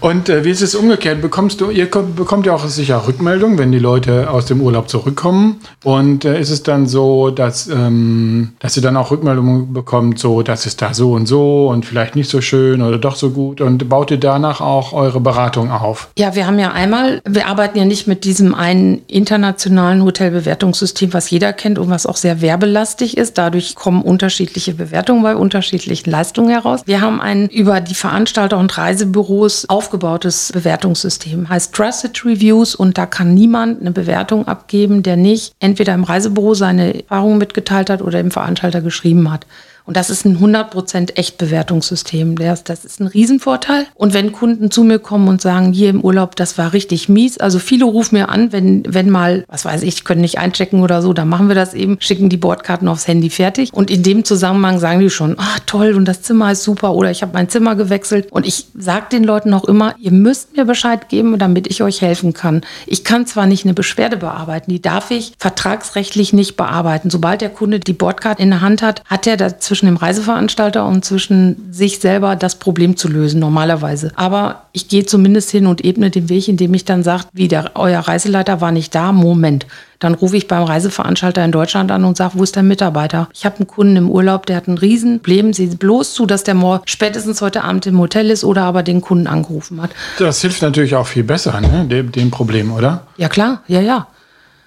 Und 0.00 0.28
äh, 0.28 0.44
wie 0.44 0.50
ist 0.50 0.62
es 0.62 0.74
umgekehrt? 0.74 1.22
Bekommst 1.22 1.60
du, 1.60 1.70
ihr 1.70 1.90
kommt, 1.90 2.16
bekommt 2.16 2.46
ja 2.46 2.54
auch 2.54 2.66
sicher 2.68 3.06
Rückmeldungen, 3.06 3.58
wenn 3.58 3.72
die 3.72 3.78
Leute 3.78 4.30
aus 4.30 4.46
dem 4.46 4.60
Urlaub 4.60 4.88
zurückkommen. 4.88 5.60
Und 5.84 6.24
äh, 6.24 6.40
ist 6.40 6.50
es 6.50 6.62
dann 6.62 6.86
so, 6.86 7.30
dass, 7.30 7.66
ähm, 7.68 8.52
dass 8.58 8.76
ihr 8.76 8.82
dann 8.82 8.96
auch 8.96 9.10
Rückmeldungen 9.10 9.72
bekommt, 9.72 10.18
so, 10.18 10.42
das 10.42 10.66
ist 10.66 10.82
da 10.82 10.92
so 10.92 11.12
und 11.12 11.26
so 11.26 11.68
und 11.68 11.86
vielleicht 11.86 12.14
nicht 12.14 12.30
so 12.30 12.40
schön 12.40 12.82
oder 12.82 12.98
doch 12.98 13.16
so 13.16 13.30
gut? 13.30 13.60
Und 13.60 13.88
baut 13.88 14.10
ihr 14.10 14.18
danach 14.18 14.60
auch 14.60 14.92
eure 14.92 15.20
Beratung 15.20 15.70
auf? 15.70 16.08
Ja, 16.18 16.34
wir 16.34 16.46
haben 16.46 16.58
ja 16.58 16.72
einmal, 16.72 17.20
wir 17.26 17.46
arbeiten 17.46 17.78
ja 17.78 17.84
nicht 17.84 18.06
mit 18.06 18.24
diesem 18.24 18.54
einen 18.54 18.95
internationalen 19.06 20.04
Hotelbewertungssystem, 20.04 21.14
was 21.14 21.30
jeder 21.30 21.54
kennt 21.54 21.78
und 21.78 21.88
was 21.88 22.04
auch 22.04 22.16
sehr 22.16 22.42
werbelastig 22.42 23.16
ist. 23.16 23.38
Dadurch 23.38 23.74
kommen 23.74 24.02
unterschiedliche 24.02 24.74
Bewertungen 24.74 25.22
bei 25.22 25.36
unterschiedlichen 25.36 26.10
Leistungen 26.10 26.50
heraus. 26.50 26.82
Wir 26.84 27.00
haben 27.00 27.20
ein 27.20 27.48
über 27.48 27.80
die 27.80 27.94
Veranstalter 27.94 28.58
und 28.58 28.76
Reisebüros 28.76 29.66
auf 29.68 29.86
aufgebautes 29.86 30.50
Bewertungssystem. 30.52 31.48
Heißt 31.48 31.72
Trusted 31.72 32.24
Reviews 32.24 32.74
und 32.74 32.98
da 32.98 33.06
kann 33.06 33.34
niemand 33.34 33.80
eine 33.80 33.92
Bewertung 33.92 34.48
abgeben, 34.48 35.04
der 35.04 35.16
nicht 35.16 35.54
entweder 35.60 35.94
im 35.94 36.02
Reisebüro 36.02 36.54
seine 36.54 37.02
Erfahrungen 37.02 37.38
mitgeteilt 37.38 37.88
hat 37.88 38.02
oder 38.02 38.18
im 38.18 38.32
Veranstalter 38.32 38.80
geschrieben 38.80 39.30
hat. 39.30 39.46
Und 39.86 39.96
das 39.96 40.10
ist 40.10 40.26
ein 40.26 40.38
100% 40.38 41.16
Echtbewertungssystem. 41.16 42.36
Das, 42.36 42.84
ist 42.84 43.00
ein 43.00 43.06
Riesenvorteil. 43.06 43.86
Und 43.94 44.12
wenn 44.12 44.32
Kunden 44.32 44.70
zu 44.70 44.82
mir 44.82 44.98
kommen 44.98 45.28
und 45.28 45.40
sagen, 45.40 45.72
hier 45.72 45.90
im 45.90 46.00
Urlaub, 46.00 46.34
das 46.36 46.58
war 46.58 46.72
richtig 46.72 47.08
mies. 47.08 47.38
Also 47.38 47.60
viele 47.60 47.84
rufen 47.84 48.16
mir 48.16 48.28
an, 48.28 48.52
wenn, 48.52 48.82
wenn 48.86 49.08
mal, 49.08 49.44
was 49.48 49.64
weiß 49.64 49.82
ich, 49.82 50.04
können 50.04 50.20
nicht 50.20 50.38
einchecken 50.38 50.82
oder 50.82 51.02
so, 51.02 51.12
dann 51.12 51.28
machen 51.28 51.48
wir 51.48 51.54
das 51.54 51.72
eben, 51.72 51.98
schicken 52.00 52.28
die 52.28 52.36
Bordkarten 52.36 52.88
aufs 52.88 53.06
Handy 53.06 53.30
fertig. 53.30 53.72
Und 53.72 53.90
in 53.90 54.02
dem 54.02 54.24
Zusammenhang 54.24 54.80
sagen 54.80 55.00
die 55.00 55.10
schon, 55.10 55.38
ah 55.38 55.56
toll, 55.66 55.94
und 55.94 56.04
das 56.04 56.22
Zimmer 56.22 56.50
ist 56.50 56.64
super 56.64 56.94
oder 56.94 57.10
ich 57.10 57.22
habe 57.22 57.32
mein 57.34 57.48
Zimmer 57.48 57.76
gewechselt. 57.76 58.32
Und 58.32 58.44
ich 58.44 58.66
sage 58.76 59.06
den 59.12 59.22
Leuten 59.22 59.54
auch 59.54 59.64
immer, 59.64 59.94
ihr 59.98 60.12
müsst 60.12 60.56
mir 60.56 60.64
Bescheid 60.64 61.08
geben, 61.08 61.38
damit 61.38 61.68
ich 61.68 61.82
euch 61.82 62.02
helfen 62.02 62.32
kann. 62.32 62.62
Ich 62.86 63.04
kann 63.04 63.26
zwar 63.26 63.46
nicht 63.46 63.64
eine 63.64 63.74
Beschwerde 63.74 64.16
bearbeiten, 64.16 64.70
die 64.70 64.82
darf 64.82 65.12
ich 65.12 65.34
vertragsrechtlich 65.38 66.32
nicht 66.32 66.56
bearbeiten. 66.56 67.08
Sobald 67.08 67.40
der 67.40 67.50
Kunde 67.50 67.78
die 67.78 67.92
Bordkarte 67.92 68.42
in 68.42 68.50
der 68.50 68.60
Hand 68.60 68.82
hat, 68.82 69.04
hat 69.04 69.26
er 69.28 69.36
dazwischen 69.36 69.75
zwischen 69.76 69.86
dem 69.86 69.96
Reiseveranstalter 69.98 70.86
und 70.86 71.04
zwischen 71.04 71.70
sich 71.70 71.98
selber 71.98 72.34
das 72.34 72.54
Problem 72.54 72.96
zu 72.96 73.08
lösen, 73.08 73.40
normalerweise. 73.40 74.10
Aber 74.16 74.62
ich 74.72 74.88
gehe 74.88 75.04
zumindest 75.04 75.50
hin 75.50 75.66
und 75.66 75.84
ebne 75.84 76.08
den 76.08 76.30
Weg, 76.30 76.48
indem 76.48 76.72
ich 76.72 76.86
dann 76.86 77.02
sage, 77.02 77.24
wie 77.34 77.46
der, 77.46 77.72
euer 77.74 78.00
Reiseleiter 78.00 78.62
war 78.62 78.72
nicht 78.72 78.94
da, 78.94 79.12
Moment. 79.12 79.66
Dann 79.98 80.14
rufe 80.14 80.38
ich 80.38 80.48
beim 80.48 80.62
Reiseveranstalter 80.62 81.44
in 81.44 81.52
Deutschland 81.52 81.90
an 81.90 82.04
und 82.04 82.16
sage, 82.16 82.32
wo 82.36 82.42
ist 82.42 82.56
der 82.56 82.62
Mitarbeiter? 82.62 83.28
Ich 83.34 83.44
habe 83.44 83.56
einen 83.56 83.66
Kunden 83.66 83.96
im 83.96 84.10
Urlaub, 84.10 84.46
der 84.46 84.56
hat 84.56 84.66
ein 84.66 84.78
Riesenproblem. 84.78 85.52
Sieh 85.52 85.66
bloß 85.66 86.14
zu, 86.14 86.24
dass 86.24 86.42
der 86.42 86.54
morgen 86.54 86.84
spätestens 86.86 87.42
heute 87.42 87.62
Abend 87.62 87.86
im 87.86 87.98
Hotel 87.98 88.30
ist 88.30 88.44
oder 88.44 88.62
aber 88.62 88.82
den 88.82 89.02
Kunden 89.02 89.26
angerufen 89.26 89.82
hat. 89.82 89.90
Das 90.18 90.40
hilft 90.40 90.62
natürlich 90.62 90.94
auch 90.94 91.06
viel 91.06 91.24
besser, 91.24 91.60
ne? 91.60 91.84
dem, 91.84 92.12
dem 92.12 92.30
Problem, 92.30 92.72
oder? 92.72 93.06
Ja 93.18 93.28
klar, 93.28 93.60
ja, 93.68 93.80
ja. 93.80 94.06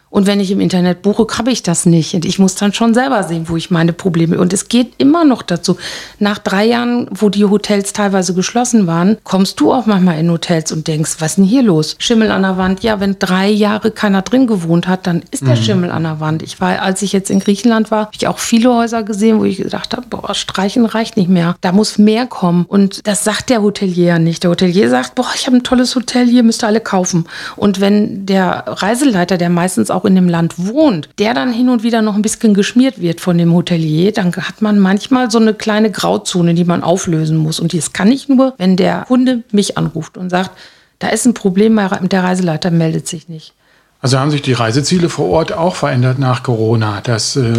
Und 0.10 0.26
wenn 0.28 0.39
ich 0.39 0.52
im 0.52 0.60
Internet 0.60 1.02
buche, 1.02 1.28
habe 1.38 1.52
ich 1.52 1.63
das 1.63 1.86
nicht. 1.86 2.13
Und 2.15 2.26
ich 2.26 2.39
muss 2.39 2.56
dann 2.56 2.74
schon 2.74 2.93
selber 2.93 3.24
sehen, 3.24 3.48
wo 3.48 3.58
ich 3.58 3.69
meine 3.69 3.93
Probleme. 3.93 4.39
Und 4.39 4.54
es 4.54 4.67
geht 4.67 4.93
immer 4.98 5.24
noch 5.24 5.41
dazu. 5.41 5.78
Nach 6.17 6.38
drei 6.39 6.65
Jahren, 6.65 7.08
wo 7.12 7.30
die 7.30 7.45
Hotels 7.45 7.93
teilweise 7.93 8.34
geschlossen 8.34 8.88
waren, 8.88 9.17
kommst 9.24 9.60
du 9.60 9.72
auch 9.72 9.86
manchmal 9.86 10.19
in 10.19 10.32
Hotels 10.32 10.72
und 10.72 10.88
denkst, 10.88 11.17
was 11.19 11.32
ist 11.32 11.38
denn 11.38 11.45
hier 11.45 11.62
los? 11.62 11.95
Schimmel 12.00 12.32
an 12.32 12.41
der 12.41 12.58
Wand. 12.58 12.82
Ja, 12.82 13.00
wenn 13.00 13.17
drei 13.19 13.50
Jahre 13.50 13.91
keiner 13.91 14.22
drin 14.22 14.48
gewohnt 14.48 14.88
hat, 14.88 15.06
dann 15.06 15.22
ist 15.32 15.45
der 15.45 15.56
mhm. 15.56 15.62
Schimmel 15.62 15.91
an 15.91 16.04
der 16.04 16.19
Wand. 16.19 16.41
Ich 16.41 16.60
war, 16.60 16.82
als 16.82 17.02
ich 17.02 17.13
jetzt 17.13 17.30
in 17.30 17.39
Griechenland 17.39 17.91
war, 17.91 18.06
habe 18.06 18.12
ich 18.15 18.28
auch 18.28 18.39
viele 18.39 18.74
Häuser 18.74 19.04
gesehen, 19.04 19.39
wo 19.39 19.45
ich 19.45 19.58
gedacht 19.58 19.95
habe, 19.95 20.08
boah, 20.10 20.34
streichen 20.34 20.86
reicht 20.86 21.17
nicht 21.17 21.30
mehr. 21.30 21.56
Da 21.62 21.72
muss 21.72 21.98
mehr 21.98 22.26
kommen. 22.26 22.65
Und 22.65 23.06
das 23.08 23.24
sagt 23.24 23.50
der 23.50 23.62
Hotelier 23.62 24.17
nicht. 24.19 24.43
Der 24.43 24.52
Hotelier 24.52 24.89
sagt, 24.89 25.15
boah, 25.15 25.28
ich 25.36 25.45
habe 25.45 25.58
ein 25.58 25.63
tolles 25.63 25.95
Hotel, 25.95 26.28
hier 26.28 26.43
müsst 26.43 26.63
ihr 26.63 26.67
alle 26.67 26.82
kaufen. 26.82 27.26
Und 27.56 27.80
wenn 27.80 28.26
der 28.26 28.63
Reiseleiter, 28.67 29.38
der 29.38 29.50
meistens 29.50 29.91
auch 29.91 29.99
auch 30.00 30.06
in 30.06 30.16
dem 30.16 30.30
Land 30.30 30.56
wohnt, 30.58 31.10
der 31.20 31.34
dann 31.34 31.52
hin 31.52 31.70
und 31.70 31.84
wieder 31.84 32.02
noch 32.02 32.16
ein 32.16 32.22
bisschen 32.22 32.54
geschmiert 32.54 33.02
wird 33.02 33.20
von 33.20 33.38
dem 33.38 33.54
Hotelier, 33.54 34.12
dann 34.12 34.34
hat 34.36 34.62
man 34.62 34.80
manchmal 34.80 35.30
so 35.30 35.40
eine 35.40 35.54
kleine 35.54 35.92
Grauzone, 35.92 36.54
die 36.54 36.64
man 36.64 36.84
auflösen 36.84 37.38
muss. 37.38 37.60
Und 37.60 37.74
das 37.74 37.94
kann 37.94 38.12
ich 38.12 38.30
nur, 38.30 38.54
wenn 38.58 38.78
der 38.78 39.06
Kunde 39.08 39.44
mich 39.52 39.78
anruft 39.78 40.18
und 40.18 40.30
sagt, 40.30 40.52
da 41.00 41.10
ist 41.10 41.26
ein 41.26 41.34
Problem, 41.34 41.80
der 42.04 42.24
Reiseleiter 42.24 42.72
meldet 42.72 43.08
sich 43.08 43.30
nicht. 43.30 43.54
Also 44.02 44.18
haben 44.18 44.32
sich 44.32 44.42
die 44.42 44.54
Reiseziele 44.54 45.10
vor 45.10 45.28
Ort 45.28 45.52
auch 45.52 45.76
verändert 45.76 46.20
nach 46.20 46.42
Corona, 46.42 47.02
dass 47.02 47.36
äh, 47.36 47.54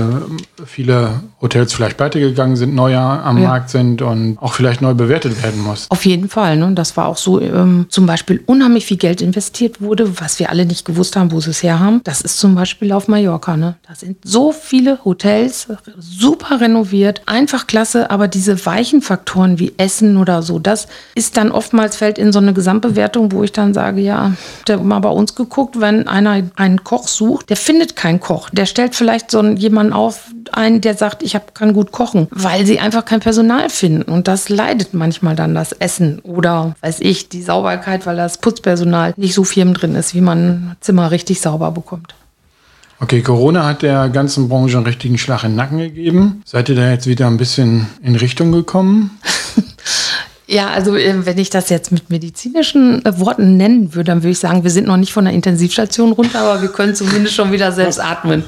viele 0.65 1.21
Hotels 1.43 1.75
vielleicht 1.75 1.99
pleite 1.99 2.19
gegangen 2.19 2.57
sind, 2.57 2.75
neuer 2.75 3.01
am 3.01 3.37
ja. 3.37 3.49
Markt 3.49 3.69
sind 3.69 4.01
und 4.01 4.39
auch 4.41 4.55
vielleicht 4.55 4.81
neu 4.81 4.95
bewertet 4.95 5.43
werden 5.43 5.63
muss. 5.63 5.87
Auf 5.91 6.07
jeden 6.07 6.31
Fall. 6.31 6.57
Ne? 6.57 6.73
Das 6.75 6.97
war 6.97 7.09
auch 7.09 7.19
so, 7.19 7.41
ähm, 7.43 7.87
zum 7.91 8.07
Beispiel 8.07 8.43
unheimlich 8.47 8.87
viel 8.87 8.97
Geld 8.97 9.21
investiert 9.21 9.83
wurde, 9.83 10.19
was 10.19 10.39
wir 10.39 10.49
alle 10.49 10.65
nicht 10.65 10.87
gewusst 10.87 11.15
haben, 11.15 11.31
wo 11.31 11.41
sie 11.41 11.51
es 11.51 11.63
her 11.63 11.79
haben. 11.79 12.01
Das 12.05 12.23
ist 12.23 12.39
zum 12.39 12.55
Beispiel 12.55 12.93
auf 12.93 13.07
Mallorca. 13.07 13.59
Ne? 13.59 13.77
Da 13.87 13.95
sind 13.95 14.17
so 14.25 14.53
viele 14.53 15.05
Hotels, 15.05 15.69
super 15.99 16.63
renoviert, 16.63 17.21
einfach 17.27 17.67
klasse, 17.67 18.11
aber 18.11 18.29
diese 18.29 18.65
weichen 18.65 19.03
Faktoren 19.03 19.59
wie 19.59 19.75
Essen 19.77 20.17
oder 20.17 20.41
so, 20.41 20.59
das 20.59 20.89
ist 21.15 21.37
dann 21.37 21.53
oftmals 21.53 21.97
fällt 21.97 22.19
in 22.19 22.33
so 22.33 22.39
eine 22.39 22.55
Gesamtbewertung, 22.55 23.33
wo 23.33 23.45
ich 23.45 23.53
dann 23.53 23.75
sage, 23.75 24.01
ja, 24.01 24.33
der 24.67 24.79
mal 24.79 25.01
bei 25.01 25.11
uns 25.11 25.35
geguckt, 25.35 25.81
wenn 25.81 26.09
einer 26.09 26.30
einer 26.31 26.51
einen 26.57 26.85
Koch 26.85 27.09
sucht, 27.09 27.51
der 27.51 27.57
findet 27.57 27.97
keinen 27.97 28.21
Koch. 28.21 28.51
Der 28.51 28.67
stellt 28.67 28.95
vielleicht 28.95 29.31
so 29.31 29.39
einen, 29.39 29.57
jemanden 29.57 29.93
auf, 29.93 30.31
einen, 30.53 30.81
der 30.81 30.95
sagt, 30.95 31.23
ich 31.23 31.35
hab, 31.35 31.55
kann 31.55 31.73
gut 31.73 31.93
kochen, 31.93 32.29
weil 32.31 32.67
sie 32.67 32.81
einfach 32.81 33.05
kein 33.05 33.21
Personal 33.21 33.69
finden. 33.69 34.11
Und 34.11 34.29
das 34.29 34.49
leidet 34.49 34.95
manchmal 34.95 35.37
dann 35.37 35.55
das 35.55 35.73
Essen 35.73 36.21
oder, 36.21 36.75
weiß 36.81 37.01
ich, 37.01 37.29
die 37.29 37.43
Sauberkeit, 37.43 38.07
weil 38.07 38.17
das 38.17 38.39
Putzpersonal 38.39 39.15
nicht 39.17 39.35
so 39.35 39.45
firm 39.45 39.75
drin 39.75 39.95
ist, 39.95 40.15
wie 40.15 40.21
man 40.21 40.77
Zimmer 40.81 41.11
richtig 41.11 41.41
sauber 41.41 41.71
bekommt. 41.71 42.15
Okay, 43.03 43.23
Corona 43.23 43.65
hat 43.65 43.81
der 43.81 44.11
ganzen 44.11 44.51
Branche 44.51 44.77
einen 44.77 44.85
richtigen 44.85 45.17
Schlag 45.17 45.43
in 45.45 45.53
den 45.53 45.57
Nacken 45.57 45.79
gegeben. 45.79 46.43
Seid 46.45 46.69
ihr 46.69 46.75
da 46.75 46.91
jetzt 46.91 47.07
wieder 47.07 47.29
ein 47.29 47.39
bisschen 47.39 47.87
in 48.03 48.15
Richtung 48.15 48.53
gekommen? 48.53 49.19
Ja, 50.51 50.71
also 50.71 50.97
äh, 50.97 51.25
wenn 51.25 51.39
ich 51.39 51.49
das 51.49 51.69
jetzt 51.69 51.93
mit 51.93 52.11
medizinischen 52.11 53.05
äh, 53.05 53.19
Worten 53.21 53.57
nennen 53.57 53.95
würde, 53.95 54.11
dann 54.11 54.23
würde 54.25 54.33
ich 54.33 54.41
sagen, 54.41 54.65
wir 54.65 54.71
sind 54.73 54.89
noch 54.89 54.97
nicht 54.97 55.13
von 55.13 55.25
der 55.25 55.33
Intensivstation 55.33 56.11
runter, 56.11 56.41
aber 56.41 56.61
wir 56.61 56.71
können 56.71 56.97
zumindest 56.97 57.37
schon 57.37 57.53
wieder 57.53 57.71
selbst 57.71 58.01
atmen. 58.01 58.43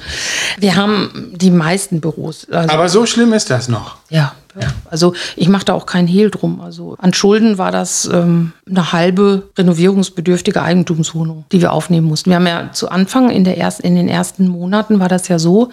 Wir 0.58 0.74
haben 0.74 1.30
die 1.36 1.52
meisten 1.52 2.00
Büros. 2.00 2.48
Also 2.50 2.74
aber 2.74 2.88
so 2.88 3.06
schlimm 3.06 3.32
ist 3.32 3.50
das 3.50 3.68
noch. 3.68 3.98
Ja, 4.10 4.34
ja. 4.60 4.66
Also 4.90 5.14
ich 5.36 5.48
mache 5.48 5.64
da 5.64 5.74
auch 5.74 5.86
kein 5.86 6.08
Hehl 6.08 6.30
drum. 6.30 6.60
Also 6.60 6.96
an 6.98 7.14
Schulden 7.14 7.56
war 7.56 7.70
das 7.70 8.10
ähm, 8.12 8.52
eine 8.68 8.92
halbe 8.92 9.44
renovierungsbedürftige 9.56 10.60
Eigentumswohnung, 10.60 11.44
die 11.52 11.60
wir 11.60 11.72
aufnehmen 11.72 12.08
mussten. 12.08 12.30
Wir 12.30 12.36
haben 12.36 12.48
ja 12.48 12.72
zu 12.72 12.90
Anfang 12.90 13.30
in, 13.30 13.44
der 13.44 13.58
erst, 13.58 13.80
in 13.80 13.94
den 13.94 14.08
ersten 14.08 14.48
Monaten 14.48 14.98
war 14.98 15.08
das 15.08 15.28
ja 15.28 15.38
so, 15.38 15.70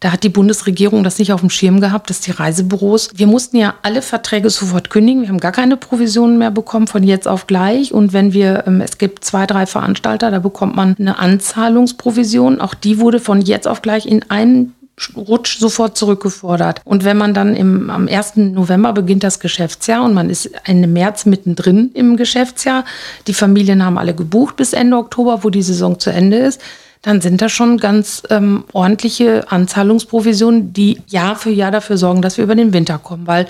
da 0.00 0.12
hat 0.12 0.22
die 0.22 0.28
Bundesregierung 0.28 1.04
das 1.04 1.18
nicht 1.18 1.32
auf 1.32 1.40
dem 1.40 1.50
Schirm 1.50 1.80
gehabt, 1.80 2.10
dass 2.10 2.20
die 2.20 2.30
Reisebüros, 2.30 3.10
wir 3.14 3.26
mussten 3.26 3.56
ja 3.56 3.74
alle 3.82 4.02
Verträge 4.02 4.50
sofort 4.50 4.90
kündigen. 4.90 5.22
Wir 5.22 5.28
haben 5.28 5.40
gar 5.40 5.52
keine 5.52 5.76
Provisionen 5.76 6.38
mehr 6.38 6.50
bekommen 6.50 6.86
von 6.86 7.02
jetzt 7.02 7.26
auf 7.26 7.46
gleich. 7.46 7.92
Und 7.92 8.12
wenn 8.12 8.32
wir, 8.32 8.64
ähm, 8.66 8.80
es 8.80 8.98
gibt 8.98 9.24
zwei, 9.24 9.46
drei 9.46 9.66
Veranstalter, 9.66 10.30
da 10.30 10.38
bekommt 10.38 10.76
man 10.76 10.96
eine 10.98 11.18
Anzahlungsprovision. 11.18 12.60
Auch 12.60 12.74
die 12.74 12.98
wurde 12.98 13.20
von 13.20 13.40
jetzt 13.40 13.66
auf 13.66 13.80
gleich 13.80 14.06
in 14.06 14.30
einen 14.30 14.74
Rutsch 15.14 15.58
sofort 15.58 15.96
zurückgefordert. 15.96 16.80
Und 16.84 17.04
wenn 17.04 17.18
man 17.18 17.34
dann 17.34 17.54
im, 17.54 17.90
am 17.90 18.08
1. 18.08 18.36
November 18.36 18.92
beginnt 18.92 19.24
das 19.24 19.40
Geschäftsjahr 19.40 20.02
und 20.02 20.14
man 20.14 20.30
ist 20.30 20.50
Ende 20.64 20.88
März 20.88 21.26
mittendrin 21.26 21.90
im 21.92 22.16
Geschäftsjahr, 22.16 22.84
die 23.26 23.34
Familien 23.34 23.84
haben 23.84 23.98
alle 23.98 24.14
gebucht 24.14 24.56
bis 24.56 24.72
Ende 24.72 24.96
Oktober, 24.96 25.44
wo 25.44 25.50
die 25.50 25.62
Saison 25.62 25.98
zu 25.98 26.10
Ende 26.10 26.38
ist, 26.38 26.60
dann 27.06 27.20
sind 27.20 27.40
das 27.40 27.52
schon 27.52 27.78
ganz 27.78 28.24
ähm, 28.30 28.64
ordentliche 28.72 29.48
Anzahlungsprovisionen, 29.48 30.72
die 30.72 31.00
Jahr 31.06 31.36
für 31.36 31.50
Jahr 31.50 31.70
dafür 31.70 31.98
sorgen, 31.98 32.20
dass 32.20 32.36
wir 32.36 32.42
über 32.42 32.56
den 32.56 32.72
Winter 32.72 32.98
kommen, 32.98 33.28
weil 33.28 33.46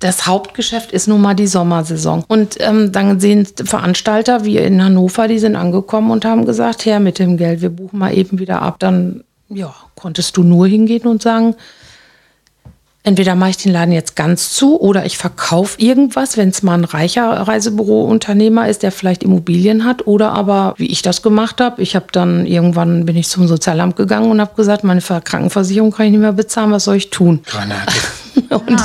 das 0.00 0.26
Hauptgeschäft 0.26 0.92
ist 0.92 1.08
nun 1.08 1.22
mal 1.22 1.32
die 1.32 1.46
Sommersaison. 1.46 2.24
Und 2.28 2.58
ähm, 2.60 2.92
dann 2.92 3.20
sehen 3.20 3.48
Veranstalter 3.64 4.44
wie 4.44 4.58
in 4.58 4.84
Hannover, 4.84 5.28
die 5.28 5.38
sind 5.38 5.56
angekommen 5.56 6.10
und 6.10 6.26
haben 6.26 6.44
gesagt, 6.44 6.84
her 6.84 7.00
mit 7.00 7.18
dem 7.18 7.38
Geld, 7.38 7.62
wir 7.62 7.70
buchen 7.70 7.98
mal 7.98 8.14
eben 8.14 8.38
wieder 8.38 8.60
ab. 8.60 8.76
Dann 8.80 9.24
ja, 9.48 9.74
konntest 9.96 10.36
du 10.36 10.42
nur 10.42 10.66
hingehen 10.66 11.06
und 11.06 11.22
sagen, 11.22 11.54
entweder 13.04 13.36
mache 13.36 13.50
ich 13.50 13.56
den 13.58 13.72
Laden 13.72 13.92
jetzt 13.92 14.16
ganz 14.16 14.50
zu 14.50 14.80
oder 14.80 15.06
ich 15.06 15.16
verkaufe 15.16 15.80
irgendwas, 15.80 16.36
wenn 16.36 16.48
es 16.48 16.62
mal 16.62 16.74
ein 16.74 16.84
reicher 16.84 17.30
Reisebürounternehmer 17.30 18.68
ist, 18.68 18.82
der 18.82 18.90
vielleicht 18.90 19.22
Immobilien 19.22 19.84
hat 19.84 20.06
oder 20.06 20.32
aber, 20.32 20.74
wie 20.78 20.86
ich 20.86 21.02
das 21.02 21.22
gemacht 21.22 21.60
habe, 21.60 21.80
ich 21.82 21.94
habe 21.94 22.06
dann 22.10 22.46
irgendwann 22.46 23.04
bin 23.06 23.16
ich 23.16 23.28
zum 23.28 23.46
Sozialamt 23.46 23.96
gegangen 23.96 24.30
und 24.30 24.40
habe 24.40 24.54
gesagt, 24.56 24.82
meine 24.82 25.02
Krankenversicherung 25.02 25.92
kann 25.92 26.06
ich 26.06 26.12
nicht 26.12 26.20
mehr 26.20 26.32
bezahlen, 26.32 26.72
was 26.72 26.84
soll 26.84 26.96
ich 26.96 27.10
tun? 27.10 27.40
Granate. 27.46 27.92
und, 28.50 28.82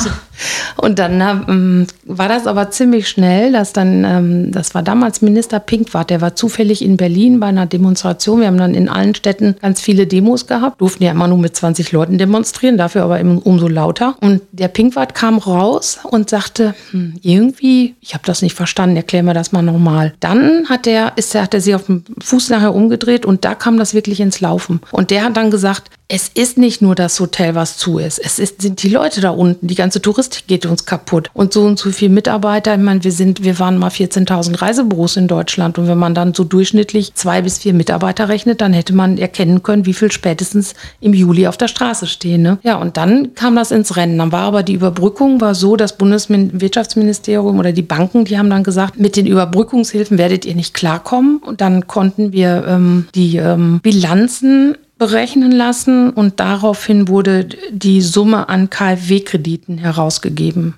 und 0.77 0.99
dann 0.99 1.21
ähm, 1.21 1.87
war 2.05 2.29
das 2.29 2.47
aber 2.47 2.71
ziemlich 2.71 3.07
schnell, 3.07 3.51
dass 3.51 3.73
dann, 3.73 4.03
ähm, 4.03 4.51
das 4.51 4.75
war 4.75 4.83
damals 4.83 5.21
Minister 5.21 5.59
Pinkwart, 5.59 6.09
der 6.09 6.21
war 6.21 6.35
zufällig 6.35 6.83
in 6.83 6.97
Berlin 6.97 7.39
bei 7.39 7.47
einer 7.47 7.65
Demonstration. 7.65 8.41
Wir 8.41 8.47
haben 8.47 8.57
dann 8.57 8.75
in 8.75 8.89
allen 8.89 9.15
Städten 9.15 9.55
ganz 9.61 9.81
viele 9.81 10.07
Demos 10.07 10.47
gehabt, 10.47 10.81
durften 10.81 11.03
ja 11.03 11.11
immer 11.11 11.27
nur 11.27 11.37
mit 11.37 11.55
20 11.55 11.91
Leuten 11.91 12.17
demonstrieren, 12.17 12.77
dafür 12.77 13.03
aber 13.03 13.19
umso 13.19 13.67
lauter. 13.67 14.15
Und 14.21 14.41
der 14.51 14.67
Pinkwart 14.67 15.15
kam 15.15 15.37
raus 15.37 15.99
und 16.03 16.29
sagte, 16.29 16.75
hm, 16.91 17.15
irgendwie, 17.21 17.95
ich 18.01 18.13
habe 18.13 18.23
das 18.25 18.41
nicht 18.41 18.55
verstanden, 18.55 18.97
erklär 18.97 19.23
mir 19.23 19.33
das 19.33 19.51
mal 19.51 19.61
nochmal. 19.61 20.13
Dann 20.19 20.69
hat 20.69 20.87
er, 20.87 21.13
ist, 21.15 21.35
hat 21.35 21.53
er 21.53 21.61
sich 21.61 21.75
auf 21.75 21.85
dem 21.85 22.03
Fuß 22.21 22.49
nachher 22.49 22.75
umgedreht 22.75 23.25
und 23.25 23.45
da 23.45 23.55
kam 23.55 23.77
das 23.77 23.93
wirklich 23.93 24.19
ins 24.19 24.41
Laufen. 24.41 24.81
Und 24.91 25.11
der 25.11 25.23
hat 25.23 25.37
dann 25.37 25.51
gesagt, 25.51 25.89
es 26.11 26.27
ist 26.27 26.57
nicht 26.57 26.81
nur 26.81 26.95
das 26.95 27.19
Hotel, 27.19 27.53
was 27.53 27.77
zu 27.77 27.99
ist. 27.99 28.17
Es 28.17 28.39
ist, 28.39 28.63
sind 28.63 28.81
die 28.81 28.89
Leute 28.89 29.21
da 29.21 29.29
unten. 29.29 29.67
Die 29.67 29.75
ganze 29.75 30.01
Touristik 30.01 30.47
geht 30.47 30.65
uns 30.65 30.85
kaputt. 30.85 31.29
Und 31.33 31.53
so 31.53 31.61
und 31.61 31.77
so 31.77 31.91
viele 31.91 32.11
Mitarbeiter. 32.11 32.73
Ich 32.73 32.81
meine, 32.81 33.03
wir 33.03 33.11
sind, 33.11 33.43
wir 33.43 33.59
waren 33.59 33.77
mal 33.77 33.91
14.000 33.91 34.59
Reisebüros 34.59 35.17
in 35.17 35.27
Deutschland. 35.27 35.77
Und 35.77 35.87
wenn 35.87 35.99
man 35.99 36.15
dann 36.15 36.33
so 36.33 36.43
durchschnittlich 36.43 37.13
zwei 37.13 37.43
bis 37.43 37.59
vier 37.59 37.75
Mitarbeiter 37.75 38.27
rechnet, 38.27 38.59
dann 38.59 38.73
hätte 38.73 38.93
man 38.93 39.19
erkennen 39.19 39.61
können, 39.61 39.85
wie 39.85 39.93
viel 39.93 40.11
spätestens 40.11 40.73
im 40.99 41.13
Juli 41.13 41.45
auf 41.45 41.57
der 41.57 41.67
Straße 41.67 42.07
stehen. 42.07 42.41
Ne? 42.41 42.57
Ja, 42.63 42.77
und 42.77 42.97
dann 42.97 43.35
kam 43.35 43.55
das 43.55 43.69
ins 43.69 43.95
Rennen. 43.95 44.17
Dann 44.17 44.31
war 44.31 44.41
aber 44.41 44.63
die 44.63 44.73
Überbrückung 44.73 45.39
war 45.41 45.53
so, 45.53 45.75
das 45.75 45.95
Bundeswirtschaftsministerium 45.95 47.59
oder 47.59 47.71
die 47.71 47.83
Banken, 47.83 48.25
die 48.25 48.39
haben 48.39 48.49
dann 48.49 48.63
gesagt, 48.63 48.99
mit 48.99 49.15
den 49.15 49.27
Überbrückungshilfen 49.27 50.17
werdet 50.17 50.43
ihr 50.43 50.55
nicht 50.55 50.73
klarkommen. 50.73 51.37
Und 51.37 51.61
dann 51.61 51.85
konnten 51.85 52.31
wir 52.31 52.65
ähm, 52.67 53.07
die 53.13 53.37
ähm, 53.37 53.79
Bilanzen 53.83 54.75
berechnen 54.99 55.51
lassen 55.51 56.11
und 56.11 56.39
daraufhin 56.39 57.07
wurde 57.07 57.45
die 57.71 58.01
Summe 58.01 58.49
an 58.49 58.69
KfW-Krediten 58.69 59.79
herausgegeben. 59.79 60.75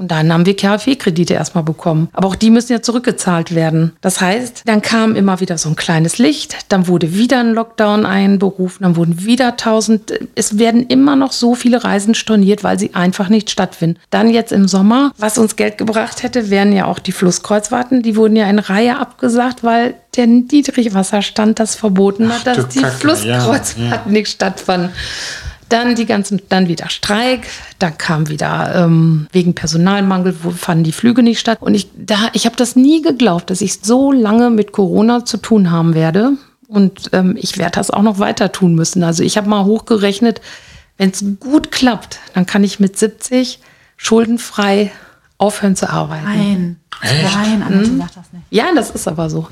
Und 0.00 0.10
dann 0.10 0.32
haben 0.32 0.46
wir 0.46 0.56
KfW-Kredite 0.56 1.34
erstmal 1.34 1.62
bekommen. 1.62 2.08
Aber 2.14 2.28
auch 2.28 2.34
die 2.34 2.48
müssen 2.48 2.72
ja 2.72 2.80
zurückgezahlt 2.80 3.54
werden. 3.54 3.92
Das 4.00 4.22
heißt, 4.22 4.62
dann 4.64 4.80
kam 4.80 5.14
immer 5.14 5.40
wieder 5.40 5.58
so 5.58 5.68
ein 5.68 5.76
kleines 5.76 6.16
Licht, 6.16 6.56
dann 6.70 6.88
wurde 6.88 7.12
wieder 7.12 7.40
ein 7.40 7.52
Lockdown 7.52 8.06
einberufen, 8.06 8.84
dann 8.84 8.96
wurden 8.96 9.26
wieder 9.26 9.58
tausend. 9.58 10.14
Es 10.34 10.58
werden 10.58 10.86
immer 10.86 11.16
noch 11.16 11.32
so 11.32 11.54
viele 11.54 11.84
Reisen 11.84 12.14
storniert, 12.14 12.64
weil 12.64 12.78
sie 12.78 12.94
einfach 12.94 13.28
nicht 13.28 13.50
stattfinden. 13.50 14.00
Dann 14.08 14.30
jetzt 14.30 14.52
im 14.52 14.68
Sommer, 14.68 15.12
was 15.18 15.36
uns 15.36 15.56
Geld 15.56 15.76
gebracht 15.76 16.22
hätte, 16.22 16.48
wären 16.48 16.72
ja 16.72 16.86
auch 16.86 16.98
die 16.98 17.12
Flusskreuzfahrten. 17.12 18.02
Die 18.02 18.16
wurden 18.16 18.36
ja 18.36 18.48
in 18.48 18.58
Reihe 18.58 18.98
abgesagt, 18.98 19.62
weil 19.62 19.96
der 20.16 20.26
Niedrigwasserstand 20.26 21.60
das 21.60 21.74
verboten 21.74 22.32
hat, 22.32 22.46
dass 22.46 22.68
die 22.68 22.80
Kacke, 22.80 22.96
Flusskreuzfahrten 22.96 23.84
ja, 23.84 23.90
ja. 23.96 24.02
nicht 24.06 24.28
stattfanden. 24.28 24.92
Dann 25.70 25.94
die 25.94 26.06
ganzen, 26.06 26.42
dann 26.48 26.68
wieder 26.68 26.90
Streik, 26.90 27.46
dann 27.78 27.96
kam 27.96 28.28
wieder 28.28 28.72
ähm, 28.74 29.26
wegen 29.32 29.54
Personalmangel, 29.54 30.36
wo 30.42 30.50
fanden 30.50 30.84
die 30.84 30.92
Flüge 30.92 31.22
nicht 31.22 31.40
statt. 31.40 31.58
Und 31.60 31.74
ich, 31.74 31.88
da, 31.96 32.28
ich 32.32 32.46
habe 32.46 32.56
das 32.56 32.76
nie 32.76 33.02
geglaubt, 33.02 33.50
dass 33.50 33.60
ich 33.60 33.80
so 33.82 34.12
lange 34.12 34.50
mit 34.50 34.72
Corona 34.72 35.24
zu 35.24 35.38
tun 35.38 35.70
haben 35.70 35.94
werde. 35.94 36.32
Und 36.68 37.10
ähm, 37.12 37.36
ich 37.40 37.58
werde 37.58 37.72
das 37.72 37.90
auch 37.90 38.02
noch 38.02 38.18
weiter 38.18 38.52
tun 38.52 38.74
müssen. 38.74 39.02
Also 39.02 39.22
ich 39.22 39.36
habe 39.36 39.48
mal 39.48 39.64
hochgerechnet, 39.64 40.40
wenn 40.98 41.10
es 41.10 41.24
gut 41.40 41.72
klappt, 41.72 42.20
dann 42.34 42.46
kann 42.46 42.62
ich 42.62 42.78
mit 42.78 42.98
70 42.98 43.60
schuldenfrei 43.96 44.92
aufhören 45.38 45.74
zu 45.74 45.88
arbeiten. 45.88 46.24
Nein, 46.24 46.76
Echt? 47.02 47.34
nein, 47.34 47.62
Annette 47.62 47.90
hm? 47.90 47.98
das 47.98 48.32
nicht. 48.32 48.44
Ja, 48.50 48.66
das 48.74 48.90
ist 48.90 49.08
aber 49.08 49.30
so 49.30 49.48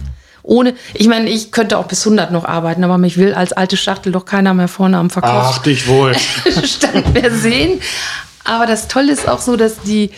ohne, 0.49 0.75
ich 0.95 1.09
meine, 1.09 1.29
ich 1.29 1.53
könnte 1.53 1.77
auch 1.77 1.85
bis 1.85 2.07
100 2.07 2.33
noch 2.33 2.47
arbeiten, 2.47 2.83
aber 2.83 2.97
mich 2.97 3.19
will 3.19 3.35
als 3.35 3.53
alte 3.53 3.77
Schachtel 3.77 4.13
doch 4.13 4.25
keiner 4.25 4.55
mehr 4.55 4.69
vorne 4.69 4.97
am 4.97 5.11
Verkauf. 5.11 5.57
Ach, 5.57 5.59
dich 5.59 5.87
wohl. 5.87 6.15
Stand 6.65 7.13
mehr 7.13 7.31
sehen. 7.31 7.81
Aber 8.45 8.65
das 8.65 8.89
Tolle 8.89 9.13
ist 9.13 9.29
auch 9.29 9.41
so, 9.41 9.57
dass 9.57 9.81
die, 9.81 10.11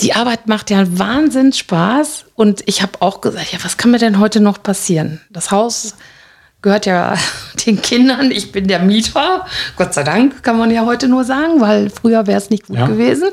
die 0.00 0.14
Arbeit 0.14 0.48
macht 0.48 0.70
ja 0.70 0.86
Wahnsinn 0.98 1.52
Spaß. 1.52 2.24
Und 2.34 2.62
ich 2.64 2.80
habe 2.80 2.92
auch 3.00 3.20
gesagt, 3.20 3.52
ja, 3.52 3.58
was 3.62 3.76
kann 3.76 3.90
mir 3.90 3.98
denn 3.98 4.18
heute 4.18 4.40
noch 4.40 4.62
passieren? 4.62 5.20
Das 5.28 5.50
Haus 5.50 5.94
gehört 6.60 6.86
ja 6.86 7.14
den 7.66 7.80
Kindern. 7.80 8.30
Ich 8.30 8.52
bin 8.52 8.66
der 8.66 8.80
Mieter. 8.80 9.46
Gott 9.76 9.94
sei 9.94 10.02
Dank 10.02 10.42
kann 10.42 10.58
man 10.58 10.70
ja 10.70 10.86
heute 10.86 11.08
nur 11.08 11.24
sagen, 11.24 11.60
weil 11.60 11.90
früher 11.90 12.26
wäre 12.26 12.38
es 12.38 12.50
nicht 12.50 12.66
gut 12.66 12.76
ja. 12.76 12.86
gewesen. 12.86 13.28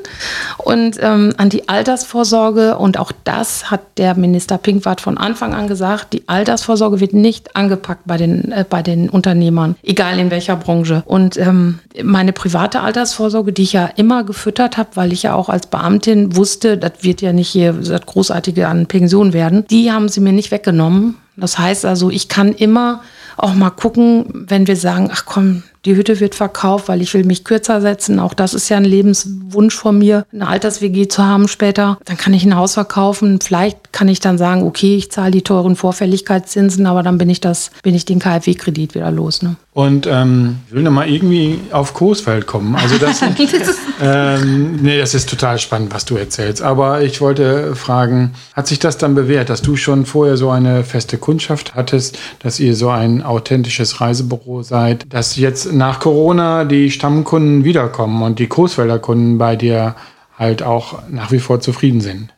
Und 0.57 0.97
ähm, 1.01 1.33
an 1.37 1.49
die 1.49 1.67
Altersvorsorge, 1.67 2.77
und 2.77 2.99
auch 2.99 3.11
das 3.23 3.71
hat 3.71 3.81
der 3.97 4.15
Minister 4.15 4.57
Pinkwart 4.57 5.01
von 5.01 5.17
Anfang 5.17 5.53
an 5.53 5.67
gesagt, 5.67 6.13
die 6.13 6.27
Altersvorsorge 6.27 6.99
wird 6.99 7.13
nicht 7.13 7.55
angepackt 7.55 8.03
bei 8.05 8.17
den, 8.17 8.51
äh, 8.51 8.65
bei 8.67 8.81
den 8.81 9.09
Unternehmern, 9.09 9.75
egal 9.83 10.19
in 10.19 10.31
welcher 10.31 10.55
Branche. 10.55 11.03
Und 11.05 11.37
ähm, 11.37 11.79
meine 12.03 12.33
private 12.33 12.81
Altersvorsorge, 12.81 13.53
die 13.53 13.63
ich 13.63 13.73
ja 13.73 13.89
immer 13.95 14.23
gefüttert 14.23 14.77
habe, 14.77 14.89
weil 14.95 15.13
ich 15.13 15.23
ja 15.23 15.33
auch 15.33 15.49
als 15.49 15.67
Beamtin 15.67 16.35
wusste, 16.35 16.77
das 16.77 16.91
wird 17.01 17.21
ja 17.21 17.33
nicht 17.33 17.49
hier 17.49 17.73
das 17.73 18.05
Großartige 18.05 18.67
an 18.67 18.85
Pension 18.85 19.33
werden, 19.33 19.65
die 19.67 19.91
haben 19.91 20.09
sie 20.09 20.19
mir 20.19 20.33
nicht 20.33 20.51
weggenommen. 20.51 21.15
Das 21.37 21.57
heißt 21.57 21.85
also, 21.85 22.09
ich 22.09 22.29
kann 22.29 22.53
immer 22.53 23.01
auch 23.37 23.53
mal 23.53 23.69
gucken, 23.69 24.45
wenn 24.47 24.67
wir 24.67 24.75
sagen, 24.75 25.09
ach 25.11 25.25
komm, 25.25 25.63
die 25.85 25.95
Hütte 25.95 26.19
wird 26.19 26.35
verkauft, 26.35 26.87
weil 26.87 27.01
ich 27.01 27.13
will 27.13 27.23
mich 27.23 27.43
kürzer 27.43 27.79
setzen. 27.79 28.19
Auch 28.19 28.33
das 28.33 28.53
ist 28.53 28.69
ja 28.69 28.77
ein 28.77 28.85
Lebenswunsch 28.85 29.75
von 29.75 29.97
mir, 29.97 30.25
eine 30.33 30.47
Alters-WG 30.47 31.07
zu 31.07 31.23
haben 31.23 31.47
später. 31.47 31.99
Dann 32.05 32.17
kann 32.17 32.33
ich 32.33 32.43
ein 32.43 32.55
Haus 32.55 32.73
verkaufen. 32.73 33.39
Vielleicht 33.41 33.93
kann 33.93 34.07
ich 34.07 34.19
dann 34.19 34.37
sagen, 34.37 34.63
okay, 34.63 34.95
ich 34.95 35.11
zahle 35.11 35.31
die 35.31 35.43
teuren 35.43 35.75
Vorfälligkeitszinsen, 35.75 36.85
aber 36.87 37.03
dann 37.03 37.17
bin 37.17 37.29
ich 37.29 37.39
das, 37.39 37.71
bin 37.83 37.95
ich 37.95 38.05
den 38.05 38.19
KfW-Kredit 38.19 38.95
wieder 38.95 39.11
los. 39.11 39.41
Ne? 39.41 39.55
Und 39.75 40.07
ähm, 40.07 40.59
ich 40.67 40.73
will 40.73 40.83
nochmal 40.83 41.09
irgendwie 41.09 41.59
auf 41.71 41.93
Coesfeld 41.93 42.47
kommen. 42.47 42.75
Also 42.77 42.97
das, 42.97 43.21
ähm, 44.01 44.77
nee, 44.81 44.97
das 44.97 45.13
ist 45.13 45.29
total 45.29 45.59
spannend, 45.59 45.93
was 45.93 46.05
du 46.05 46.15
erzählst. 46.15 46.61
Aber 46.61 47.01
ich 47.01 47.19
wollte 47.19 47.75
fragen, 47.75 48.35
hat 48.53 48.67
sich 48.67 48.79
das 48.79 48.97
dann 48.97 49.15
bewährt, 49.15 49.49
dass 49.49 49.61
du 49.61 49.75
schon 49.75 50.05
vorher 50.05 50.37
so 50.37 50.49
eine 50.49 50.85
feste 50.85 51.17
Kundschaft 51.17 51.75
hattest, 51.75 52.17
dass 52.39 52.57
ihr 52.61 52.73
so 52.73 52.89
ein 52.89 53.21
authentisches 53.21 53.99
Reisebüro 53.99 54.63
seid, 54.63 55.05
dass 55.13 55.35
jetzt 55.35 55.65
nach 55.75 55.99
Corona 55.99 56.65
die 56.65 56.89
Stammkunden 56.89 57.63
wiederkommen 57.63 58.23
und 58.23 58.39
die 58.39 58.47
Coesfelder 58.47 58.99
Kunden 58.99 59.37
bei 59.37 59.55
dir 59.55 59.95
halt 60.37 60.63
auch 60.63 60.99
nach 61.09 61.31
wie 61.31 61.39
vor 61.39 61.59
zufrieden 61.59 62.01
sind? 62.01 62.33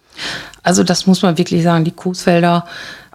Also 0.64 0.84
das 0.84 1.08
muss 1.08 1.22
man 1.22 1.38
wirklich 1.38 1.64
sagen, 1.64 1.86
die 1.86 1.92
Coesfelder 1.92 2.66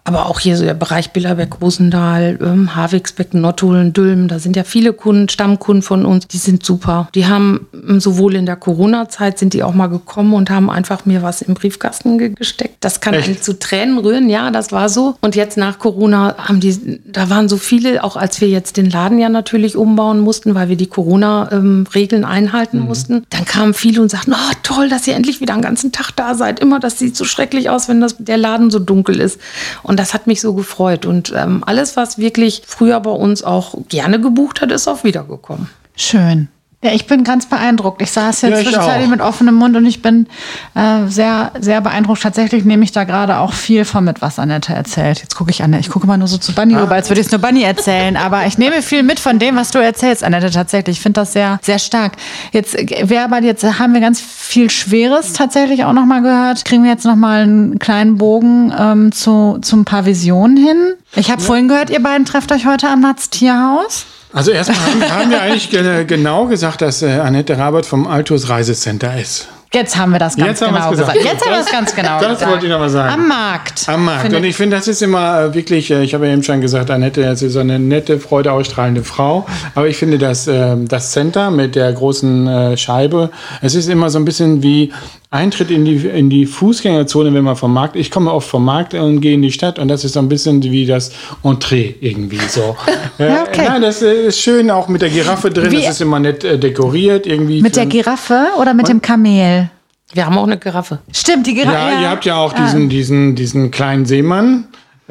aber 0.05 0.27
auch 0.27 0.41
hier 0.41 0.57
so 0.57 0.65
der 0.65 0.75
Bereich 0.75 1.13
Billerberg, 1.13 1.61
Rosendahl, 1.61 2.39
ähm, 2.43 2.75
Havigsbeck, 2.75 3.35
Nottolen, 3.35 3.93
Dülmen, 3.93 4.27
da 4.27 4.41
sind 4.41 4.57
ja 4.57 4.65
viele 4.65 4.93
Kunden, 4.93 5.29
Stammkunden 5.29 5.83
von 5.83 6.05
uns, 6.05 6.27
die 6.27 6.39
sind 6.39 6.67
super. 6.67 7.09
Die 7.15 7.27
haben 7.27 7.69
ähm, 7.73 8.01
sowohl 8.01 8.35
in 8.35 8.45
der 8.45 8.57
Corona-Zeit 8.57 9.39
sind 9.39 9.55
die 9.55 9.63
auch 9.63 9.75
mal 9.75 9.87
gekommen 9.87 10.35
und 10.35 10.51
haben 10.51 10.71
einfach 10.71 11.07
mir 11.07 11.23
was 11.23 11.41
im 11.43 11.55
Briefkasten 11.55 12.19
ge 12.19 12.31
gesteckt. 12.31 12.77
Das 12.81 13.01
kann 13.01 13.15
Echt? 13.15 13.29
einen 13.29 13.43
zu 13.43 13.59
Tränen 13.59 13.99
rühren, 13.99 14.29
ja, 14.29 14.51
das 14.51 14.73
war 14.73 14.89
so. 14.89 15.15
Und 15.21 15.37
jetzt 15.37 15.57
nach 15.57 15.79
Corona 15.79 16.35
haben 16.37 16.59
die, 16.59 17.01
da 17.07 17.31
waren 17.31 17.49
so 17.49 17.57
viele, 17.57 18.03
auch 18.03 18.17
als 18.17 18.41
wir 18.41 18.49
jetzt 18.49 18.77
den 18.77 18.91
Laden 18.91 19.19
ja 19.19 19.29
natürlich 19.29 19.77
umbauen 19.77 20.19
mussten, 20.19 20.57
weil 20.57 20.69
wir 20.69 20.77
die 20.77 20.89
Corona-Regeln 20.89 22.23
ähm, 22.23 22.29
einhalten 22.29 22.81
mhm. 22.81 22.87
mussten, 22.87 23.27
dann 23.31 23.45
kamen 23.45 23.73
viele 23.73 24.03
und 24.03 24.11
sagten, 24.11 24.33
oh 24.33 24.53
toll, 24.65 24.89
dass 24.89 25.07
ihr 25.07 25.15
endlich 25.15 25.41
wieder 25.41 25.53
einen 25.53 25.63
ganzen 25.63 25.93
Tag 25.93 26.11
da 26.17 26.35
seid. 26.35 26.59
Immer, 26.59 26.81
das 26.81 26.99
sieht 26.99 27.17
so 27.17 27.25
schrecklich 27.25 27.71
aus, 27.71 27.89
wenn 27.89 28.01
das, 28.01 28.17
der 28.19 28.37
Laden 28.37 28.71
so 28.71 28.81
dunkel 28.81 29.21
ist. 29.21 29.41
Und 29.83 29.92
und 29.93 29.99
das 29.99 30.15
hat 30.15 30.27
mich 30.27 30.41
so 30.41 30.55
gefreut. 30.55 31.05
Und 31.05 31.35
ähm, 31.37 31.63
alles, 31.67 31.99
was 31.99 32.17
wirklich 32.17 32.63
früher 32.67 32.99
bei 33.01 33.11
uns 33.11 33.45
auch 33.45 33.75
gerne 33.91 34.19
gebucht 34.19 34.63
hat, 34.63 34.73
ist 34.73 34.89
auch 34.89 35.05
wiedergekommen. 35.05 35.69
Schön. 35.95 36.49
Ja, 36.85 36.91
ich 36.93 37.07
bin 37.07 37.23
ganz 37.23 37.47
beeindruckt. 37.47 38.03
Ich 38.03 38.11
saß 38.11 38.43
jetzt 38.43 38.57
ja, 38.57 38.63
zwischenzeitlich 38.65 39.09
mit 39.09 39.21
offenem 39.21 39.55
Mund 39.55 39.77
und 39.77 39.87
ich 39.87 40.03
bin 40.03 40.27
äh, 40.75 41.07
sehr, 41.07 41.53
sehr 41.61 41.81
beeindruckt. 41.81 42.23
Tatsächlich 42.23 42.65
nehme 42.65 42.83
ich 42.83 42.91
da 42.91 43.05
gerade 43.05 43.39
auch 43.39 43.53
viel 43.53 43.85
von 43.85 44.05
mit, 44.05 44.21
was 44.21 44.41
Annette 44.41 44.75
erzählt. 44.75 45.21
Jetzt 45.21 45.37
gucke 45.37 45.53
ich 45.53 45.63
Annette, 45.63 45.81
ich 45.81 45.91
gucke 45.91 46.09
mal 46.09 46.17
nur 46.17 46.27
so 46.27 46.39
zu 46.39 46.53
Bunny 46.53 46.75
rüber, 46.75 46.97
als 46.97 47.09
würde 47.09 47.21
ich 47.21 47.27
es 47.27 47.33
nur 47.33 47.41
Bunny 47.41 47.63
erzählen. 47.63 48.17
Aber 48.17 48.47
ich 48.47 48.59
nehme 48.59 48.83
viel 48.83 49.05
mit 49.05 49.21
von 49.21 49.39
dem, 49.39 49.55
was 49.55 49.71
du 49.71 49.79
erzählst, 49.79 50.25
Annette, 50.25 50.51
tatsächlich. 50.51 50.97
Ich 50.97 51.03
finde 51.03 51.21
das 51.21 51.33
sehr, 51.33 51.61
sehr 51.63 51.79
stark. 51.79 52.15
Jetzt, 52.51 52.77
wer 53.05 53.23
aber 53.23 53.41
jetzt 53.43 53.63
haben 53.79 53.95
wir 53.95 54.01
ganz 54.01 54.21
viel 54.21 54.69
Schweres 54.69 55.35
tatsächlich 55.35 55.85
auch 55.85 55.93
nochmal 55.93 56.23
gehört. 56.23 56.65
Kriegen 56.65 56.83
wir 56.83 56.91
jetzt 56.91 57.05
nochmal 57.05 57.43
einen 57.43 57.79
kleinen 57.79 58.19
Bogen 58.19 58.75
ähm, 58.77 59.13
zu, 59.13 59.59
zu 59.63 59.77
ein 59.77 59.85
paar 59.85 60.05
Visionen 60.05 60.57
hin. 60.57 60.95
Ich 61.15 61.31
habe 61.31 61.41
ja. 61.41 61.47
vorhin 61.47 61.69
gehört, 61.69 61.91
ihr 61.91 62.03
beiden 62.03 62.27
trefft 62.27 62.51
euch 62.51 62.67
heute 62.67 62.89
am 62.89 62.99
Natz 62.99 63.31
Tierhaus. 63.31 64.07
Also 64.33 64.51
erstmal 64.51 64.79
haben, 64.79 65.11
haben 65.11 65.31
wir 65.31 65.43
eigentlich 65.43 65.69
genau 66.07 66.47
gesagt, 66.47 66.81
dass 66.83 67.03
äh, 67.03 67.11
Annette 67.11 67.59
Rabert 67.59 67.87
vom 67.87 68.07
Altus 68.07 68.49
Reisecenter 68.49 69.19
ist. 69.21 69.49
Jetzt 69.75 69.97
haben 69.97 70.13
wir 70.13 70.19
das 70.19 70.37
ganz 70.37 70.61
Jetzt 70.61 70.67
genau 70.69 70.91
gesagt. 70.91 71.15
gesagt. 71.15 71.33
Jetzt 71.33 71.45
haben 71.47 71.53
wir 71.53 71.61
es 71.61 71.73
ganz 71.73 71.95
genau 71.95 72.21
Das 72.21 72.33
gesagt. 72.33 72.51
wollte 72.51 72.67
ich 72.67 72.73
noch 72.73 72.79
mal 72.79 72.91
sagen. 72.91 73.15
Am 73.15 73.27
Markt. 73.29 73.89
Am 73.89 74.05
Markt. 74.05 74.23
Findet- 74.23 74.41
Und 74.41 74.45
ich 74.47 74.55
finde, 74.57 74.77
das 74.77 74.87
ist 74.87 75.01
immer 75.01 75.41
äh, 75.45 75.55
wirklich, 75.55 75.91
äh, 75.91 76.03
ich 76.03 76.13
habe 76.13 76.27
ja 76.27 76.33
eben 76.35 76.43
schon 76.43 76.61
gesagt, 76.61 76.91
Annette 76.91 77.23
das 77.23 77.41
ist 77.41 77.55
so 77.55 77.61
eine 77.61 77.79
nette, 77.79 78.19
freudeausstrahlende 78.21 79.03
Frau. 79.03 79.47
Aber 79.75 79.87
ich 79.89 79.97
finde, 79.97 80.19
dass 80.19 80.47
äh, 80.47 80.77
das 80.79 81.13
Center 81.13 81.51
mit 81.51 81.75
der 81.75 81.91
großen 81.93 82.47
äh, 82.47 82.77
Scheibe, 82.77 83.31
es 83.63 83.75
ist 83.75 83.89
immer 83.89 84.11
so 84.11 84.19
ein 84.19 84.27
bisschen 84.27 84.63
wie 84.63 84.93
Eintritt 85.33 85.71
in 85.71 85.85
die, 85.87 85.97
in 86.07 86.29
die 86.29 86.45
Fußgängerzone, 86.45 87.33
wenn 87.33 87.43
man 87.43 87.57
vom 87.57 87.73
Markt, 87.73 87.97
ich 87.97 88.11
komme 88.11 88.31
oft 88.33 88.49
vom 88.49 88.65
Markt 88.65 88.93
und 88.93 89.21
gehe 89.23 89.33
in 89.33 89.41
die 89.43 89.51
Stadt 89.51 89.79
und 89.79 89.89
das 89.89 90.05
ist 90.05 90.13
so 90.13 90.21
ein 90.21 90.29
bisschen 90.29 90.63
wie 90.63 90.85
das 90.87 91.11
Entree 91.43 91.95
irgendwie 92.01 92.39
so. 92.49 92.77
Ja, 93.19 93.43
okay. 93.43 93.65
Nein, 93.67 93.83
das 93.83 94.03
äh, 94.03 94.27
ist 94.27 94.39
schön, 94.41 94.71
auch 94.71 94.89
mit 94.89 95.01
der 95.03 95.09
Giraffe 95.09 95.51
drin, 95.51 95.71
Wie- 95.71 95.77
das 95.83 95.91
ist 95.95 96.01
immer 96.03 96.19
nett 96.21 96.45
äh, 96.45 96.59
dekoriert 96.59 97.27
irgendwie. 97.27 97.63
Mit 97.63 97.77
der 97.77 97.87
Giraffe 97.87 98.49
oder 98.61 98.75
mit 98.75 98.89
dem 98.89 99.01
Kamel? 99.01 99.71
Wir 100.13 100.27
haben 100.27 100.37
auch 100.37 100.45
eine 100.47 100.59
Giraffe. 100.59 100.99
Stimmt, 101.13 101.47
die 101.47 101.55
Giraffe. 101.55 101.77
Ja, 101.77 102.01
ihr 102.03 102.11
habt 102.11 102.27
ja 102.27 102.37
auch 102.37 102.53
diesen, 102.53 102.91
diesen, 102.91 103.35
diesen 103.35 103.71
kleinen 103.71 104.05
Seemann. 104.05 104.67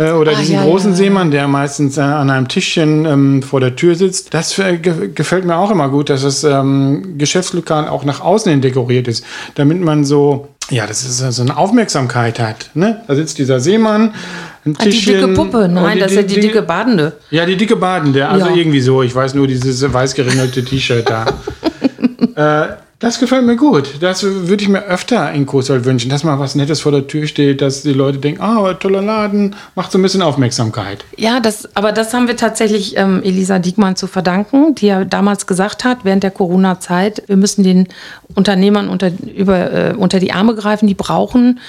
Äh, 0.10 0.12
Oder 0.12 0.32
Ah, 0.34 0.40
diesen 0.40 0.56
ja, 0.56 0.64
großen 0.64 0.92
ja. 0.92 0.98
Seemann, 0.98 1.32
der 1.32 1.48
meistens 1.48 1.98
äh, 1.98 2.02
an 2.02 2.30
einem 2.30 2.48
Tischchen 2.48 3.06
ähm, 3.06 3.42
vor 3.44 3.60
der 3.60 3.76
Tür 3.76 3.96
sitzt. 3.96 4.34
Das 4.34 4.58
äh, 4.60 4.78
ge 4.78 5.10
gefällt 5.14 5.46
mir 5.46 5.56
auch 5.58 5.72
immer 5.72 5.90
gut, 5.90 6.10
dass 6.10 6.24
das 6.24 6.44
ähm, 6.44 7.16
Geschäftslokal 7.18 7.88
auch 7.88 8.04
nach 8.04 8.22
außen 8.22 8.50
hin 8.52 8.62
dekoriert 8.62 9.08
ist, 9.08 9.24
damit 9.56 9.80
man 9.82 10.04
so, 10.06 10.48
ja, 10.70 10.88
das 10.88 11.04
ist 11.04 11.22
äh, 11.22 11.32
so 11.32 11.42
eine 11.42 11.58
Aufmerksamkeit 11.58 12.40
hat. 12.40 12.70
Ne? 12.74 13.02
Da 13.08 13.16
sitzt 13.16 13.38
dieser 13.38 13.60
Seemann, 13.60 14.14
ein 14.66 14.76
Ah, 14.78 14.84
die 14.84 14.90
Tischchen. 14.92 15.16
dicke 15.22 15.28
Puppe. 15.34 15.68
Nein, 15.68 16.00
das 16.00 16.12
ist 16.12 16.18
ja 16.18 16.24
die 16.24 16.40
dicke 16.40 16.62
Badende. 16.62 17.14
Ja, 17.32 17.46
die 17.46 17.58
dicke 17.58 17.76
Badende. 17.76 18.28
Also 18.30 18.48
Ja. 18.48 18.56
irgendwie 18.56 18.82
so. 18.82 19.02
Ich 19.04 19.14
weiß 19.16 19.34
nur 19.34 19.48
dieses 19.48 19.92
weiß 19.92 20.14
geringelte 20.14 20.64
T-Shirt 20.64 21.10
da. 21.10 21.26
äh, 22.68 22.74
das 23.02 23.20
gefällt 23.20 23.46
mir 23.46 23.56
gut. 23.56 23.96
Das 24.00 24.24
würde 24.24 24.64
ich 24.64 24.70
mir 24.70 24.84
öfter 24.84 25.32
in 25.32 25.48
Coesfeld 25.48 25.86
wünschen, 25.86 26.10
dass 26.10 26.24
mal 26.24 26.38
was 26.40 26.54
Nettes 26.54 26.82
vor 26.82 26.92
der 26.92 27.08
Tür 27.08 27.26
steht, 27.26 27.62
dass 27.62 27.82
die 27.82 27.94
Leute 27.94 28.20
denken, 28.20 28.42
ah, 28.42 28.60
aber 28.60 28.78
toller 28.78 29.02
Laden, 29.02 29.56
macht 29.76 29.92
so 29.92 29.98
ein 29.98 30.04
bisschen 30.04 30.22
Aufmerksamkeit. 30.22 31.04
Ja, 31.18 31.40
das, 31.40 31.76
aber 31.76 31.92
das 31.92 32.14
haben 32.14 32.28
wir 32.28 32.38
tatsächlich 32.38 32.96
ähm, 32.98 33.24
Elisa 33.24 33.58
Diekmann 33.58 33.96
zu 33.96 34.06
verdanken, 34.06 34.76
die 34.76 34.86
ja 34.86 35.04
damals 35.04 35.48
gesagt 35.48 35.84
hat, 35.84 36.00
während 36.04 36.22
der 36.22 36.32
Corona-Zeit, 36.32 37.24
wir 37.26 37.38
müssen 37.38 37.64
den 37.64 37.88
Unternehmern 38.36 38.88
unter, 38.88 39.12
über, 39.36 39.72
äh, 39.72 39.94
unter 39.96 40.20
die 40.20 40.32
Arme 40.32 40.54
greifen, 40.54 40.88
die 40.88 40.94
brauchen 40.94 41.60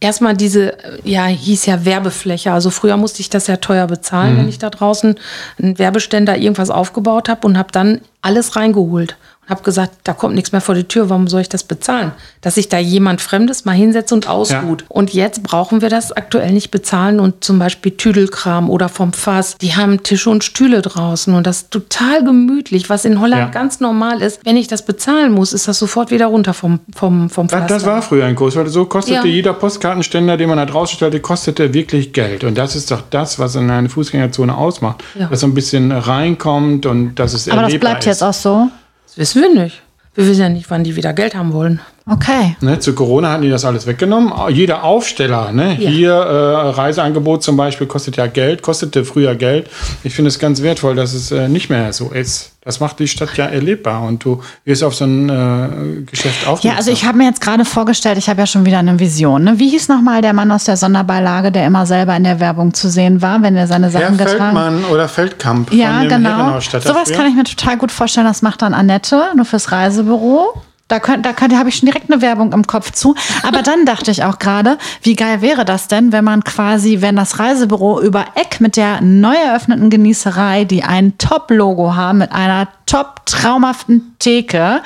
erstmal 0.00 0.36
diese, 0.36 0.72
äh, 0.82 0.98
ja, 1.04 1.26
hieß 1.26 1.66
ja 1.66 1.84
Werbefläche. 1.84 2.52
Also 2.52 2.70
früher 2.70 2.96
musste 2.96 3.20
ich 3.20 3.30
das 3.30 3.46
ja 3.46 3.56
teuer 3.56 3.86
bezahlen, 3.86 4.38
wenn 4.38 4.48
ich 4.48 4.58
da 4.58 4.70
draußen 4.70 5.16
einen 5.60 5.78
Werbeständer 5.78 6.36
irgendwas 6.36 6.70
aufgebaut 6.70 7.28
habe 7.28 7.46
und 7.46 7.58
habe 7.58 7.70
dann 7.72 8.00
alles 8.22 8.56
reingeholt. 8.56 9.16
Habe 9.50 9.62
gesagt, 9.62 9.92
da 10.04 10.12
kommt 10.12 10.34
nichts 10.36 10.52
mehr 10.52 10.60
vor 10.60 10.74
die 10.76 10.84
Tür, 10.84 11.10
warum 11.10 11.26
soll 11.26 11.40
ich 11.42 11.48
das 11.48 11.64
bezahlen? 11.64 12.12
Dass 12.40 12.54
sich 12.54 12.68
da 12.68 12.78
jemand 12.78 13.20
Fremdes 13.20 13.64
mal 13.64 13.72
hinsetzt 13.72 14.12
und 14.12 14.28
ausruht. 14.28 14.84
Und 14.88 15.12
jetzt 15.12 15.42
brauchen 15.42 15.82
wir 15.82 15.88
das 15.90 16.12
aktuell 16.12 16.52
nicht 16.52 16.70
bezahlen 16.70 17.18
und 17.20 17.42
zum 17.44 17.58
Beispiel 17.58 17.92
Tüdelkram 17.96 18.70
oder 18.70 18.88
vom 18.88 19.12
Fass, 19.12 19.56
die 19.58 19.74
haben 19.74 20.02
Tische 20.04 20.30
und 20.30 20.44
Stühle 20.44 20.80
draußen 20.82 21.34
und 21.34 21.46
das 21.46 21.62
ist 21.62 21.70
total 21.72 22.22
gemütlich, 22.24 22.88
was 22.88 23.04
in 23.04 23.20
Holland 23.20 23.40
Ja. 23.40 23.48
ganz 23.48 23.80
normal 23.80 24.22
ist. 24.22 24.40
Wenn 24.44 24.56
ich 24.56 24.68
das 24.68 24.84
bezahlen 24.84 25.32
muss, 25.32 25.52
ist 25.52 25.66
das 25.66 25.78
sofort 25.80 26.10
wieder 26.12 26.26
runter 26.26 26.54
vom, 26.54 26.78
vom, 26.94 27.28
vom 27.28 27.48
Das, 27.48 27.58
Pflaster. 27.58 27.74
das 27.74 27.86
war 27.86 28.02
früher 28.02 28.26
in 28.28 28.36
Coesfeld. 28.36 28.68
So 28.70 28.84
kostete 28.86 29.16
Ja. 29.16 29.24
jeder 29.24 29.52
Postkartenständer, 29.52 30.36
den 30.36 30.48
man 30.48 30.58
da 30.58 30.66
draußen 30.66 30.94
stellte, 30.96 31.18
kostete 31.18 31.74
wirklich 31.74 32.12
Geld. 32.12 32.44
Und 32.44 32.56
das 32.56 32.76
ist 32.76 32.90
doch 32.92 33.02
das, 33.10 33.38
was 33.40 33.56
in 33.56 33.68
eine 33.68 33.88
Fußgängerzone 33.88 34.56
ausmacht. 34.56 35.02
Ja. 35.18 35.26
Dass 35.26 35.40
so 35.40 35.46
ein 35.48 35.54
bisschen 35.54 35.90
reinkommt 35.90 36.86
und 36.86 37.16
dass 37.16 37.32
es 37.34 37.48
Aber 37.48 37.62
das 37.62 37.76
bleibt 37.80 38.00
ist. 38.00 38.06
jetzt 38.06 38.22
auch 38.22 38.32
so. 38.32 38.68
Das 39.10 39.18
wissen 39.18 39.42
wir 39.42 39.64
nicht. 39.64 39.82
Wir 40.14 40.24
wissen 40.28 40.40
ja 40.40 40.48
nicht, 40.48 40.70
wann 40.70 40.84
die 40.84 40.94
wieder 40.94 41.12
Geld 41.12 41.34
haben 41.34 41.52
wollen. 41.52 41.80
Okay. 42.06 42.56
Ne, 42.60 42.78
zu 42.80 42.94
Corona 42.94 43.32
hatten 43.32 43.42
die 43.42 43.50
das 43.50 43.64
alles 43.64 43.86
weggenommen. 43.86 44.32
Jeder 44.50 44.84
Aufsteller, 44.84 45.52
ne, 45.52 45.76
Ja. 45.78 45.90
hier 45.90 46.12
äh, 46.12 46.70
Reiseangebot 46.70 47.42
zum 47.42 47.56
Beispiel, 47.56 47.86
kostet 47.86 48.16
ja 48.16 48.26
Geld, 48.26 48.62
kostete 48.62 49.04
früher 49.04 49.34
Geld. 49.34 49.68
Ich 50.02 50.14
finde 50.14 50.28
es 50.28 50.38
ganz 50.38 50.62
wertvoll, 50.62 50.96
dass 50.96 51.12
es 51.14 51.30
äh, 51.30 51.48
nicht 51.48 51.70
mehr 51.70 51.92
so 51.92 52.08
ist. 52.10 52.52
Das 52.62 52.78
macht 52.78 52.98
die 52.98 53.08
Stadt 53.08 53.36
ja 53.38 53.46
erlebbar 53.46 54.02
und 54.02 54.22
du 54.22 54.42
wirst 54.64 54.84
auf 54.84 54.94
so 54.94 55.04
ein 55.06 55.28
äh, 55.30 56.02
Geschäft 56.02 56.46
aufmerksam. 56.46 56.70
Ja, 56.72 56.76
also 56.76 56.90
ich 56.90 57.04
habe 57.06 57.16
mir 57.16 57.24
jetzt 57.24 57.40
gerade 57.40 57.64
vorgestellt, 57.64 58.18
ich 58.18 58.28
habe 58.28 58.40
ja 58.40 58.46
schon 58.46 58.66
wieder 58.66 58.78
eine 58.80 58.98
Vision. 58.98 59.44
Ne? 59.44 59.58
Wie 59.58 59.68
hieß 59.70 59.88
nochmal 59.88 60.20
der 60.20 60.34
Mann 60.34 60.50
aus 60.52 60.64
der 60.64 60.76
Sonderbeilage, 60.76 61.52
der 61.52 61.66
immer 61.66 61.86
selber 61.86 62.14
in 62.16 62.24
der 62.24 62.38
Werbung 62.38 62.74
zu 62.74 62.90
sehen 62.90 63.22
war, 63.22 63.42
wenn 63.42 63.56
er 63.56 63.66
seine 63.66 63.90
Herr 63.90 64.00
Sachen 64.02 64.18
getragen 64.18 64.38
Feldmann 64.38 64.84
oder 64.92 65.08
Feldkamp 65.08 65.72
Ja, 65.72 66.04
genau. 66.04 66.60
Sowas 66.60 67.12
kann 67.12 67.26
ich 67.28 67.34
mir 67.34 67.44
total 67.44 67.78
gut 67.78 67.92
vorstellen. 67.92 68.26
Das 68.26 68.42
macht 68.42 68.60
dann 68.62 68.74
Annette, 68.74 69.22
nur 69.36 69.46
fürs 69.46 69.72
Reisebüro. 69.72 70.52
Da, 70.90 70.98
könnt, 70.98 71.24
da 71.24 71.32
könnt, 71.32 71.56
habe 71.56 71.68
ich 71.68 71.76
schon 71.76 71.86
direkt 71.86 72.10
eine 72.10 72.20
Werbung 72.20 72.52
im 72.52 72.66
Kopf 72.66 72.90
zu. 72.90 73.14
Aber 73.44 73.62
dann 73.62 73.86
dachte 73.86 74.10
ich 74.10 74.24
auch 74.24 74.40
gerade, 74.40 74.76
wie 75.02 75.14
geil 75.14 75.40
wäre 75.40 75.64
das 75.64 75.86
denn, 75.86 76.10
wenn 76.10 76.24
man 76.24 76.42
quasi, 76.42 77.00
wenn 77.00 77.14
das 77.14 77.38
Reisebüro 77.38 78.00
über 78.00 78.24
Eck 78.34 78.60
mit 78.60 78.76
der 78.76 79.00
neu 79.00 79.36
eröffneten 79.36 79.88
Genießerei, 79.88 80.64
die 80.64 80.82
ein 80.82 81.16
Top-Logo 81.16 81.94
haben, 81.94 82.18
mit 82.18 82.32
einer 82.32 82.66
top 82.86 83.24
traumhaften 83.24 84.16
Theke, 84.18 84.82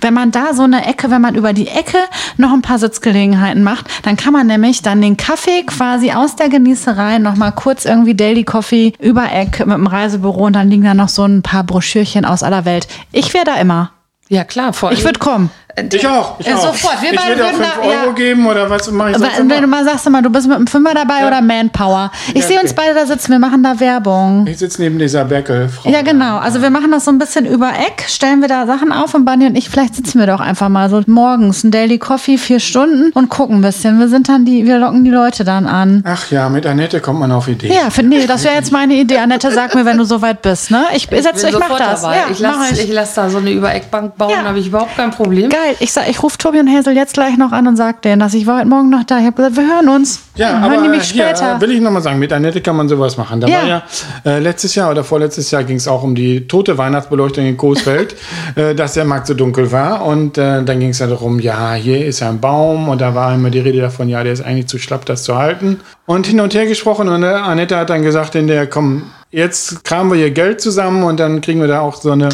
wenn 0.00 0.14
man 0.14 0.30
da 0.30 0.54
so 0.54 0.62
eine 0.62 0.86
Ecke, 0.86 1.10
wenn 1.10 1.20
man 1.20 1.34
über 1.34 1.52
die 1.52 1.66
Ecke 1.66 1.98
noch 2.36 2.52
ein 2.52 2.62
paar 2.62 2.78
Sitzgelegenheiten 2.78 3.64
macht, 3.64 3.86
dann 4.04 4.16
kann 4.16 4.32
man 4.32 4.46
nämlich 4.46 4.82
dann 4.82 5.02
den 5.02 5.16
Kaffee 5.16 5.64
quasi 5.64 6.12
aus 6.12 6.36
der 6.36 6.48
Genießerei 6.48 7.18
noch 7.18 7.34
mal 7.34 7.50
kurz 7.50 7.86
irgendwie 7.86 8.14
Daily 8.14 8.44
Coffee 8.44 8.92
über 9.00 9.32
Eck 9.32 9.58
mit 9.66 9.76
dem 9.76 9.88
Reisebüro 9.88 10.46
und 10.46 10.52
dann 10.52 10.70
liegen 10.70 10.84
da 10.84 10.94
noch 10.94 11.08
so 11.08 11.24
ein 11.24 11.42
paar 11.42 11.64
Broschürchen 11.64 12.24
aus 12.24 12.44
aller 12.44 12.64
Welt. 12.64 12.86
Ich 13.10 13.34
wäre 13.34 13.44
da 13.44 13.56
immer. 13.56 13.90
Ja, 14.30 14.44
klar. 14.44 14.72
Vor 14.72 14.92
Ich 14.92 15.04
würde 15.04 15.18
kommen. 15.18 15.50
Ich 15.92 16.06
auch. 16.06 16.38
Ich 16.40 16.46
Äh, 16.48 16.52
auch. 16.54 16.66
sofort. 16.72 17.00
Wir 17.02 17.12
ich 17.12 17.16
beide 17.18 17.30
würde 17.36 17.44
auch 17.44 17.52
würden 17.52 17.64
5 17.64 17.76
da- 17.82 17.90
ja. 17.90 18.02
Euro 18.02 18.12
geben 18.14 18.46
oder 18.46 18.68
was 18.70 18.90
mache 18.90 19.10
ich 19.12 19.16
sonst 19.18 19.38
Wenn 19.38 19.62
du 19.62 19.66
mal 19.66 19.84
sagst, 19.84 20.06
immer, 20.06 20.22
du 20.22 20.30
bist 20.30 20.46
mit 20.46 20.56
einem 20.56 20.66
Fünfer 20.66 20.94
dabei 20.94 21.20
Ja. 21.20 21.26
oder 21.28 21.40
Manpower. 21.40 22.10
Ich 22.34 22.42
Ja, 22.42 22.46
sehe 22.48 22.60
uns 22.60 22.72
okay. 22.72 22.82
beide 22.86 22.94
da 22.98 23.06
sitzen, 23.06 23.32
wir 23.32 23.38
machen 23.38 23.62
da 23.62 23.78
Werbung. 23.80 24.46
Ich 24.46 24.58
sitze 24.58 24.80
neben 24.82 24.98
dieser 24.98 25.24
Berkel-Frau. 25.24 25.90
Ja, 25.90 26.02
genau. 26.02 26.38
Also 26.38 26.62
wir 26.62 26.70
machen 26.70 26.90
das 26.90 27.04
so 27.04 27.10
ein 27.10 27.18
bisschen 27.18 27.46
über 27.46 27.68
Eck, 27.70 28.04
stellen 28.08 28.40
wir 28.40 28.48
da 28.48 28.66
Sachen 28.66 28.92
auf 28.92 29.14
und 29.14 29.24
Bunny 29.24 29.46
und 29.46 29.56
ich, 29.56 29.68
vielleicht 29.70 29.94
sitzen 29.94 30.18
wir 30.18 30.26
doch 30.26 30.40
einfach 30.40 30.68
mal 30.68 30.88
so 30.90 31.02
morgens 31.06 31.64
ein 31.64 31.70
Daily 31.70 31.98
Coffee, 31.98 32.38
vier 32.38 32.60
Stunden 32.60 33.10
und 33.12 33.28
gucken 33.28 33.56
ein 33.58 33.62
bisschen. 33.62 33.98
Wir 33.98 34.08
sind 34.08 34.28
dann 34.28 34.44
die, 34.44 34.66
wir 34.66 34.78
locken 34.78 35.04
die 35.04 35.10
Leute 35.10 35.44
dann 35.44 35.66
an. 35.66 36.02
Ach 36.06 36.30
ja, 36.30 36.48
mit 36.48 36.66
Annette 36.66 37.00
kommt 37.00 37.20
man 37.20 37.32
auf 37.32 37.48
Ideen. 37.48 37.72
Ja, 37.72 37.90
find, 37.90 38.08
nee, 38.08 38.26
das 38.26 38.44
wäre 38.44 38.54
jetzt 38.54 38.72
meine 38.72 38.94
Idee. 38.94 39.18
Annette, 39.22 39.50
sag 39.52 39.74
mir, 39.74 39.84
wenn 39.84 39.98
du 39.98 40.04
soweit 40.04 40.42
bist, 40.42 40.70
ne? 40.70 40.84
Ich, 40.94 41.10
Ich 41.10 41.22
setz, 41.22 41.40
bin 41.42 41.50
ich 41.50 41.58
mach 41.58 41.68
sofort 41.68 41.80
das. 41.80 42.02
dabei. 42.02 42.16
Ja, 42.16 42.22
ich 42.30 42.38
lasse 42.38 42.92
lass 42.92 43.14
da 43.14 43.30
so 43.30 43.38
eine 43.38 43.50
Übereckbank 43.50 44.16
bauen, 44.16 44.30
Ja. 44.30 44.44
habe 44.44 44.58
ich 44.58 44.66
überhaupt 44.68 44.96
kein 44.96 45.10
Problem. 45.10 45.48
Geil. 45.50 45.69
Ich 45.78 45.92
sag, 45.92 46.08
ich 46.08 46.22
rufe 46.22 46.36
Tobi 46.38 46.58
und 46.58 46.68
Hazel 46.68 46.94
jetzt 46.96 47.14
gleich 47.14 47.36
noch 47.36 47.52
an 47.52 47.66
und 47.68 47.76
sag 47.76 48.02
denen, 48.02 48.18
dass 48.20 48.34
ich 48.34 48.46
war 48.46 48.58
heute 48.58 48.68
Morgen 48.68 48.90
noch 48.90 49.04
da. 49.04 49.18
Ich 49.18 49.26
habe 49.26 49.36
gesagt, 49.36 49.56
wir 49.56 49.66
hören 49.66 49.88
uns. 49.88 50.20
Ja, 50.34 50.52
Dann 50.52 50.64
aber 50.64 50.74
hören 50.74 50.82
die 50.84 50.88
mich 50.90 51.10
hier, 51.10 51.24
später. 51.26 51.56
äh, 51.56 51.60
will 51.60 51.70
ich 51.70 51.80
nochmal 51.80 52.02
sagen, 52.02 52.18
mit 52.18 52.32
Annette 52.32 52.60
kann 52.60 52.76
man 52.76 52.88
sowas 52.88 53.16
machen. 53.16 53.40
Da 53.40 53.46
Ja. 53.48 53.58
war 53.58 53.66
ja 53.68 53.82
äh, 54.24 54.38
letztes 54.40 54.74
Jahr 54.74 54.90
oder 54.90 55.04
vorletztes 55.04 55.50
Jahr 55.50 55.62
ging 55.64 55.76
es 55.76 55.86
auch 55.86 56.02
um 56.02 56.14
die 56.14 56.46
tote 56.48 56.76
Weihnachtsbeleuchtung 56.78 57.44
in 57.46 57.56
Coesfeld, 57.56 58.16
äh, 58.56 58.74
dass 58.74 58.94
der 58.94 59.04
Markt 59.04 59.26
so 59.28 59.34
dunkel 59.34 59.70
war. 59.72 60.04
Und 60.04 60.38
äh, 60.38 60.62
dann 60.62 60.80
ging 60.80 60.90
es 60.90 60.98
ja 60.98 61.06
darum, 61.06 61.38
ja, 61.40 61.74
hier 61.74 62.04
ist 62.04 62.20
ja 62.20 62.28
ein 62.28 62.40
Baum 62.40 62.88
und 62.88 63.00
da 63.00 63.14
war 63.14 63.34
immer 63.34 63.50
die 63.50 63.60
Rede 63.60 63.80
davon, 63.80 64.08
ja, 64.08 64.22
der 64.24 64.32
ist 64.32 64.42
eigentlich 64.42 64.66
zu 64.68 64.78
schlapp, 64.78 65.04
das 65.06 65.22
zu 65.24 65.36
halten. 65.36 65.80
Und 66.06 66.26
hin 66.26 66.40
und 66.40 66.54
her 66.54 66.66
gesprochen 66.66 67.08
und 67.08 67.22
äh, 67.22 67.26
Annette 67.26 67.76
hat 67.76 67.90
dann 67.90 68.02
gesagt, 68.02 68.34
in 68.34 68.46
der, 68.48 68.66
komm, 68.66 69.04
jetzt 69.30 69.84
kramen 69.84 70.10
wir 70.10 70.18
hier 70.18 70.30
Geld 70.32 70.60
zusammen 70.60 71.04
und 71.04 71.20
dann 71.20 71.40
kriegen 71.40 71.60
wir 71.60 71.68
da 71.68 71.80
auch 71.80 71.94
so 71.94 72.10
eine 72.10 72.30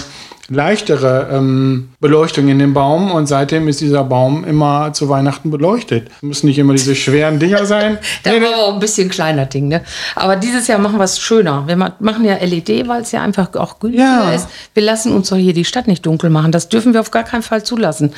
leichtere 0.49 1.29
ähm, 1.33 1.91
Beleuchtung 2.01 2.49
in 2.49 2.59
dem 2.59 2.73
Baum 2.75 3.11
und 3.11 3.27
seitdem 3.27 3.69
ist 3.69 3.81
dieser 3.81 4.05
Baum 4.05 4.45
immer 4.45 4.93
zu 4.93 5.09
Weihnachten 5.09 5.51
beleuchtet. 5.51 6.09
Müssen 6.23 6.47
nicht 6.47 6.59
immer 6.59 6.73
diese 6.75 6.95
schweren 6.95 7.39
Dinger 7.39 7.67
sein. 7.67 7.99
Da 8.23 8.31
Nee, 8.33 8.41
nee. 8.41 8.47
auch 8.55 8.75
ein 8.75 8.81
bisschen 8.81 9.09
kleiner 9.09 9.47
Ding, 9.47 9.69
ne? 9.69 9.83
Aber 10.15 10.37
dieses 10.37 10.67
Jahr 10.67 10.79
machen 10.79 10.99
wir 10.99 11.05
es 11.05 11.19
schöner. 11.19 11.65
Wir 11.67 11.77
ma- 11.77 11.95
machen 12.01 12.25
ja 12.25 12.37
LED, 12.37 12.89
weil 12.89 13.03
es 13.03 13.13
ja 13.13 13.23
einfach 13.23 13.55
auch 13.55 13.79
günstiger 13.79 14.05
Ja. 14.05 14.33
ist. 14.33 14.49
Wir 14.75 14.83
lassen 14.83 15.13
uns 15.15 15.29
doch 15.29 15.37
hier 15.37 15.53
die 15.55 15.65
Stadt 15.65 15.87
nicht 15.89 16.05
dunkel 16.07 16.31
machen. 16.31 16.53
Das 16.53 16.69
dürfen 16.69 16.93
wir 16.93 17.01
auf 17.01 17.11
gar 17.11 17.25
keinen 17.25 17.43
Fall 17.43 17.63
zulassen. 17.65 18.13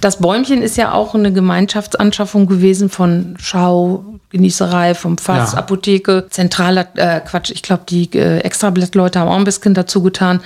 Das 0.00 0.18
Bäumchen 0.18 0.62
ist 0.62 0.76
ja 0.76 0.92
auch 0.92 1.14
eine 1.14 1.32
Gemeinschaftsanschaffung 1.32 2.46
gewesen 2.46 2.88
von 2.90 3.34
Schau, 3.38 4.04
Genießerei, 4.34 4.96
vom 4.96 5.16
Fass, 5.16 5.52
Ja. 5.52 5.58
Apotheke, 5.58 6.26
zentraler 6.28 6.88
äh, 6.96 7.20
Quatsch. 7.20 7.52
Ich 7.52 7.62
glaube, 7.62 7.82
die 7.88 8.10
äh, 8.14 8.38
Extrablattleute 8.40 9.20
haben 9.20 9.28
auch 9.28 9.36
ein 9.36 9.44
bisschen 9.44 9.74
dazu 9.74 10.02
getan. 10.02 10.40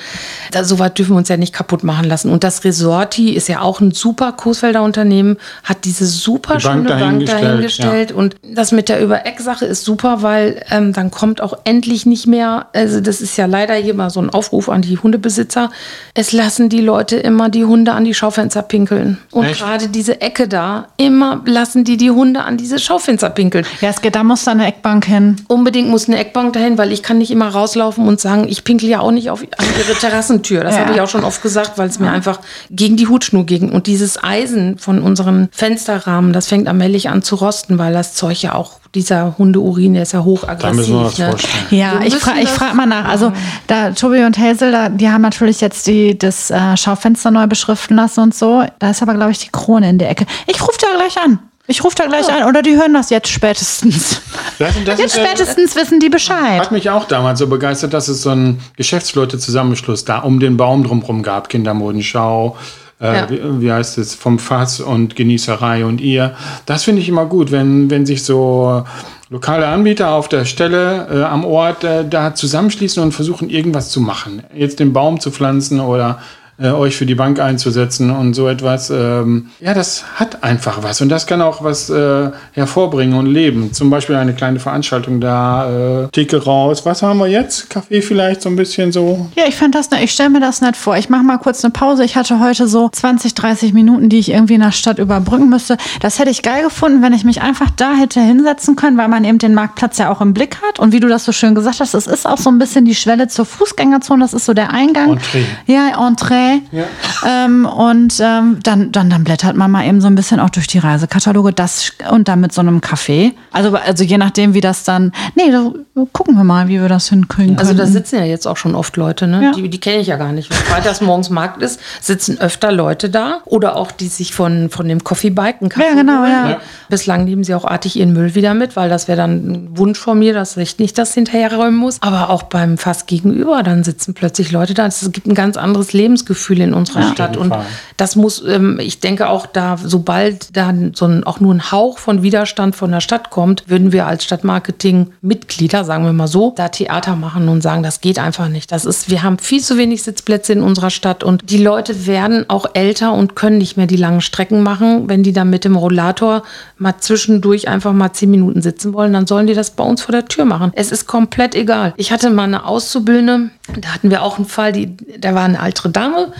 Da, 0.50 0.62
so 0.62 0.78
weit 0.78 0.98
dürfen 0.98 1.12
wir 1.14 1.16
uns 1.16 1.30
ja 1.30 1.38
nicht 1.38 1.54
kaputt 1.54 1.84
machen 1.84 2.04
lassen. 2.04 2.30
Und 2.30 2.44
das 2.44 2.64
Resorti 2.64 3.30
ist 3.30 3.48
ja 3.48 3.62
auch 3.62 3.80
ein 3.80 3.92
super 3.92 4.32
Coesfelder 4.32 4.82
Unternehmen, 4.82 5.38
hat 5.64 5.86
diese 5.86 6.04
super 6.04 6.58
Die 6.58 6.64
Bank 6.64 6.76
schöne 6.86 6.88
Bank 6.90 7.00
dahingestellt, 7.00 7.44
dahingestellt. 7.44 8.12
Und 8.12 8.36
das 8.42 8.72
mit 8.72 8.90
der 8.90 9.00
Über-Eck-Sache 9.00 9.64
ist 9.64 9.84
super, 9.86 10.20
weil 10.20 10.62
ähm, 10.70 10.92
dann 10.92 11.10
kommt 11.10 11.40
auch 11.40 11.54
endlich 11.64 12.04
nicht 12.04 12.26
mehr, 12.26 12.66
also 12.74 13.00
das 13.00 13.22
ist 13.22 13.38
ja 13.38 13.46
leider 13.46 13.74
hier 13.74 13.94
mal 13.94 14.10
so 14.10 14.20
ein 14.20 14.28
Aufruf 14.28 14.68
an 14.68 14.82
die 14.82 14.98
Hundebesitzer, 14.98 15.70
es 16.12 16.32
lassen 16.32 16.68
die 16.68 16.82
Leute 16.82 17.16
immer 17.16 17.48
die 17.48 17.64
Hunde 17.64 17.92
an 17.92 18.04
die 18.04 18.12
Schaufenster 18.12 18.60
pinkeln. 18.60 19.16
Und 19.30 19.50
gerade 19.52 19.88
diese 19.88 20.20
Ecke 20.20 20.46
da, 20.46 20.88
immer 20.98 21.40
lassen 21.46 21.84
die 21.84 21.96
die 21.96 22.10
Hunde 22.10 22.42
an 22.44 22.58
diese 22.58 22.78
Schaufenster 22.78 23.30
pinkeln. 23.30 23.64
Ja, 23.80 23.90
es 23.90 24.00
geht, 24.02 24.14
da 24.16 24.24
muss 24.24 24.44
dann 24.44 24.58
eine 24.60 24.68
Eckbank 24.68 25.04
hin. 25.04 25.36
Unbedingt 25.48 25.88
muss 25.88 26.08
eine 26.08 26.18
Eckbank 26.18 26.52
dahin, 26.52 26.78
weil 26.78 26.92
ich 26.92 27.02
kann 27.02 27.18
nicht 27.18 27.30
immer 27.30 27.48
rauslaufen 27.48 28.06
und 28.08 28.20
sagen, 28.20 28.46
ich 28.48 28.64
pinkel 28.64 28.88
ja 28.88 29.00
auch 29.00 29.10
nicht 29.12 29.30
auf 29.30 29.40
an 29.42 29.66
ihre 29.78 29.96
Terrassentür. 29.98 30.64
Das 30.64 30.74
Ja. 30.74 30.80
habe 30.82 30.94
ich 30.94 31.00
auch 31.00 31.08
schon 31.08 31.24
oft 31.24 31.42
gesagt, 31.42 31.78
weil 31.78 31.88
es 31.88 31.98
mir 31.98 32.10
einfach 32.10 32.40
gegen 32.70 32.96
die 32.96 33.06
Hutschnur 33.06 33.44
ging. 33.46 33.70
Und 33.70 33.86
dieses 33.86 34.22
Eisen 34.22 34.78
von 34.78 35.00
unseren 35.02 35.48
Fensterrahmen, 35.52 36.32
das 36.32 36.48
fängt 36.48 36.66
allmählich 36.68 37.08
an 37.08 37.22
zu 37.22 37.36
rosten, 37.36 37.78
weil 37.78 37.92
das 37.92 38.14
Zeug 38.14 38.42
ja 38.42 38.54
auch, 38.54 38.72
dieser 38.94 39.36
Hundeurin, 39.36 39.92
der 39.92 40.02
ist 40.04 40.12
ja 40.12 40.20
Da 40.20 40.24
hochaggressiv. 40.24 40.76
müssen 40.76 40.94
wir 40.94 41.04
uns 41.06 41.18
ne? 41.18 41.28
vorstellen. 41.30 41.64
Ja, 41.70 42.00
Wir 42.00 42.06
ich 42.06 42.14
frage 42.16 42.38
ich 42.40 42.48
das 42.48 42.56
frag 42.56 42.74
mal 42.74 42.86
nach. 42.86 43.04
Also 43.04 43.32
da 43.66 43.90
Tobi 43.90 44.24
und 44.24 44.38
Hazel, 44.38 44.72
da, 44.72 44.88
die 44.88 45.10
haben 45.10 45.20
natürlich 45.20 45.60
jetzt 45.60 45.86
die, 45.86 46.16
das 46.16 46.50
äh, 46.50 46.74
Schaufenster 46.76 47.30
neu 47.30 47.46
beschriften 47.46 47.96
lassen 47.96 48.20
und 48.20 48.34
so. 48.34 48.64
Da 48.78 48.90
ist 48.90 49.02
aber, 49.02 49.12
glaube 49.14 49.30
ich, 49.32 49.38
die 49.40 49.50
Krone 49.52 49.90
in 49.90 49.98
der 49.98 50.08
Ecke. 50.10 50.24
Ich 50.46 50.60
rufe 50.62 50.78
da 50.80 50.86
gleich 50.96 51.22
an. 51.22 51.38
Ich 51.70 51.84
rufe 51.84 51.94
da 51.96 52.06
gleich 52.06 52.28
an. 52.32 52.48
Oder 52.48 52.62
die 52.62 52.76
hören 52.76 52.94
das 52.94 53.10
jetzt 53.10 53.28
spätestens. 53.28 54.22
Das, 54.58 54.74
das 54.86 54.98
Jetzt 54.98 55.14
ist, 55.14 55.18
äh, 55.18 55.26
spätestens 55.26 55.76
wissen 55.76 56.00
die 56.00 56.08
Bescheid. 56.08 56.60
Hat 56.60 56.72
mich 56.72 56.88
auch 56.90 57.04
damals 57.04 57.38
so 57.38 57.46
begeistert, 57.46 57.92
dass 57.92 58.08
es 58.08 58.22
so 58.22 58.30
einen 58.30 58.60
Geschäftsleute-Zusammenschluss 58.76 60.04
da 60.04 60.18
um 60.20 60.40
den 60.40 60.56
Baum 60.56 60.82
drumherum 60.82 61.22
gab. 61.22 61.48
Kindermodenschau, 61.50 62.56
äh, 63.00 63.14
Ja. 63.14 63.30
wie, 63.30 63.40
wie 63.60 63.70
heißt 63.70 63.98
es, 63.98 64.14
vom 64.14 64.38
Fass 64.38 64.80
und 64.80 65.14
Genießerei 65.14 65.84
und 65.84 66.00
ihr. 66.00 66.34
Das 66.66 66.84
finde 66.84 67.02
ich 67.02 67.08
immer 67.08 67.26
gut, 67.26 67.52
wenn, 67.52 67.90
wenn 67.90 68.06
sich 68.06 68.24
so 68.24 68.84
lokale 69.30 69.66
Anbieter 69.68 70.10
auf 70.12 70.28
der 70.28 70.46
Stelle 70.46 71.06
äh, 71.12 71.22
am 71.22 71.44
Ort 71.44 71.84
äh, 71.84 72.08
da 72.08 72.34
zusammenschließen 72.34 73.02
und 73.02 73.12
versuchen, 73.12 73.50
irgendwas 73.50 73.90
zu 73.90 74.00
machen. 74.00 74.42
Jetzt 74.54 74.80
den 74.80 74.94
Baum 74.94 75.20
zu 75.20 75.30
pflanzen 75.30 75.80
oder 75.80 76.18
äh, 76.60 76.70
euch 76.70 76.96
für 76.96 77.06
die 77.06 77.14
Bank 77.14 77.40
einzusetzen 77.40 78.10
und 78.10 78.34
so 78.34 78.48
etwas. 78.48 78.90
Ähm, 78.90 79.46
ja, 79.60 79.74
das 79.74 80.04
hat 80.16 80.42
einfach 80.42 80.82
was 80.82 81.00
und 81.00 81.08
das 81.08 81.26
kann 81.26 81.40
auch 81.40 81.62
was 81.62 81.88
äh, 81.90 82.30
hervorbringen 82.52 83.16
und 83.18 83.26
leben. 83.26 83.72
Zum 83.72 83.90
Beispiel 83.90 84.16
eine 84.16 84.32
kleine 84.34 84.58
Veranstaltung 84.58 85.20
da, 85.20 86.04
äh, 86.04 86.08
Theke 86.08 86.42
raus. 86.44 86.84
Was 86.84 87.02
haben 87.02 87.18
wir 87.18 87.26
jetzt? 87.28 87.70
Kaffee 87.70 88.02
vielleicht 88.02 88.42
so 88.42 88.48
ein 88.48 88.56
bisschen 88.56 88.90
so? 88.92 89.28
Ja, 89.36 89.44
ich 89.46 89.56
fand 89.56 89.74
das, 89.74 89.90
ne- 89.90 90.02
ich 90.02 90.10
stelle 90.12 90.30
mir 90.30 90.40
das 90.40 90.60
nicht 90.60 90.76
vor. 90.76 90.96
Ich 90.96 91.08
mache 91.08 91.22
mal 91.22 91.38
kurz 91.38 91.62
eine 91.64 91.70
Pause. 91.72 92.04
Ich 92.04 92.16
hatte 92.16 92.40
heute 92.40 92.66
so 92.66 92.88
20, 92.88 93.34
30 93.34 93.72
Minuten, 93.72 94.08
die 94.08 94.18
ich 94.18 94.30
irgendwie 94.30 94.54
in 94.54 94.60
der 94.60 94.72
Stadt 94.72 94.98
überbrücken 94.98 95.48
müsste. 95.48 95.76
Das 96.00 96.18
hätte 96.18 96.30
ich 96.30 96.42
geil 96.42 96.62
gefunden, 96.64 97.02
wenn 97.02 97.12
ich 97.12 97.24
mich 97.24 97.40
einfach 97.40 97.70
da 97.76 97.92
hätte 97.94 98.20
hinsetzen 98.20 98.74
können, 98.76 98.96
weil 98.98 99.08
man 99.08 99.24
eben 99.24 99.38
den 99.38 99.54
Marktplatz 99.54 99.98
ja 99.98 100.10
auch 100.10 100.20
im 100.20 100.34
Blick 100.34 100.56
hat. 100.66 100.78
Und 100.80 100.92
wie 100.92 101.00
du 101.00 101.08
das 101.08 101.24
so 101.24 101.32
schön 101.32 101.54
gesagt 101.54 101.80
hast, 101.80 101.94
es 101.94 102.06
ist 102.08 102.26
auch 102.26 102.38
so 102.38 102.50
ein 102.50 102.58
bisschen 102.58 102.84
die 102.84 102.94
Schwelle 102.94 103.28
zur 103.28 103.44
Fußgängerzone. 103.44 104.22
Das 104.24 104.34
ist 104.34 104.44
so 104.46 104.54
der 104.54 104.72
Eingang. 104.72 105.12
Entree. 105.12 105.44
Ja, 105.66 106.06
Entree. 106.08 106.47
Ja. 106.72 106.84
Ähm, 107.26 107.66
und 107.66 108.14
ähm, 108.20 108.58
dann, 108.62 108.92
dann, 108.92 109.10
dann 109.10 109.24
blättert 109.24 109.56
man 109.56 109.70
mal 109.70 109.84
eben 109.86 110.00
so 110.00 110.06
ein 110.06 110.14
bisschen 110.14 110.40
auch 110.40 110.50
durch 110.50 110.66
die 110.66 110.78
Reisekataloge. 110.78 111.52
Das 111.52 111.92
und 112.10 112.28
dann 112.28 112.40
mit 112.40 112.52
so 112.52 112.60
einem 112.60 112.80
Kaffee. 112.80 113.32
Also, 113.52 113.74
also 113.76 114.04
je 114.04 114.18
nachdem, 114.18 114.54
wie 114.54 114.60
das 114.60 114.84
dann. 114.84 115.12
Nee, 115.34 115.50
da 115.50 115.70
gucken 116.12 116.36
wir 116.36 116.44
mal, 116.44 116.68
wie 116.68 116.80
wir 116.80 116.88
das 116.88 117.08
hinkriegen 117.08 117.56
können. 117.56 117.58
Also 117.58 117.74
da 117.74 117.86
sitzen 117.86 118.16
ja 118.16 118.24
jetzt 118.24 118.46
auch 118.46 118.56
schon 118.56 118.74
oft 118.74 118.96
Leute, 118.96 119.26
ne? 119.26 119.42
Ja. 119.44 119.52
Die, 119.52 119.68
die 119.68 119.80
kenne 119.80 119.98
ich 120.00 120.06
ja 120.06 120.16
gar 120.16 120.32
nicht. 120.32 120.50
Wenn 120.50 120.56
freitags 120.58 121.00
morgens 121.00 121.30
Markt 121.30 121.62
ist, 121.62 121.80
sitzen 122.00 122.38
öfter 122.40 122.72
Leute 122.72 123.10
da. 123.10 123.40
Oder 123.44 123.76
auch 123.76 123.90
die 123.92 124.08
sich 124.08 124.32
von, 124.32 124.70
von 124.70 124.88
dem 124.88 125.04
Coffee 125.04 125.30
Bike 125.30 125.56
einen 125.60 125.68
Kaffee 125.70 125.88
Ja, 125.88 125.94
genau, 125.94 126.20
holen. 126.20 126.30
ja. 126.30 126.50
Ja. 126.50 126.58
Bislang 126.88 127.24
nehmen 127.24 127.44
sie 127.44 127.54
auch 127.54 127.64
artig 127.64 127.96
ihren 127.96 128.12
Müll 128.12 128.34
wieder 128.34 128.54
mit, 128.54 128.76
weil 128.76 128.88
das 128.88 129.08
wäre 129.08 129.18
dann 129.18 129.32
ein 129.50 129.68
Wunsch 129.76 129.98
von 129.98 130.18
mir, 130.18 130.32
dass 130.32 130.56
ich 130.56 130.78
nicht 130.78 130.96
das 130.98 131.14
hinterherräumen 131.14 131.76
muss. 131.76 131.98
Aber 132.00 132.30
auch 132.30 132.44
beim 132.44 132.78
Fass 132.78 133.06
gegenüber, 133.06 133.62
dann 133.62 133.84
sitzen 133.84 134.14
plötzlich 134.14 134.52
Leute 134.52 134.74
da. 134.74 134.86
Es 134.86 135.10
gibt 135.12 135.26
ein 135.26 135.34
ganz 135.34 135.56
anderes 135.56 135.92
Lebensgefühl 135.92 136.37
in 136.60 136.74
unserer 136.74 137.02
Stadt. 137.12 137.36
jeden 137.36 137.52
Und 137.52 137.54
das 137.96 138.16
muss, 138.16 138.42
ähm, 138.46 138.78
ich 138.80 139.00
denke 139.00 139.28
auch 139.28 139.46
da, 139.46 139.76
sobald 139.82 140.56
da 140.56 140.72
so 140.94 141.06
ein, 141.06 141.24
auch 141.24 141.40
nur 141.40 141.54
ein 141.54 141.70
Hauch 141.70 141.98
von 141.98 142.22
Widerstand 142.22 142.76
von 142.76 142.90
der 142.90 143.00
Stadt 143.00 143.30
kommt, 143.30 143.64
würden 143.66 143.92
wir 143.92 144.06
als 144.06 144.24
Stadtmarketing-Mitglieder, 144.24 145.84
sagen 145.84 146.04
wir 146.04 146.12
mal 146.12 146.28
so, 146.28 146.52
da 146.56 146.68
Theater 146.68 147.16
machen 147.16 147.48
und 147.48 147.62
sagen, 147.62 147.82
das 147.82 148.00
geht 148.00 148.18
einfach 148.18 148.48
nicht. 148.48 148.72
Das 148.72 148.84
ist, 148.84 149.10
wir 149.10 149.22
haben 149.22 149.38
viel 149.38 149.62
zu 149.62 149.76
wenig 149.76 150.02
Sitzplätze 150.02 150.52
in 150.52 150.62
unserer 150.62 150.90
Stadt 150.90 151.24
und 151.24 151.50
die 151.50 151.62
Leute 151.62 152.06
werden 152.06 152.48
auch 152.48 152.66
älter 152.74 153.12
und 153.12 153.34
können 153.34 153.58
nicht 153.58 153.76
mehr 153.76 153.86
die 153.86 153.96
langen 153.96 154.20
Strecken 154.20 154.62
machen. 154.62 155.08
Wenn 155.08 155.22
die 155.22 155.32
dann 155.32 155.50
mit 155.50 155.64
dem 155.64 155.76
Rollator 155.76 156.42
mal 156.78 156.94
zwischendurch 156.98 157.68
einfach 157.68 157.92
mal 157.92 158.12
zehn 158.12 158.30
Minuten 158.30 158.62
sitzen 158.62 158.92
wollen, 158.92 159.12
dann 159.12 159.26
sollen 159.26 159.46
die 159.46 159.54
das 159.54 159.70
bei 159.72 159.84
uns 159.84 160.02
vor 160.02 160.12
der 160.12 160.26
Tür 160.26 160.44
machen. 160.44 160.72
Es 160.74 160.92
ist 160.92 161.06
komplett 161.06 161.54
egal. 161.54 161.94
Ich 161.96 162.12
hatte 162.12 162.30
mal 162.30 162.44
eine 162.44 162.64
Auszubildende, 162.64 163.50
da 163.76 163.88
hatten 163.88 164.10
wir 164.10 164.22
auch 164.22 164.36
einen 164.36 164.46
Fall, 164.46 164.72
die, 164.72 164.96
da 165.18 165.34
war 165.34 165.44
eine 165.44 165.60
ältere 165.60 165.90
Dame, 165.90 166.32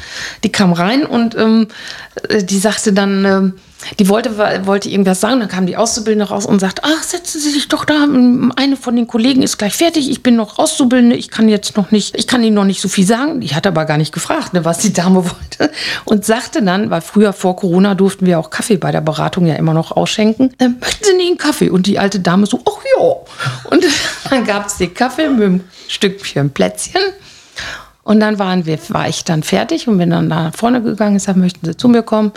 die 0.44 0.52
kam 0.52 0.72
rein 0.72 1.04
und 1.04 1.36
ähm, 1.36 1.68
äh, 2.28 2.42
die 2.42 2.58
sagte 2.58 2.92
dann, 2.92 3.24
ähm, 3.24 3.54
die 3.98 4.08
wollte, 4.08 4.36
wollte 4.66 4.88
irgendwas 4.88 5.20
sagen, 5.20 5.38
dann 5.38 5.48
kam 5.48 5.66
die 5.66 5.76
Auszubildende 5.76 6.28
raus 6.28 6.46
und 6.46 6.58
sagt, 6.58 6.80
ach, 6.82 7.02
setzen 7.02 7.40
Sie 7.40 7.50
sich 7.50 7.68
doch 7.68 7.84
da, 7.84 8.06
eine 8.56 8.76
von 8.76 8.96
den 8.96 9.06
Kollegen 9.06 9.42
ist 9.42 9.56
gleich 9.56 9.76
fertig, 9.76 10.10
ich 10.10 10.22
bin 10.22 10.34
noch 10.34 10.58
Auszubildende, 10.58 11.14
ich 11.14 11.30
kann 11.30 11.48
jetzt 11.48 11.76
noch 11.76 11.92
nicht, 11.92 12.16
ich 12.18 12.26
kann 12.26 12.42
Ihnen 12.42 12.54
noch 12.54 12.64
nicht 12.64 12.80
so 12.80 12.88
viel 12.88 13.06
sagen. 13.06 13.40
Die 13.40 13.54
hat 13.54 13.66
aber 13.68 13.84
gar 13.84 13.96
nicht 13.96 14.12
gefragt, 14.12 14.52
ne, 14.52 14.64
was 14.64 14.78
die 14.78 14.92
Dame 14.92 15.24
wollte 15.24 15.72
und 16.04 16.24
sagte 16.24 16.62
dann, 16.62 16.90
weil 16.90 17.02
früher 17.02 17.32
vor 17.32 17.54
Corona 17.54 17.94
durften 17.94 18.26
wir 18.26 18.40
auch 18.40 18.50
Kaffee 18.50 18.76
bei 18.76 18.90
der 18.90 19.00
Beratung 19.00 19.46
ja 19.46 19.54
immer 19.54 19.74
noch 19.74 19.92
ausschenken, 19.92 20.52
äh, 20.58 20.68
möchten 20.68 21.04
Sie 21.04 21.14
nicht 21.14 21.28
einen 21.28 21.38
Kaffee? 21.38 21.70
Und 21.70 21.86
die 21.86 22.00
alte 22.00 22.18
Dame 22.18 22.46
so, 22.46 22.60
ach 22.68 22.82
ja. 22.96 23.70
Und 23.70 23.84
dann 24.30 24.44
gab 24.44 24.66
es 24.66 24.78
den 24.78 24.92
Kaffee 24.92 25.28
mit 25.28 25.42
einem 25.42 25.60
Stückchen 25.86 26.50
Plätzchen. 26.50 27.00
Und 28.02 28.20
dann 28.20 28.38
waren 28.38 28.64
wir, 28.64 28.78
war 28.88 29.09
ich 29.09 29.24
dann 29.24 29.42
fertig 29.42 29.86
und 29.86 29.98
bin 29.98 30.11
dann 30.11 30.28
nach 30.28 30.54
vorne 30.54 30.82
gegangen. 30.82 31.16
Ich 31.16 31.24
sagte, 31.24 31.40
möchten 31.40 31.66
Sie 31.66 31.76
zu 31.76 31.88
mir 31.88 32.02
kommen? 32.02 32.32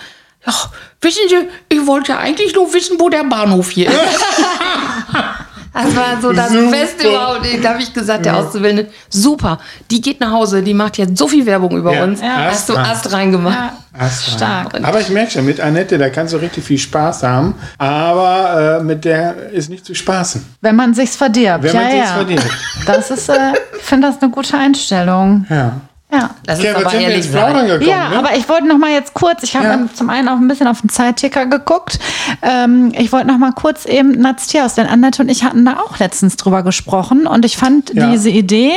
Ja, 0.45 0.53
wissen 0.99 1.29
Sie, 1.29 1.47
ich 1.69 1.85
wollte 1.87 2.17
eigentlich 2.17 2.53
nur 2.55 2.73
wissen, 2.73 2.99
wo 2.99 3.09
der 3.09 3.23
Bahnhof 3.23 3.69
hier 3.69 3.89
ist. 3.89 3.95
Das 5.73 5.95
war 5.95 6.21
so 6.21 6.33
das 6.33 6.49
Super. 6.51 6.71
Beste 6.71 7.07
überhaupt. 7.07 7.47
Da 7.63 7.69
habe 7.69 7.81
ich 7.81 7.93
gesagt, 7.93 8.25
der 8.25 8.35
Auszubildende, 8.35 8.91
super, 9.09 9.57
die 9.89 10.01
geht 10.01 10.19
nach 10.19 10.31
Hause, 10.31 10.61
die 10.61 10.73
macht 10.73 10.97
jetzt 10.97 11.17
so 11.17 11.27
viel 11.27 11.45
Werbung 11.45 11.77
über 11.77 11.93
Ja, 11.93 12.03
uns. 12.03 12.19
ja. 12.21 12.49
Hast 12.49 12.67
du 12.67 12.73
Ast 12.73 12.85
rein. 12.85 12.91
Ast 12.91 13.13
reingemacht. 13.13 13.57
Rein. 13.57 14.09
Stark. 14.35 14.83
Aber 14.83 14.99
ich 14.99 15.09
merke 15.09 15.31
schon, 15.31 15.45
mit 15.45 15.59
Annette, 15.59 15.97
da 15.97 16.09
kannst 16.09 16.33
du 16.33 16.37
richtig 16.37 16.63
viel 16.63 16.77
Spaß 16.77 17.23
haben. 17.23 17.55
Aber 17.77 18.79
äh, 18.79 18.83
mit 18.83 19.03
der 19.05 19.49
ist 19.51 19.69
nicht 19.69 19.85
zu 19.85 19.93
spaßen. 19.93 20.45
Wenn 20.61 20.75
man 20.75 20.93
sich's 20.93 21.15
verdirbt. 21.15 21.63
Wenn 21.63 21.73
ja, 21.73 21.81
man 21.81 21.91
sich's 21.91 22.09
ja. 22.09 22.15
verdirbt. 22.15 22.49
Das 22.85 23.11
ist, 23.11 23.29
äh, 23.29 23.33
ich 23.77 23.83
finde 23.83 24.07
das 24.07 24.21
eine 24.21 24.31
gute 24.31 24.57
Einstellung. 24.57 25.45
Ja. 25.49 25.73
Ja. 26.13 26.31
Das 26.45 26.59
ist 26.59 26.65
Ja, 26.65 26.75
aber 26.75 26.93
ehrlich 26.93 27.29
sein. 27.29 27.53
gekommen. 27.67 27.81
Ja, 27.89 28.09
ne? 28.09 28.17
aber 28.17 28.35
ich 28.35 28.49
wollte 28.49 28.67
noch 28.67 28.77
mal 28.77 28.91
jetzt 28.91 29.13
kurz, 29.13 29.43
ich 29.43 29.55
habe 29.55 29.65
Ja. 29.67 29.79
zum 29.93 30.09
einen 30.09 30.27
auch 30.27 30.37
ein 30.37 30.47
bisschen 30.47 30.67
auf 30.67 30.81
den 30.81 30.89
Zeitticker 30.89 31.45
geguckt. 31.45 31.99
Ähm, 32.41 32.91
ich 32.97 33.11
wollte 33.11 33.27
noch 33.27 33.37
mal 33.37 33.53
kurz 33.53 33.85
eben 33.85 34.11
Naztiaus, 34.11 34.75
denn 34.75 34.87
Annette 34.87 35.21
und 35.21 35.29
ich 35.29 35.43
hatten 35.43 35.63
da 35.65 35.77
auch 35.79 35.99
letztens 35.99 36.35
drüber 36.37 36.63
gesprochen 36.63 37.27
und 37.27 37.45
ich 37.45 37.57
fand 37.57 37.93
Ja. 37.93 38.09
diese 38.11 38.29
Idee, 38.29 38.73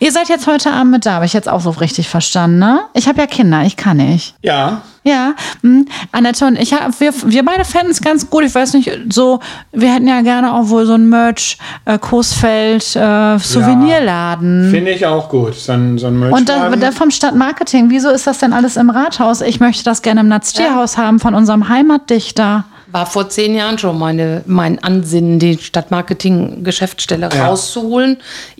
ihr 0.00 0.12
seid 0.12 0.28
jetzt 0.28 0.46
heute 0.46 0.70
Abend 0.72 0.92
mit 0.92 1.06
da, 1.06 1.12
habe 1.14 1.24
ich 1.26 1.32
jetzt 1.32 1.48
auch 1.48 1.60
so 1.60 1.70
richtig 1.70 2.08
verstanden, 2.08 2.58
ne? 2.58 2.80
Ich 2.92 3.08
habe 3.08 3.20
ja 3.20 3.26
Kinder, 3.26 3.62
ich 3.64 3.76
kann 3.76 3.96
nicht. 3.96 4.34
ja. 4.42 4.82
Ja, 5.06 5.34
hm. 5.62 5.86
Annette 6.10 6.44
und 6.46 6.58
ich, 6.58 6.72
hab- 6.72 6.98
wir, 7.00 7.12
wir 7.26 7.44
beide 7.44 7.64
fänden 7.64 7.92
es 7.92 8.00
ganz 8.02 8.28
gut. 8.28 8.42
Ich 8.42 8.52
weiß 8.52 8.74
nicht, 8.74 8.90
so, 9.12 9.38
wir 9.72 9.94
hätten 9.94 10.08
ja 10.08 10.20
gerne 10.22 10.52
auch 10.52 10.68
wohl 10.68 10.84
so 10.84 10.94
ein 10.94 11.08
Merch, 11.08 11.58
äh, 11.84 11.96
Coesfeld, 11.96 12.96
äh, 12.96 13.38
Souvenirladen. 13.38 14.70
Finde 14.72 14.90
ich 14.90 15.06
auch 15.06 15.28
gut. 15.28 15.54
So 15.54 15.72
ein, 15.72 15.96
so 15.98 16.08
ein 16.08 16.20
Und 16.32 16.48
da, 16.48 16.68
da 16.74 16.90
vom 16.90 17.12
Stadtmarketing, 17.12 17.88
wieso 17.88 18.10
ist 18.10 18.26
das 18.26 18.38
denn 18.38 18.52
alles 18.52 18.76
im 18.76 18.90
Rathaus? 18.90 19.42
Ich 19.42 19.60
möchte 19.60 19.84
das 19.84 20.02
gerne 20.02 20.22
im 20.22 20.28
Naztierhaus 20.28 20.98
haben 20.98 21.20
von 21.20 21.34
unserem 21.36 21.68
Heimatdichter. 21.68 22.64
War 22.92 23.06
vor 23.06 23.28
zehn 23.28 23.54
Jahren 23.54 23.78
schon 23.78 23.98
meine, 23.98 24.42
mein 24.46 24.82
Ansinnen, 24.82 25.38
die 25.38 25.58
Stadtmarketing-Geschäftsstelle 25.58 27.28
Ja. 27.34 27.46
rauszuholen, 27.46 28.16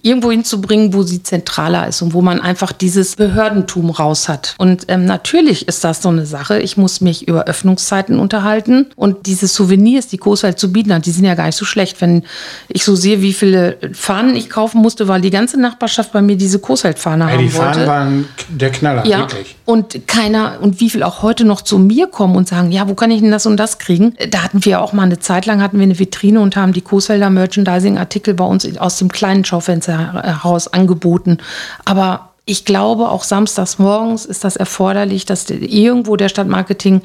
irgendwo 0.06 0.30
hinzubringen, 0.30 0.94
wo 0.94 1.02
sie 1.02 1.22
zentraler 1.22 1.88
ist 1.88 2.00
und 2.00 2.14
wo 2.14 2.22
man 2.22 2.40
einfach 2.40 2.70
dieses 2.72 3.16
Behördentum 3.16 3.90
raus 3.90 4.28
hat. 4.28 4.54
Und 4.58 4.84
ähm, 4.88 5.04
natürlich 5.04 5.66
ist 5.66 5.82
das 5.82 6.00
so 6.00 6.08
eine 6.08 6.26
Sache. 6.26 6.60
Ich 6.60 6.76
muss 6.76 7.00
mich 7.00 7.26
über 7.26 7.44
Öffnungszeiten 7.44 8.18
unterhalten 8.18 8.86
und 8.94 9.26
diese 9.26 9.48
Souvenirs, 9.48 10.06
die 10.06 10.18
Coesfeld 10.18 10.58
zu 10.58 10.72
bieten 10.72 10.94
hat, 10.94 11.06
die 11.06 11.10
sind 11.10 11.24
ja 11.24 11.34
gar 11.34 11.46
nicht 11.46 11.56
so 11.56 11.64
schlecht. 11.64 12.00
Wenn 12.00 12.22
ich 12.68 12.84
so 12.84 12.94
sehe, 12.94 13.20
wie 13.20 13.32
viele 13.32 13.78
Fahnen 13.92 14.36
ich 14.36 14.48
kaufen 14.48 14.80
musste, 14.80 15.08
weil 15.08 15.20
die 15.20 15.30
ganze 15.30 15.60
Nachbarschaft 15.60 16.12
bei 16.12 16.22
mir 16.22 16.36
diese 16.36 16.60
Coesfeld-Fahne 16.60 17.24
Ey, 17.24 17.30
haben 17.32 17.38
die 17.48 17.54
wollte. 17.54 17.84
Fahnen 17.84 17.86
waren 17.86 18.28
der 18.48 18.70
Knaller, 18.70 19.06
Ja, 19.06 19.18
wirklich. 19.20 19.56
und 19.64 20.06
keiner, 20.06 20.58
und 20.60 20.78
wie 20.80 20.88
viel 20.90 21.02
auch 21.02 21.22
heute 21.22 21.44
noch 21.44 21.62
zu 21.62 21.78
mir 21.78 22.06
kommen 22.06 22.36
und 22.36 22.46
sagen, 22.48 22.70
ja, 22.70 22.88
wo 22.88 22.94
kann 22.94 23.10
ich 23.10 23.20
denn 23.22 23.32
das 23.32 23.46
und 23.46 23.56
das 23.56 23.78
kriegen? 23.78 24.14
Da 24.30 24.44
hatten 24.44 24.64
wir 24.64 24.80
auch 24.80 24.92
mal 24.92 25.02
eine 25.02 25.18
Zeit 25.18 25.46
lang, 25.46 25.60
hatten 25.60 25.78
wir 25.78 25.84
eine 25.84 25.98
Vitrine 25.98 26.40
und 26.40 26.54
haben 26.54 26.72
die 26.72 26.80
Coesfelder 26.82 27.28
Merchandising-Artikel 27.30 28.34
bei 28.34 28.44
uns 28.44 28.76
aus 28.78 28.98
dem 28.98 29.10
kleinen 29.10 29.44
Schaufenster 29.44 29.95
heraus 29.98 30.68
angeboten. 30.68 31.38
Aber 31.84 32.30
ich 32.44 32.64
glaube, 32.64 33.08
auch 33.08 33.24
samstags 33.24 33.78
morgens 33.78 34.24
ist 34.24 34.44
das 34.44 34.56
erforderlich, 34.56 35.26
dass 35.26 35.50
irgendwo 35.50 36.16
der 36.16 36.28
Stadtmarketing 36.28 37.02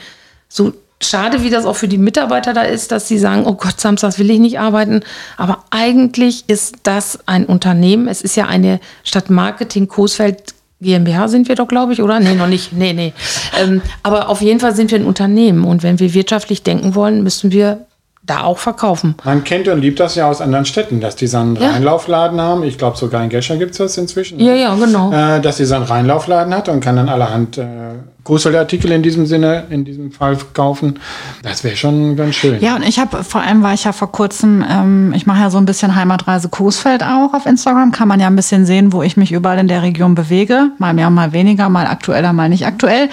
so 0.48 0.74
schade, 1.02 1.42
wie 1.44 1.50
das 1.50 1.66
auch 1.66 1.76
für 1.76 1.88
die 1.88 1.98
Mitarbeiter 1.98 2.54
da 2.54 2.62
ist, 2.62 2.92
dass 2.92 3.08
sie 3.08 3.18
sagen, 3.18 3.46
oh 3.46 3.54
Gott, 3.54 3.80
samstags 3.80 4.20
will 4.20 4.30
ich 4.30 4.40
nicht 4.40 4.60
arbeiten. 4.60 5.02
Aber 5.38 5.64
eigentlich 5.72 6.44
ist 6.48 6.76
das 6.84 7.20
ein 7.26 7.46
Unternehmen. 7.46 8.08
Es 8.08 8.22
ist 8.22 8.36
ja 8.36 8.46
eine 8.46 8.80
Stadtmarketing 9.04 9.88
Coesfeld 9.88 10.54
GmbH 10.82 11.28
sind 11.28 11.48
wir 11.48 11.56
doch, 11.56 11.68
glaube 11.68 11.94
ich, 11.94 12.02
oder? 12.02 12.20
Nee, 12.20 12.34
noch 12.34 12.48
nicht. 12.48 12.74
Nee, 12.74 12.94
nee. 12.94 13.14
Ähm, 13.60 13.82
aber 14.02 14.30
auf 14.30 14.42
jeden 14.42 14.60
Fall 14.60 14.76
sind 14.76 14.90
wir 14.90 15.00
ein 15.00 15.06
Unternehmen. 15.06 15.64
Und 15.64 15.84
wenn 15.84 16.00
wir 16.00 16.14
wirtschaftlich 16.14 16.64
denken 16.64 16.96
wollen, 16.96 17.24
müssen 17.24 17.52
wir 17.52 17.86
da 18.24 18.44
auch 18.44 18.60
verkaufen. 18.60 19.16
Man 19.24 19.44
kennt 19.44 19.68
und 19.68 19.82
liebt 19.82 20.00
das 20.00 20.16
ja 20.16 20.30
aus 20.30 20.42
anderen 20.42 20.66
Städten, 20.66 21.02
dass 21.02 21.16
die 21.16 21.28
so 21.28 21.38
einen 21.38 21.56
Ja. 21.56 21.72
Reinlaufladen 21.72 22.40
haben. 22.40 22.64
Ich 22.64 22.78
glaube, 22.78 22.98
sogar 22.98 23.24
in 23.24 23.30
Gescher 23.30 23.58
gibt 23.58 23.72
es 23.72 23.78
das 23.80 23.98
inzwischen. 23.98 24.40
Ja, 24.40 24.54
ja, 24.54 24.76
genau. 24.76 25.12
Äh, 25.12 25.42
dass 25.42 25.58
die 25.58 25.66
so 25.66 25.76
einen 25.76 25.86
Reinlaufladen 25.86 26.54
hat 26.54 26.70
und 26.70 26.82
kann 26.82 26.96
dann 26.98 27.10
allerhand 27.10 27.58
äh, 27.58 27.66
Großfeldartikel 28.32 28.90
in 28.94 29.04
diesem 29.04 29.26
Sinne, 29.26 29.66
in 29.72 29.84
diesem 29.84 30.10
Fall 30.14 30.38
kaufen. 30.54 31.00
Das 31.44 31.66
wäre 31.66 31.76
schon 31.76 32.16
ganz 32.16 32.36
schön. 32.36 32.62
Ja, 32.62 32.78
und 32.78 32.88
ich 32.88 32.98
habe, 32.98 33.26
vor 33.26 33.42
allem 33.42 33.62
war 33.62 33.74
ich 33.74 33.84
ja 33.84 33.92
vor 33.92 34.10
kurzem, 34.10 34.64
ähm, 34.70 35.12
ich 35.14 35.26
mache 35.26 35.42
ja 35.42 35.50
so 35.50 35.58
ein 35.58 35.66
bisschen 35.66 35.96
Heimatreise 35.98 36.48
Coesfeld 36.48 37.04
auch 37.04 37.34
auf 37.34 37.46
Instagram, 37.46 37.92
kann 37.92 38.08
man 38.08 38.22
ja 38.22 38.28
ein 38.28 38.38
bisschen 38.38 38.66
sehen, 38.66 38.94
wo 38.94 39.04
ich 39.04 39.18
mich 39.18 39.34
überall 39.34 39.60
in 39.60 39.68
der 39.68 39.82
Region 39.82 40.16
bewege. 40.16 40.70
Mal 40.78 40.94
mehr, 40.94 41.10
mal 41.10 41.34
weniger, 41.34 41.68
mal 41.68 41.86
aktueller, 41.88 42.32
mal 42.32 42.48
nicht 42.48 42.66
aktuell. 42.66 43.10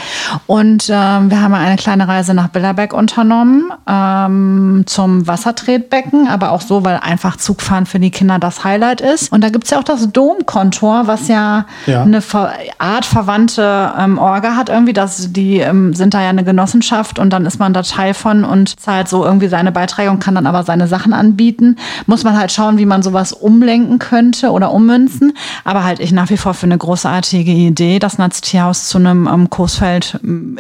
Und 0.47 0.85
ähm, 0.89 1.31
wir 1.33 1.43
haben 1.43 1.53
ja 1.53 1.59
eine 1.59 1.75
kleine 1.77 2.07
Reise 2.07 2.33
nach 2.33 2.47
Billerbeck 2.51 2.93
unternommen, 2.93 3.73
ähm, 3.89 4.85
zum 4.87 5.27
Wassertretbecken, 5.27 6.29
aber 6.29 6.53
auch 6.53 6.61
so, 6.61 6.85
weil 6.85 6.97
einfach 7.03 7.37
Zugfahren 7.37 7.87
für 7.87 7.99
die 7.99 8.13
Kinder 8.13 8.39
das 8.39 8.63
Highlight 8.63 9.01
ist. 9.01 9.33
Und 9.33 9.43
da 9.43 9.49
gibt's 9.49 9.71
ja 9.71 9.81
auch 9.81 9.85
das 9.85 10.13
Domkontor, 10.13 11.09
was 11.09 11.27
ja, 11.27 11.67
Ja. 11.87 12.03
eine 12.03 12.23
ver 12.23 12.53
Art 12.79 13.05
verwandte 13.05 13.91
ähm, 13.99 14.19
Orga 14.19 14.55
hat 14.55 14.69
irgendwie. 14.69 14.93
Das, 15.09 15.33
die 15.33 15.59
ähm, 15.59 15.95
sind 15.95 16.13
da 16.13 16.23
ja 16.23 16.29
eine 16.29 16.45
Genossenschaft 16.45 17.19
und 17.19 17.33
dann 17.33 17.47
ist 17.47 17.59
man 17.59 17.73
da 17.73 17.83
Teil 17.83 18.13
von 18.13 18.45
und 18.45 18.79
zahlt 18.79 19.09
so 19.09 19.25
irgendwie 19.25 19.49
seine 19.49 19.73
Beiträge 19.73 20.11
und 20.11 20.21
kann 20.21 20.35
dann 20.35 20.47
aber 20.47 20.65
seine 20.65 20.87
Sachen 20.87 21.15
anbieten. 21.15 21.77
Muss 22.07 22.25
man 22.25 22.39
halt 22.39 22.53
schauen, 22.53 22.77
wie 22.77 22.87
man 22.87 23.03
sowas 23.03 23.33
umlenken 23.33 23.99
könnte 23.99 24.51
oder 24.51 24.71
ummünzen. 24.71 25.33
Aber 25.65 25.85
halt 25.85 26.01
ich 26.01 26.13
nach 26.13 26.29
wie 26.29 26.37
vor 26.37 26.53
für 26.53 26.67
eine 26.67 26.77
großartige 26.77 27.51
Idee, 27.51 27.99
das 27.99 28.19
Nationaltierhaus 28.19 28.89
zu 28.89 28.99
einem 28.99 29.27
ähm, 29.27 29.51
Coesfeld 29.51 30.21
ähm, 30.23 30.59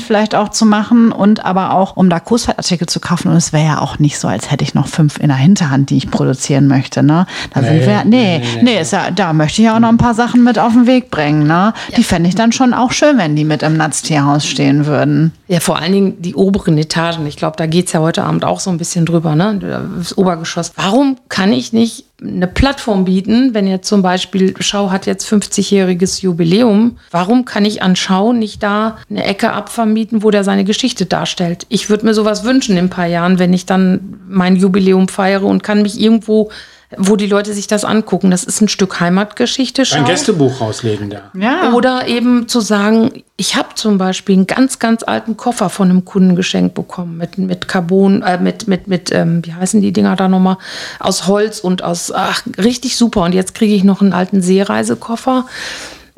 vielleicht 0.00 0.34
auch 0.34 0.48
zu 0.48 0.66
machen 0.66 1.12
und 1.12 1.44
aber 1.44 1.72
auch, 1.72 1.96
um 1.96 2.10
da 2.10 2.18
Coesfeld-Artikel 2.18 2.88
zu 2.88 2.98
kaufen. 2.98 3.28
Und 3.28 3.36
es 3.36 3.52
wäre 3.52 3.64
ja 3.64 3.78
auch 3.80 3.98
nicht 3.98 4.18
so, 4.18 4.26
als 4.28 4.50
hätte 4.50 4.64
ich 4.64 4.74
noch 4.74 4.88
fünf 4.88 5.18
in 5.18 5.28
der 5.28 5.36
Hinterhand, 5.36 5.90
die 5.90 5.96
ich 5.96 6.10
produzieren 6.10 6.66
möchte. 6.66 7.02
Ne? 7.02 7.26
Da 7.54 7.60
sind 7.60 7.70
Nee, 7.70 7.86
wir, 7.86 8.04
nee, 8.04 8.04
nee, 8.04 8.38
nee, 8.38 8.54
nee, 8.56 8.62
nee. 8.62 8.80
ist 8.80 8.92
ja, 8.92 9.10
da 9.10 9.32
möchte 9.32 9.62
ich 9.62 9.66
ja 9.66 9.76
auch 9.76 9.80
noch 9.80 9.88
ein 9.88 9.96
paar 9.96 10.14
Sachen 10.14 10.42
mit 10.42 10.58
auf 10.58 10.72
den 10.72 10.86
Weg 10.86 11.10
bringen. 11.10 11.46
Ne? 11.46 11.72
Die 11.96 12.02
fände 12.02 12.28
ich 12.28 12.34
dann 12.34 12.52
schon 12.52 12.74
auch 12.74 12.92
schön, 12.92 13.18
wenn 13.18 13.36
die 13.36 13.44
mit 13.50 13.62
im 13.62 13.76
Natztierhaus 13.76 14.46
stehen 14.46 14.86
würden. 14.86 15.32
Ja, 15.48 15.60
vor 15.60 15.78
allen 15.78 15.92
Dingen 15.92 16.22
die 16.22 16.34
oberen 16.34 16.78
Etagen. 16.78 17.26
Ich 17.26 17.36
glaube, 17.36 17.56
da 17.56 17.66
geht's 17.66 17.92
ja 17.92 18.00
heute 18.00 18.22
Abend 18.22 18.44
auch 18.44 18.60
so 18.60 18.70
ein 18.70 18.78
bisschen 18.78 19.04
drüber, 19.04 19.34
ne? 19.34 19.58
Das 19.98 20.16
Obergeschoss. 20.16 20.72
Warum 20.76 21.18
kann 21.28 21.52
ich 21.52 21.72
nicht 21.72 22.04
eine 22.22 22.46
Plattform 22.46 23.04
bieten, 23.04 23.54
wenn 23.54 23.66
jetzt 23.66 23.88
zum 23.88 24.02
Beispiel 24.02 24.54
Schau 24.60 24.90
hat 24.90 25.06
jetzt 25.06 25.26
50-jähriges 25.30 26.22
Jubiläum, 26.22 26.98
warum 27.10 27.44
kann 27.44 27.64
ich 27.64 27.82
an 27.82 27.96
Schau 27.96 28.32
nicht 28.32 28.62
da 28.62 28.98
eine 29.08 29.24
Ecke 29.24 29.52
abvermieten, 29.52 30.22
wo 30.22 30.30
der 30.30 30.44
seine 30.44 30.64
Geschichte 30.64 31.06
darstellt? 31.06 31.66
Ich 31.68 31.90
würde 31.90 32.06
mir 32.06 32.14
sowas 32.14 32.44
wünschen 32.44 32.76
in 32.76 32.84
ein 32.84 32.90
paar 32.90 33.06
Jahren, 33.06 33.38
wenn 33.38 33.52
ich 33.52 33.66
dann 33.66 34.20
mein 34.28 34.56
Jubiläum 34.56 35.08
feiere 35.08 35.44
und 35.44 35.62
kann 35.62 35.82
mich 35.82 36.00
irgendwo, 36.00 36.50
wo 36.96 37.14
die 37.14 37.26
Leute 37.26 37.52
sich 37.54 37.68
das 37.68 37.84
angucken. 37.84 38.30
Das 38.30 38.42
ist 38.42 38.60
ein 38.60 38.68
Stück 38.68 38.98
Heimatgeschichte. 38.98 39.82
Ein 39.82 39.86
Schau. 39.86 40.04
Gästebuch 40.04 40.60
rauslegen 40.60 41.10
da. 41.10 41.30
Ja. 41.38 41.72
Oder 41.72 42.08
eben 42.08 42.48
zu 42.48 42.60
sagen, 42.60 43.22
ich 43.36 43.54
habe 43.54 43.74
zum 43.74 43.96
Beispiel 43.96 44.34
einen 44.34 44.46
ganz, 44.46 44.80
ganz 44.80 45.04
alten 45.04 45.36
Koffer 45.36 45.70
von 45.70 45.88
einem 45.88 46.04
Kunden 46.04 46.34
geschenkt 46.34 46.74
bekommen 46.74 47.16
mit, 47.16 47.38
mit 47.38 47.68
Carbon, 47.68 48.22
äh, 48.22 48.38
mit, 48.38 48.66
mit, 48.66 48.88
mit 48.88 49.12
ähm, 49.12 49.44
wie 49.44 49.54
heißen 49.54 49.80
die 49.80 49.92
Dinger 49.92 50.16
da 50.16 50.28
nochmal, 50.28 50.58
aus 50.98 51.28
Holz 51.28 51.60
und 51.60 51.84
aus, 51.84 52.12
ach, 52.12 52.42
richtig 52.58 52.96
super. 52.96 53.22
Und 53.22 53.34
jetzt 53.34 53.54
kriege 53.54 53.74
ich 53.74 53.84
noch 53.84 54.00
einen 54.00 54.12
alten 54.12 54.42
Seereisekoffer. 54.42 55.46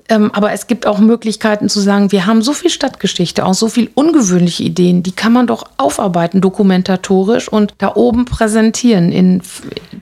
Ähm, 0.08 0.30
aber 0.32 0.52
es 0.52 0.66
gibt 0.66 0.86
auch 0.86 0.98
Möglichkeiten 0.98 1.68
zu 1.68 1.80
sagen, 1.80 2.12
wir 2.12 2.26
haben 2.26 2.42
so 2.42 2.52
viel 2.52 2.70
Stadtgeschichte, 2.70 3.44
auch 3.44 3.54
so 3.54 3.68
viel 3.68 3.90
ungewöhnliche 3.94 4.64
Ideen, 4.64 5.02
die 5.02 5.12
kann 5.12 5.32
man 5.32 5.46
doch 5.46 5.64
aufarbeiten, 5.76 6.40
dokumentatorisch 6.40 7.48
und 7.48 7.74
da 7.78 7.94
oben 7.94 8.24
präsentieren 8.24 9.12
in 9.12 9.42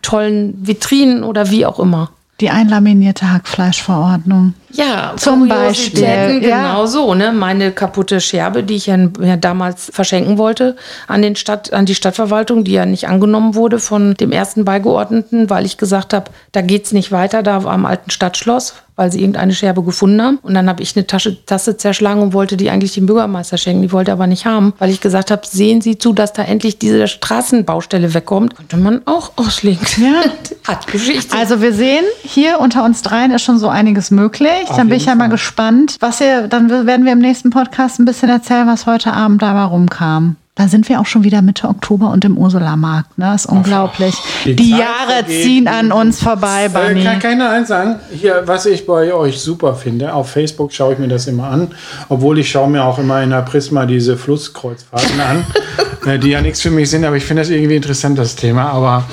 tollen 0.02 0.54
Vitrinen 0.66 1.22
oder 1.22 1.50
wie 1.50 1.66
auch 1.66 1.78
immer. 1.78 2.10
Die 2.40 2.50
einlaminierte 2.50 3.30
Hackfleischverordnung. 3.30 4.54
Ja, 4.72 5.14
Zum 5.16 5.48
Beispiel, 5.48 6.02
ja. 6.02 6.38
Genau 6.38 6.86
so, 6.86 7.14
ne? 7.14 7.32
Meine 7.32 7.72
kaputte 7.72 8.20
Scherbe, 8.20 8.62
die 8.62 8.76
ich 8.76 8.86
ja, 8.86 8.96
ja 9.20 9.36
damals 9.36 9.90
verschenken 9.92 10.38
wollte 10.38 10.76
an, 11.08 11.22
den 11.22 11.36
Stadt, 11.36 11.72
an 11.72 11.86
die 11.86 11.94
Stadtverwaltung, 11.94 12.64
die 12.64 12.72
ja 12.72 12.86
nicht 12.86 13.08
angenommen 13.08 13.54
wurde 13.54 13.78
von 13.78 14.14
dem 14.14 14.32
ersten 14.32 14.64
Beigeordneten, 14.64 15.50
weil 15.50 15.66
ich 15.66 15.76
gesagt 15.76 16.14
habe, 16.14 16.30
da 16.52 16.60
geht's 16.60 16.92
nicht 16.92 17.12
weiter, 17.12 17.42
da 17.42 17.58
am 17.58 17.86
alten 17.86 18.10
Stadtschloss, 18.10 18.74
weil 19.00 19.10
sie 19.10 19.20
irgendeine 19.20 19.54
Scherbe 19.54 19.82
gefunden 19.82 20.20
haben. 20.20 20.38
Und 20.42 20.52
dann 20.52 20.68
habe 20.68 20.82
ich 20.82 20.94
eine 20.94 21.06
Tasche, 21.06 21.42
Tasse 21.46 21.78
zerschlagen 21.78 22.20
und 22.20 22.34
wollte 22.34 22.58
die 22.58 22.68
eigentlich 22.68 22.92
dem 22.92 23.06
Bürgermeister 23.06 23.56
schenken. 23.56 23.80
Die 23.80 23.92
wollte 23.92 24.10
er 24.10 24.14
aber 24.14 24.26
nicht 24.26 24.44
haben, 24.44 24.74
weil 24.78 24.90
ich 24.90 25.00
gesagt 25.00 25.30
habe, 25.30 25.40
sehen 25.46 25.80
Sie 25.80 25.96
zu, 25.96 26.12
dass 26.12 26.34
da 26.34 26.42
endlich 26.42 26.78
diese 26.78 27.08
Straßenbaustelle 27.08 28.12
wegkommt. 28.12 28.56
Könnte 28.56 28.76
man 28.76 29.00
auch 29.06 29.32
auslegen. 29.36 29.86
Ja. 29.96 30.22
Hat 30.68 30.86
Geschichte. 30.86 31.34
Also 31.34 31.62
wir 31.62 31.72
sehen, 31.72 32.04
hier 32.22 32.60
unter 32.60 32.84
uns 32.84 33.00
dreien 33.00 33.30
ist 33.30 33.42
schon 33.42 33.58
so 33.58 33.68
einiges 33.68 34.10
möglich. 34.10 34.59
Auf 34.68 34.76
dann 34.76 34.88
bin 34.88 34.96
ich 34.98 35.06
ja 35.06 35.14
mal 35.14 35.28
gespannt, 35.28 35.96
was 36.00 36.20
ihr, 36.20 36.48
dann 36.48 36.68
werden 36.86 37.04
wir 37.06 37.12
im 37.12 37.18
nächsten 37.20 37.50
Podcast 37.50 37.98
ein 37.98 38.04
bisschen 38.04 38.28
erzählen, 38.28 38.66
was 38.66 38.86
heute 38.86 39.12
Abend 39.12 39.40
dabei 39.42 39.62
rumkam. 39.62 40.36
Da 40.56 40.68
sind 40.68 40.88
wir 40.90 41.00
auch 41.00 41.06
schon 41.06 41.24
wieder 41.24 41.40
Mitte 41.40 41.68
Oktober 41.68 42.10
und 42.10 42.22
im 42.26 42.36
Ursulamarkt. 42.36 43.16
Ne? 43.16 43.34
ist 43.34 43.46
unglaublich. 43.46 44.14
die 44.44 44.56
Die, 44.56 44.70
Zeit 44.72 44.80
Jahre 44.80 45.26
ziehen 45.26 45.66
an 45.68 45.90
uns 45.90 46.22
vorbei, 46.22 46.66
Äh, 46.66 46.68
Bunny. 46.68 47.02
kann 47.04 47.18
keiner 47.18 47.48
eins 47.48 47.68
sagen? 47.68 47.96
Hier, 48.12 48.42
was 48.44 48.66
ich 48.66 48.84
bei 48.86 49.14
euch 49.14 49.40
super 49.40 49.74
finde, 49.74 50.12
auf 50.12 50.30
Facebook 50.30 50.72
schaue 50.72 50.92
ich 50.94 50.98
mir 50.98 51.08
das 51.08 51.26
immer 51.28 51.44
an, 51.48 51.68
obwohl 52.10 52.38
ich 52.38 52.50
schaue 52.50 52.68
mir 52.68 52.84
auch 52.84 52.98
immer 52.98 53.22
in 53.22 53.30
der 53.30 53.40
Prisma 53.42 53.86
diese 53.86 54.18
Flusskreuzfahrten 54.18 55.20
an, 55.20 55.46
äh, 56.06 56.18
die 56.18 56.30
ja 56.30 56.42
nichts 56.42 56.60
für 56.60 56.70
mich 56.70 56.90
sind, 56.90 57.04
aber 57.06 57.16
ich 57.16 57.24
finde 57.24 57.40
das 57.42 57.48
irgendwie 57.50 57.76
interessant, 57.76 58.18
das 58.18 58.36
Thema. 58.36 58.70
Aber 58.70 59.04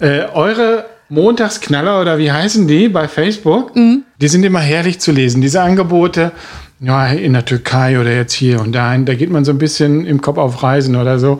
äh, 0.00 0.24
eure 0.34 0.84
Montagsknaller 1.08 2.00
oder 2.00 2.18
wie 2.18 2.32
heißen 2.32 2.66
die 2.66 2.88
bei 2.88 3.08
Facebook? 3.08 3.72
Die 3.74 4.28
sind 4.28 4.44
immer 4.44 4.60
herrlich 4.60 5.00
zu 5.00 5.12
lesen, 5.12 5.40
diese 5.40 5.62
Angebote. 5.62 6.32
Ja, 6.80 7.06
in 7.06 7.32
der 7.32 7.44
Türkei 7.44 7.98
oder 8.00 8.12
jetzt 8.12 8.32
hier 8.32 8.60
und 8.60 8.72
da. 8.72 8.96
Da 8.98 9.14
geht 9.14 9.30
man 9.30 9.44
so 9.44 9.52
ein 9.52 9.58
bisschen 9.58 10.04
im 10.04 10.20
Kopf 10.20 10.38
auf 10.38 10.62
Reisen 10.62 10.96
oder 10.96 11.18
so. 11.18 11.38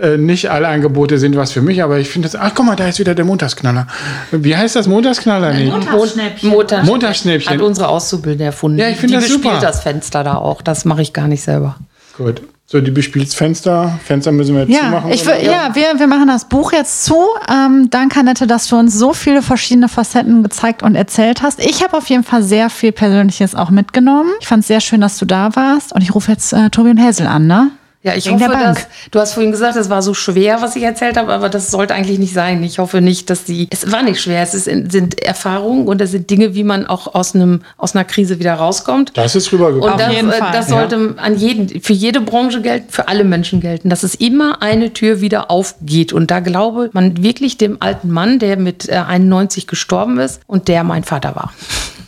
Äh, 0.00 0.16
nicht 0.16 0.50
alle 0.50 0.68
Angebote 0.68 1.18
sind 1.18 1.36
was 1.36 1.52
für 1.52 1.60
mich, 1.62 1.82
aber 1.82 1.98
ich 1.98 2.08
finde 2.08 2.28
das. 2.28 2.40
Ach, 2.40 2.52
guck 2.54 2.64
mal, 2.66 2.76
da 2.76 2.88
ist 2.88 2.98
wieder 2.98 3.14
der 3.14 3.24
Montagsknaller. 3.24 3.86
Wie 4.30 4.56
heißt 4.56 4.74
das 4.76 4.86
Montagsknaller? 4.86 5.52
nicht? 5.52 5.70
Montagsschnäppchen. 5.70 6.50
Montagsschnäppchen. 6.50 6.86
Montagsschnäppchen. 6.86 7.52
Hat 7.52 7.60
unsere 7.60 7.88
Auszubildende 7.88 8.44
erfunden. 8.46 8.78
Ja, 8.78 8.88
ich 8.88 8.96
finde 8.96 9.08
Die 9.08 9.14
das 9.14 9.24
bespielt 9.24 9.44
super. 9.44 9.60
das 9.60 9.82
Fenster 9.82 10.24
da 10.24 10.34
auch. 10.36 10.62
Das 10.62 10.84
mache 10.84 11.02
ich 11.02 11.12
gar 11.12 11.28
nicht 11.28 11.42
selber. 11.42 11.76
Gut. 12.16 12.42
So, 12.64 12.80
die 12.80 12.90
bespielt's 12.90 13.34
Fenster. 13.34 13.98
Fenster 14.04 14.32
müssen 14.32 14.54
wir 14.54 14.62
jetzt 14.62 14.72
Ja, 14.72 14.84
zumachen. 14.84 15.10
ich, 15.10 15.26
will- 15.26 15.44
ja 15.44 15.74
wir, 15.74 15.98
wir 15.98 16.06
machen 16.06 16.28
das 16.28 16.46
Buch 16.48 16.72
jetzt 16.72 17.04
zu. 17.04 17.16
Ähm, 17.50 17.90
danke, 17.90 18.20
Annette, 18.20 18.46
dass 18.46 18.68
du 18.68 18.76
uns 18.76 18.94
so 18.98 19.12
viele 19.12 19.42
verschiedene 19.42 19.88
Facetten 19.88 20.42
gezeigt 20.42 20.82
und 20.82 20.94
erzählt 20.94 21.42
hast. 21.42 21.60
Ich 21.60 21.82
habe 21.82 21.96
auf 21.98 22.08
jeden 22.08 22.24
Fall 22.24 22.42
sehr 22.42 22.70
viel 22.70 22.92
Persönliches 22.92 23.54
auch 23.54 23.68
mitgenommen. 23.70 24.30
Ich 24.40 24.46
fand 24.46 24.60
es 24.62 24.68
sehr 24.68 24.80
schön, 24.80 25.02
dass 25.02 25.18
du 25.18 25.26
da 25.26 25.54
warst. 25.54 25.92
Und 25.92 26.00
ich 26.02 26.14
rufe 26.14 26.32
jetzt 26.32 26.52
äh, 26.54 26.70
Tobi 26.70 26.90
und 26.90 27.00
Hazel 27.00 27.26
an, 27.26 27.46
ne? 27.46 27.72
Ja, 28.04 28.14
ich 28.16 28.28
hoffe, 28.28 28.48
dass 28.48 28.88
du 29.12 29.20
hast 29.20 29.34
vorhin 29.34 29.52
gesagt, 29.52 29.76
es 29.76 29.88
war 29.88 30.02
so 30.02 30.12
schwer, 30.12 30.60
was 30.60 30.74
ich 30.74 30.82
erzählt 30.82 31.16
habe, 31.16 31.32
aber 31.32 31.48
das 31.48 31.70
sollte 31.70 31.94
eigentlich 31.94 32.18
nicht 32.18 32.34
sein. 32.34 32.60
Ich 32.64 32.80
hoffe 32.80 33.00
nicht, 33.00 33.30
dass 33.30 33.44
die. 33.44 33.68
Es 33.70 33.92
war 33.92 34.02
nicht 34.02 34.20
schwer. 34.20 34.42
Es 34.42 34.54
ist, 34.54 34.64
sind 34.64 35.22
Erfahrungen 35.22 35.86
und 35.86 36.00
es 36.00 36.10
sind 36.10 36.28
Dinge, 36.28 36.56
wie 36.56 36.64
man 36.64 36.84
auch 36.84 37.14
aus 37.14 37.36
einem 37.36 37.62
aus 37.76 37.94
einer 37.94 38.04
Krise 38.04 38.40
wieder 38.40 38.54
rauskommt. 38.54 39.12
Das 39.14 39.36
ist 39.36 39.52
rübergekommen. 39.52 39.92
Und 39.92 40.00
das, 40.00 40.12
jeden 40.12 40.30
äh, 40.30 40.32
Fall, 40.32 40.50
das 40.52 40.68
ja. 40.68 40.78
sollte 40.78 41.14
an 41.16 41.36
jeden, 41.38 41.80
für 41.80 41.92
jede 41.92 42.20
Branche 42.20 42.60
gelten, 42.60 42.90
für 42.90 43.06
alle 43.06 43.22
Menschen 43.22 43.60
gelten, 43.60 43.88
dass 43.88 44.02
es 44.02 44.16
immer 44.16 44.62
eine 44.62 44.92
Tür 44.92 45.20
wieder 45.20 45.48
aufgeht. 45.48 46.12
Und 46.12 46.32
da 46.32 46.40
glaube 46.40 46.90
man 46.92 47.22
wirklich 47.22 47.56
dem 47.56 47.76
alten 47.78 48.10
Mann, 48.10 48.40
der 48.40 48.56
mit 48.56 48.88
äh, 48.88 48.94
91 48.94 49.68
gestorben 49.68 50.18
ist 50.18 50.40
und 50.48 50.66
der 50.66 50.82
mein 50.82 51.04
Vater 51.04 51.36
war. 51.36 51.52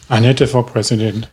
Annette 0.08 0.48
for 0.48 0.66
President. 0.66 1.28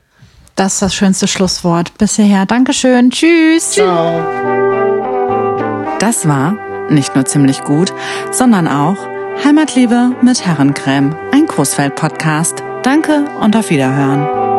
Das 0.62 0.74
ist 0.74 0.82
das 0.84 0.94
schönste 0.94 1.28
Schlusswort. 1.28 1.98
Bis 1.98 2.18
hierher. 2.18 2.46
Dankeschön. 2.46 3.10
Tschüss. 3.10 3.72
Ciao. 3.72 4.22
Das 5.98 6.28
war 6.28 6.56
nicht 6.88 7.16
nur 7.16 7.26
ziemlich 7.26 7.64
gut, 7.64 7.92
sondern 8.30 8.68
auch 8.68 8.98
Heimatliebe 9.44 10.12
mit 10.22 10.46
Herrencreme, 10.46 11.16
ein 11.32 11.48
Großfeld-Podcast. 11.48 12.62
Danke 12.84 13.26
und 13.40 13.56
auf 13.56 13.72
Wiederhören. 13.72 14.51